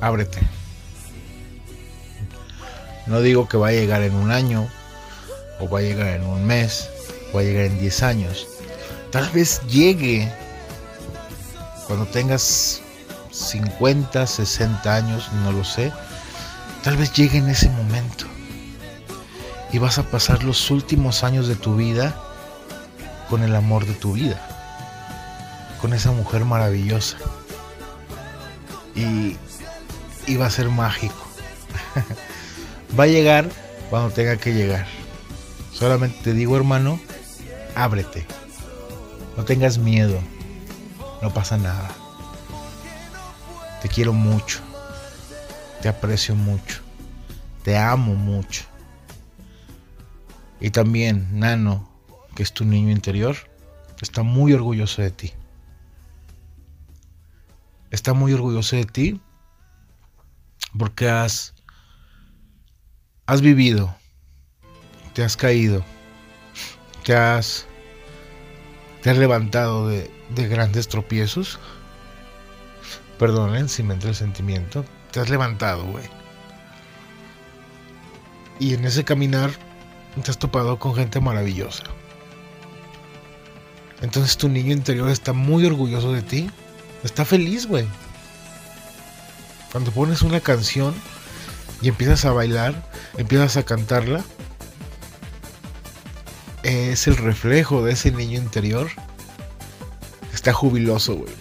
Ábrete. 0.00 0.38
No 3.06 3.20
digo 3.20 3.48
que 3.48 3.56
va 3.56 3.68
a 3.68 3.72
llegar 3.72 4.02
en 4.02 4.14
un 4.14 4.30
año, 4.30 4.68
o 5.60 5.68
va 5.68 5.78
a 5.78 5.82
llegar 5.82 6.08
en 6.08 6.24
un 6.24 6.44
mes, 6.46 6.90
o 7.32 7.36
va 7.36 7.40
a 7.40 7.44
llegar 7.44 7.64
en 7.64 7.78
10 7.80 8.02
años. 8.02 8.46
Tal 9.10 9.28
vez 9.30 9.62
llegue 9.66 10.30
cuando 11.86 12.04
tengas 12.06 12.82
50, 13.30 14.26
60 14.26 14.94
años, 14.94 15.32
no 15.42 15.52
lo 15.52 15.64
sé. 15.64 15.90
Tal 16.88 16.96
vez 16.96 17.12
llegue 17.12 17.36
en 17.36 17.50
ese 17.50 17.68
momento. 17.68 18.24
Y 19.70 19.76
vas 19.76 19.98
a 19.98 20.04
pasar 20.04 20.42
los 20.42 20.70
últimos 20.70 21.22
años 21.22 21.46
de 21.46 21.54
tu 21.54 21.76
vida 21.76 22.18
con 23.28 23.42
el 23.42 23.54
amor 23.54 23.84
de 23.84 23.92
tu 23.92 24.14
vida. 24.14 24.40
Con 25.82 25.92
esa 25.92 26.12
mujer 26.12 26.46
maravillosa. 26.46 27.18
Y, 28.94 29.36
va 30.38 30.46
a 30.46 30.50
ser 30.50 30.70
mágico. 30.70 31.22
Va 32.98 33.04
a 33.04 33.06
llegar 33.06 33.50
cuando 33.90 34.08
tenga 34.08 34.38
que 34.38 34.54
llegar. 34.54 34.86
Solamente 35.74 36.16
te 36.24 36.32
digo, 36.32 36.56
hermano, 36.56 36.98
ábrete. 37.74 38.26
No 39.36 39.44
tengas 39.44 39.76
miedo. 39.76 40.18
No 41.20 41.34
pasa 41.34 41.58
nada. 41.58 41.90
Te 43.82 43.90
quiero 43.90 44.14
mucho. 44.14 44.60
Te 45.82 45.88
aprecio 45.88 46.34
mucho. 46.34 46.82
Te 47.62 47.76
amo 47.76 48.14
mucho. 48.14 48.64
Y 50.60 50.70
también, 50.70 51.38
Nano, 51.38 51.88
que 52.34 52.42
es 52.42 52.52
tu 52.52 52.64
niño 52.64 52.90
interior, 52.90 53.36
está 54.00 54.22
muy 54.22 54.52
orgulloso 54.52 55.02
de 55.02 55.10
ti. 55.10 55.32
Está 57.90 58.12
muy 58.12 58.32
orgulloso 58.32 58.76
de 58.76 58.84
ti 58.84 59.20
porque 60.76 61.08
has 61.08 61.54
has 63.28 63.42
vivido, 63.42 63.94
te 65.12 65.22
has 65.22 65.36
caído, 65.36 65.84
te 67.04 67.14
has, 67.14 67.66
te 69.02 69.10
has 69.10 69.18
levantado 69.18 69.86
de, 69.86 70.10
de 70.30 70.48
grandes 70.48 70.88
tropiezos. 70.88 71.58
Perdonen 73.18 73.68
si 73.68 73.82
me 73.82 73.92
entra 73.92 74.08
el 74.08 74.16
sentimiento. 74.16 74.82
Te 75.18 75.22
has 75.22 75.30
levantado, 75.30 75.84
güey. 75.84 76.04
Y 78.60 78.74
en 78.74 78.84
ese 78.84 79.04
caminar 79.04 79.50
te 80.22 80.30
has 80.30 80.38
topado 80.38 80.78
con 80.78 80.94
gente 80.94 81.18
maravillosa. 81.18 81.82
Entonces 84.00 84.36
tu 84.36 84.48
niño 84.48 84.72
interior 84.72 85.10
está 85.10 85.32
muy 85.32 85.66
orgulloso 85.66 86.12
de 86.12 86.22
ti. 86.22 86.48
Está 87.02 87.24
feliz, 87.24 87.66
güey. 87.66 87.88
Cuando 89.72 89.90
pones 89.90 90.22
una 90.22 90.38
canción 90.38 90.94
y 91.82 91.88
empiezas 91.88 92.24
a 92.24 92.30
bailar, 92.30 92.88
empiezas 93.16 93.56
a 93.56 93.64
cantarla, 93.64 94.24
es 96.62 97.08
el 97.08 97.16
reflejo 97.16 97.84
de 97.84 97.94
ese 97.94 98.12
niño 98.12 98.38
interior. 98.38 98.88
Está 100.32 100.52
jubiloso, 100.52 101.16
güey. 101.16 101.34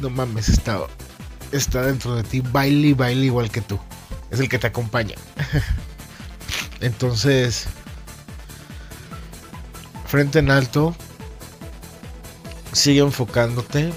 No 0.00 0.10
mames, 0.10 0.48
está, 0.48 0.80
está 1.52 1.82
dentro 1.82 2.16
de 2.16 2.22
ti, 2.22 2.40
baile 2.40 2.88
y 2.88 2.92
baile 2.94 3.26
igual 3.26 3.50
que 3.50 3.60
tú. 3.60 3.78
Es 4.30 4.40
el 4.40 4.48
que 4.48 4.58
te 4.58 4.66
acompaña. 4.66 5.14
Entonces, 6.80 7.66
frente 10.06 10.40
en 10.40 10.50
alto, 10.50 10.96
sigue 12.72 13.00
enfocándote, 13.00 13.92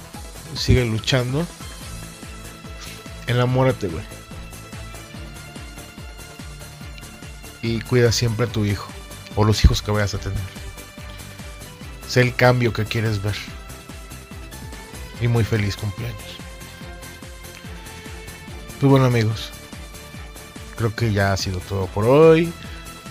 sigue 0.55 0.85
luchando. 0.85 1.45
Enamórate, 3.27 3.87
güey. 3.87 4.03
y 7.65 7.81
cuida 7.81 8.11
siempre 8.11 8.45
a 8.45 8.49
tu 8.49 8.63
hijo 8.63 8.87
o 9.35 9.43
los 9.43 9.63
hijos 9.65 9.81
que 9.81 9.89
vayas 9.89 10.13
a 10.13 10.19
tener. 10.19 10.37
Sé 12.07 12.21
el 12.21 12.35
cambio 12.35 12.71
que 12.73 12.85
quieres 12.85 13.21
ver. 13.23 13.35
Y 15.19 15.27
muy 15.27 15.43
feliz 15.43 15.75
cumpleaños. 15.75 16.34
Pues 18.85 18.91
bueno 18.91 19.07
amigos, 19.07 19.49
creo 20.77 20.95
que 20.95 21.11
ya 21.11 21.33
ha 21.33 21.37
sido 21.37 21.57
todo 21.57 21.87
por 21.87 22.05
hoy. 22.05 22.53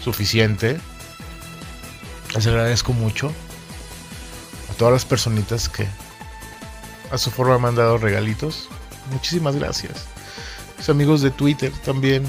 Suficiente. 0.00 0.78
Les 2.32 2.46
agradezco 2.46 2.92
mucho 2.92 3.32
a 4.70 4.74
todas 4.74 4.92
las 4.92 5.04
personitas 5.04 5.68
que 5.68 5.88
a 7.10 7.18
su 7.18 7.32
forma 7.32 7.58
me 7.58 7.66
han 7.66 7.74
dado 7.74 7.98
regalitos. 7.98 8.68
Muchísimas 9.10 9.56
gracias. 9.56 10.04
Mis 10.78 10.88
amigos 10.88 11.22
de 11.22 11.32
Twitter 11.32 11.72
también 11.84 12.24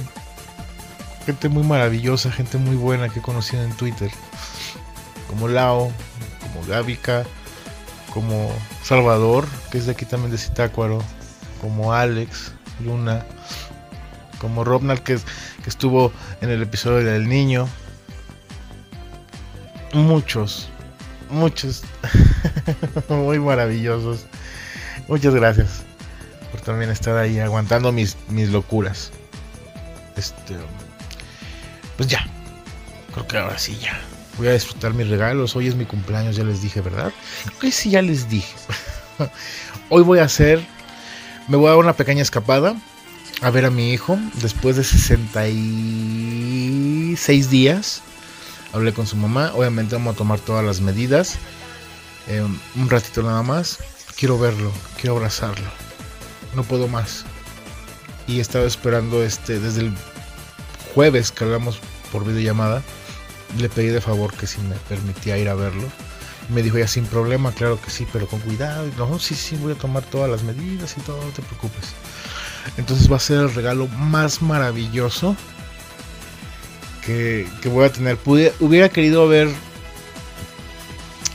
gente 1.27 1.47
muy 1.47 1.61
maravillosa, 1.61 2.31
gente 2.31 2.57
muy 2.57 2.75
buena 2.75 3.09
que 3.09 3.19
he 3.19 3.21
conocido 3.21 3.61
en 3.61 3.77
Twitter. 3.77 4.09
Como 5.29 5.47
Lao, 5.47 5.91
como 6.41 6.65
Gavica, 6.65 7.27
como 8.11 8.51
Salvador, 8.81 9.45
que 9.69 9.77
es 9.77 9.85
de 9.85 9.91
aquí 9.91 10.05
también 10.05 10.31
de 10.31 10.39
Citácuaro, 10.39 11.03
como 11.61 11.93
Alex, 11.93 12.51
Luna, 12.83 13.25
como 14.39 14.63
Robnal, 14.63 15.01
que, 15.01 15.19
estuvo 15.65 16.11
en 16.41 16.49
el 16.49 16.61
episodio 16.61 17.05
del 17.05 17.27
niño. 17.27 17.67
Muchos, 19.93 20.69
muchos, 21.29 21.83
muy 23.09 23.39
maravillosos. 23.39 24.25
Muchas 25.07 25.33
gracias 25.35 25.83
por 26.51 26.61
también 26.61 26.89
estar 26.89 27.17
ahí 27.17 27.39
aguantando 27.39 27.91
mis, 27.91 28.17
mis 28.29 28.49
locuras. 28.49 29.11
Este 30.15 30.55
pues 31.97 32.09
ya. 32.09 32.25
Creo 33.13 33.27
que 33.27 33.37
ahora 33.37 33.57
sí 33.57 33.77
ya. 33.81 33.97
Voy 34.37 34.47
a 34.49 34.53
disfrutar 34.53 34.93
mis 34.93 35.07
regalos. 35.07 35.55
Hoy 35.55 35.67
es 35.67 35.75
mi 35.75 35.85
cumpleaños, 35.85 36.35
ya 36.35 36.43
les 36.43 36.61
dije, 36.61 36.81
¿verdad? 36.81 37.13
Creo 37.45 37.59
que 37.59 37.71
sí, 37.71 37.91
ya 37.91 38.01
les 38.01 38.29
dije. 38.29 38.53
Hoy 39.89 40.03
voy 40.03 40.19
a 40.19 40.25
hacer. 40.25 40.61
Me 41.47 41.57
voy 41.57 41.67
a 41.67 41.71
dar 41.71 41.79
una 41.79 41.93
pequeña 41.93 42.23
escapada 42.23 42.75
a 43.41 43.49
ver 43.51 43.65
a 43.65 43.69
mi 43.69 43.91
hijo 43.91 44.17
después 44.41 44.77
de 44.77 44.83
66 44.83 47.49
días. 47.49 48.01
Hablé 48.73 48.93
con 48.93 49.05
su 49.05 49.15
mamá. 49.15 49.51
Obviamente 49.53 49.93
vamos 49.95 50.15
a 50.15 50.17
tomar 50.17 50.39
todas 50.39 50.65
las 50.65 50.81
medidas. 50.81 51.35
Eh, 52.27 52.43
un 52.75 52.89
ratito 52.89 53.21
nada 53.21 53.43
más. 53.43 53.77
Quiero 54.17 54.39
verlo, 54.39 54.71
quiero 54.99 55.17
abrazarlo. 55.17 55.67
No 56.55 56.63
puedo 56.63 56.87
más. 56.87 57.25
Y 58.27 58.39
he 58.39 58.41
estado 58.41 58.65
esperando 58.65 59.23
este 59.23 59.59
desde 59.59 59.81
el 59.81 59.93
jueves 60.95 61.31
que 61.31 61.43
hablamos 61.43 61.79
por 62.11 62.25
videollamada, 62.25 62.81
le 63.59 63.69
pedí 63.69 63.87
de 63.87 64.01
favor 64.01 64.33
que 64.33 64.47
si 64.47 64.59
me 64.61 64.75
permitía 64.89 65.37
ir 65.37 65.49
a 65.49 65.53
verlo. 65.53 65.87
Me 66.49 66.61
dijo 66.61 66.77
ya 66.77 66.87
sin 66.87 67.05
problema, 67.05 67.51
claro 67.51 67.79
que 67.81 67.89
sí, 67.89 68.07
pero 68.11 68.27
con 68.27 68.39
cuidado. 68.39 68.87
No, 68.97 69.19
sí, 69.19 69.35
sí, 69.35 69.55
voy 69.57 69.73
a 69.73 69.75
tomar 69.75 70.03
todas 70.03 70.29
las 70.29 70.43
medidas 70.43 70.95
y 70.97 71.01
todo, 71.01 71.23
no 71.23 71.31
te 71.31 71.41
preocupes. 71.41 71.93
Entonces 72.77 73.11
va 73.11 73.17
a 73.17 73.19
ser 73.19 73.39
el 73.39 73.53
regalo 73.53 73.87
más 73.87 74.41
maravilloso 74.41 75.35
que, 77.03 77.47
que 77.61 77.69
voy 77.69 77.85
a 77.85 77.91
tener. 77.91 78.17
hubiera 78.25 78.89
querido 78.89 79.23
haber 79.23 79.49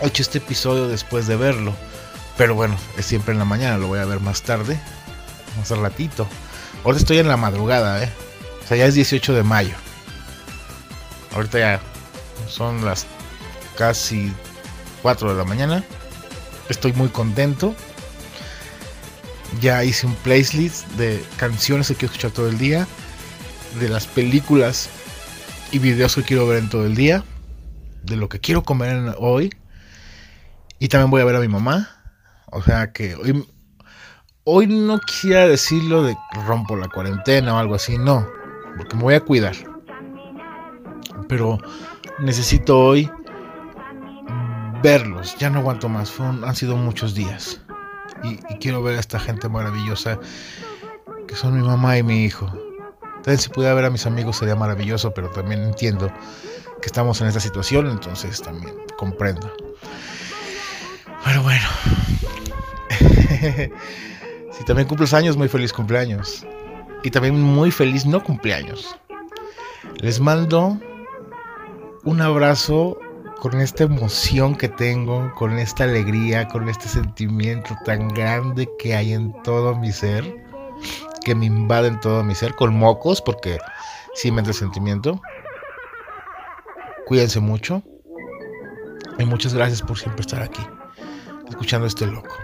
hecho 0.01 0.23
este 0.23 0.39
episodio 0.39 0.89
después 0.89 1.27
de 1.27 1.37
verlo. 1.37 1.75
Pero 2.37 2.55
bueno, 2.55 2.77
es 2.97 3.07
siempre 3.07 3.33
en 3.33 3.39
la 3.39 3.45
mañana, 3.45 3.79
lo 3.79 3.89
voy 3.89 3.99
a 3.99 4.05
ver 4.05 4.21
más 4.21 4.43
tarde. 4.43 4.81
Más 5.59 5.71
ratito. 5.71 6.27
Ahora 6.85 6.99
estoy 6.99 7.19
en 7.19 7.29
la 7.29 7.37
madrugada, 7.37 8.03
eh 8.03 8.11
sea, 8.71 8.77
ya 8.77 8.87
es 8.87 8.95
18 8.95 9.35
de 9.35 9.43
mayo. 9.43 9.75
Ahorita 11.35 11.59
ya 11.59 11.81
son 12.49 12.85
las 12.85 13.05
casi 13.77 14.33
4 15.03 15.33
de 15.33 15.39
la 15.39 15.45
mañana. 15.45 15.85
Estoy 16.69 16.93
muy 16.93 17.09
contento. 17.09 17.75
Ya 19.61 19.83
hice 19.85 20.07
un 20.07 20.15
playlist 20.15 20.87
de 20.93 21.23
canciones 21.37 21.89
que 21.89 21.95
quiero 21.95 22.13
escuchar 22.13 22.31
todo 22.31 22.49
el 22.49 22.59
día. 22.59 22.87
De 23.79 23.89
las 23.89 24.07
películas 24.07 24.89
y 25.73 25.79
videos 25.79 26.15
que 26.15 26.23
quiero 26.23 26.47
ver 26.47 26.59
en 26.59 26.69
todo 26.69 26.87
el 26.87 26.95
día. 26.95 27.25
De 28.03 28.17
lo 28.17 28.29
que 28.29 28.41
quiero 28.41 28.63
comer 28.63 29.15
hoy. 29.19 29.51
Y 30.79 30.89
también 30.89 31.11
voy 31.11 31.23
a 31.23 31.25
ver 31.25 31.37
a 31.37 31.41
mi 31.41 31.49
mamá. 31.49 31.89
O 32.47 32.63
sea 32.63 32.93
que 32.93 33.15
hoy, 33.15 33.47
hoy 34.45 34.67
no 34.67 34.99
quisiera 35.01 35.47
decirlo 35.47 36.03
de 36.03 36.17
rompo 36.47 36.77
la 36.77 36.89
cuarentena 36.89 37.55
o 37.55 37.59
algo 37.59 37.75
así. 37.75 37.99
No. 37.99 38.27
Porque 38.77 38.97
me 38.97 39.03
voy 39.03 39.15
a 39.15 39.21
cuidar. 39.21 39.57
Pero 41.29 41.59
necesito 42.19 42.79
hoy 42.79 43.11
verlos. 44.83 45.37
Ya 45.39 45.51
no 45.51 45.61
aguanto 45.61 45.89
más. 45.89 46.11
Fueron- 46.11 46.45
han 46.45 46.55
sido 46.57 46.77
muchos 46.77 47.15
días. 47.15 47.61
Y, 48.23 48.37
quiero 48.59 48.83
ver 48.83 48.97
a 48.97 49.01
esta 49.01 49.19
gente 49.19 49.49
maravillosa 49.49 50.19
que 51.27 51.35
son 51.35 51.61
mi 51.61 51.67
mamá 51.67 51.97
y 51.97 52.03
mi 52.03 52.25
hijo. 52.25 52.47
También 53.23 53.39
si 53.39 53.49
pudiera 53.51 53.75
ver 53.75 53.85
a 53.85 53.91
mis 53.91 54.07
amigos 54.07 54.37
sería 54.37 54.57
maravilloso, 54.57 55.13
pero 55.13 55.31
también 55.31 55.63
entiendo 55.63 56.11
que 56.81 56.87
estamos 56.87 57.21
en 57.21 57.29
esta 57.29 57.41
situación, 57.41 57.89
entonces 57.89 58.41
también 58.43 58.75
comprendo. 58.97 59.53
Pero 61.25 61.43
bueno. 61.43 61.67
si 64.53 64.65
también 64.65 64.89
cumples 64.89 65.15
años, 65.15 65.37
muy 65.37 65.49
feliz 65.49 65.73
cumpleaños. 65.73 66.47
Y 67.03 67.11
también 67.11 67.41
muy 67.41 67.71
feliz 67.71 68.05
no 68.07 68.23
cumpleaños. 68.23 68.97
Les 69.97 70.21
mando 70.21 70.79
un 72.05 72.21
abrazo 72.21 72.99
con 73.41 73.59
esta 73.59 73.85
emoción 73.85 74.55
que 74.55 74.69
tengo, 74.69 75.33
con 75.35 75.59
esta 75.59 75.85
alegría, 75.85 76.47
con 76.49 76.69
este 76.69 76.89
sentimiento 76.89 77.75
tan 77.87 78.09
grande 78.09 78.69
que 78.79 78.95
hay 78.95 79.15
en 79.15 79.33
todo 79.43 79.75
mi 79.75 79.93
ser, 79.93 80.45
que 81.25 81.35
me 81.35 81.47
invade 81.47 81.89
en 81.89 82.01
todo 82.01 82.23
mi 82.23 82.35
ser, 82.35 82.55
con 82.55 82.75
mocos, 82.75 83.23
porque 83.23 83.59
sí 84.15 84.31
me 84.31 84.41
entra 84.41 84.53
sentimiento. 84.53 85.21
Cuídense 87.07 87.41
mucho. 87.41 87.83
Y 89.19 89.25
muchas 89.25 89.55
gracias 89.55 89.83
por 89.83 89.99
siempre 89.99 90.21
estar 90.21 90.43
aquí, 90.43 90.63
escuchando 91.49 91.87
a 91.87 91.89
este 91.89 92.07
loco. 92.07 92.37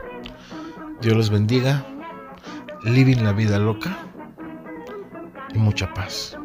Dios 1.03 1.17
los 1.17 1.31
bendiga. 1.31 1.87
Living 2.85 3.23
la 3.23 3.33
vida 3.33 3.59
loca. 3.59 3.99
Y 5.55 5.59
mucha 5.59 5.93
paz. 5.93 6.37